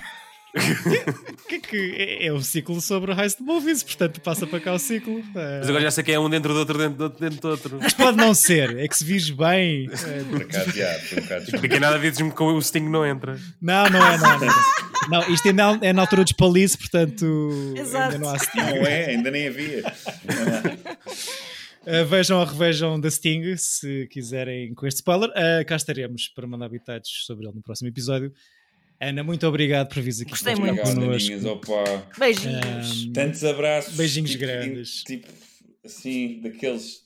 Que, 1.48 1.58
que 1.58 1.94
é, 1.96 2.26
é 2.26 2.32
um 2.32 2.40
ciclo 2.42 2.80
sobre 2.80 3.12
heist 3.12 3.40
movies, 3.42 3.82
portanto 3.82 4.20
passa 4.20 4.46
para 4.46 4.60
cá 4.60 4.72
o 4.72 4.78
ciclo. 4.78 5.20
Ah, 5.34 5.58
Mas 5.58 5.68
agora 5.68 5.82
já 5.84 5.90
sei 5.90 6.04
que 6.04 6.12
é 6.12 6.18
um 6.18 6.30
dentro 6.30 6.52
do 6.52 6.58
outro, 6.60 6.78
dentro 6.78 6.96
do 6.96 7.02
outro, 7.04 7.20
dentro 7.20 7.40
do 7.40 7.48
outro. 7.48 7.78
Mas 7.80 7.92
pode 7.94 8.16
não 8.16 8.32
ser, 8.34 8.78
é 8.78 8.86
que 8.86 8.96
se 8.96 9.04
vires 9.04 9.30
bem. 9.30 9.88
eh, 9.90 10.24
Por 10.30 10.42
acaso, 10.42 10.70
já, 10.72 10.94
foi 11.00 11.18
um 11.18 11.22
bocado 11.22 11.44
Porque 11.50 11.66
aqui 11.66 11.80
nada 11.80 11.98
dizes-me 11.98 12.30
que 12.32 12.42
o 12.42 12.60
Sting 12.62 12.88
não 12.88 13.04
entra. 13.04 13.38
Não, 13.60 13.90
não 13.90 14.06
é, 14.06 14.16
não. 14.18 14.40
Não, 14.40 14.48
não 15.08 15.34
isto 15.34 15.48
ainda 15.48 15.78
é 15.82 15.92
na 15.92 16.02
altura 16.02 16.22
dos 16.24 16.32
palices, 16.32 16.76
portanto 16.76 17.74
Exato. 17.76 18.14
ainda 18.14 18.18
não 18.18 18.30
há 18.30 18.38
Sting. 18.38 18.58
Não 18.58 18.86
é, 18.86 19.06
ainda 19.06 19.30
nem 19.30 19.48
havia. 19.48 19.82
Uh, 21.86 22.04
vejam 22.08 22.38
ou 22.38 22.46
revejam 22.46 22.98
da 22.98 23.10
Sting 23.10 23.56
se 23.58 24.06
quiserem 24.10 24.72
com 24.74 24.86
este 24.86 24.98
spoiler. 24.98 25.28
Uh, 25.30 25.64
cá 25.66 25.76
estaremos 25.76 26.28
para 26.28 26.46
mandar 26.46 26.66
habitados 26.66 27.24
sobre 27.26 27.44
ele 27.46 27.56
no 27.56 27.62
próximo 27.62 27.88
episódio. 27.88 28.32
Ana, 29.00 29.22
muito 29.22 29.46
obrigado 29.46 29.88
por 29.88 30.02
vir 30.02 30.14
aqui 30.22 30.30
Gostei 30.30 30.54
muito. 30.54 30.80
Aninhas, 30.80 31.44
opa. 31.44 32.06
Beijinhos. 32.18 33.04
Um, 33.04 33.12
Tantos 33.12 33.44
abraços. 33.44 33.94
Beijinhos 33.94 34.30
tipo, 34.30 34.42
grandes. 34.42 35.02
Tipo, 35.02 35.28
assim, 35.84 36.40
daqueles. 36.40 37.03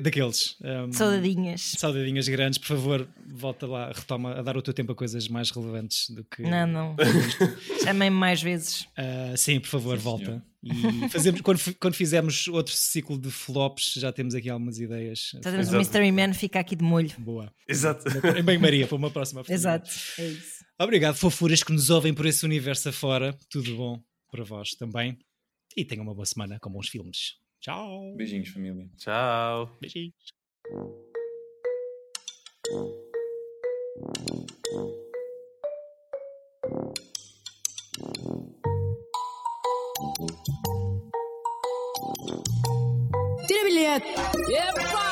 Daqueles. 0.00 0.56
Um, 0.62 0.92
Saudadinhas. 0.92 1.74
Saudadinhas 1.78 2.28
grandes, 2.28 2.58
por 2.58 2.68
favor, 2.68 3.08
volta 3.26 3.66
lá, 3.66 3.90
retoma 3.92 4.34
a 4.34 4.42
dar 4.42 4.56
o 4.56 4.62
teu 4.62 4.72
tempo 4.72 4.92
a 4.92 4.94
coisas 4.94 5.28
mais 5.28 5.50
relevantes 5.50 6.10
do 6.10 6.24
que. 6.24 6.42
Não, 6.42 6.66
não. 6.66 6.96
Chamem-me 7.84 8.16
mais 8.16 8.42
vezes. 8.42 8.82
Uh, 8.98 9.36
sim, 9.36 9.58
por 9.58 9.68
favor, 9.68 9.98
Sim, 9.98 10.04
volta. 10.04 10.24
senhor. 10.24 10.42
E 10.64 11.08
fazemos, 11.08 11.40
quando, 11.40 11.60
quando 11.80 11.94
fizermos 11.94 12.46
outro 12.46 12.72
ciclo 12.72 13.18
de 13.18 13.30
flops, 13.30 13.94
já 13.96 14.12
temos 14.12 14.34
aqui 14.34 14.48
algumas 14.48 14.78
ideias. 14.78 15.32
Já 15.34 15.50
temos 15.50 15.72
o. 15.72 15.76
Mystery 15.76 16.12
Man, 16.12 16.32
fica 16.34 16.60
aqui 16.60 16.76
de 16.76 16.84
molho. 16.84 17.10
Boa. 17.18 17.52
Exato. 17.66 18.04
Em 18.38 18.42
bem-maria, 18.44 18.86
para 18.86 18.96
uma 18.96 19.10
próxima. 19.10 19.42
Exato, 19.48 19.90
é 20.18 20.28
isso. 20.28 20.62
Obrigado, 20.80 21.16
fofuras 21.16 21.62
que 21.62 21.72
nos 21.72 21.90
ouvem 21.90 22.14
por 22.14 22.26
esse 22.26 22.44
universo 22.44 22.88
afora. 22.88 23.36
Tudo 23.50 23.76
bom 23.76 24.00
para 24.30 24.44
vós 24.44 24.70
também. 24.70 25.18
E 25.76 25.84
tenham 25.84 26.04
uma 26.04 26.14
boa 26.14 26.26
semana 26.26 26.58
com 26.60 26.70
bons 26.70 26.88
filmes. 26.88 27.41
Tchau. 27.62 28.12
Beijinhos, 28.16 28.48
família. 28.48 28.90
Tchau. 28.96 29.70
Beijinhos. 29.80 30.34
Tira 43.46 43.64
bilhete. 43.64 44.08
Epa! 44.08 45.11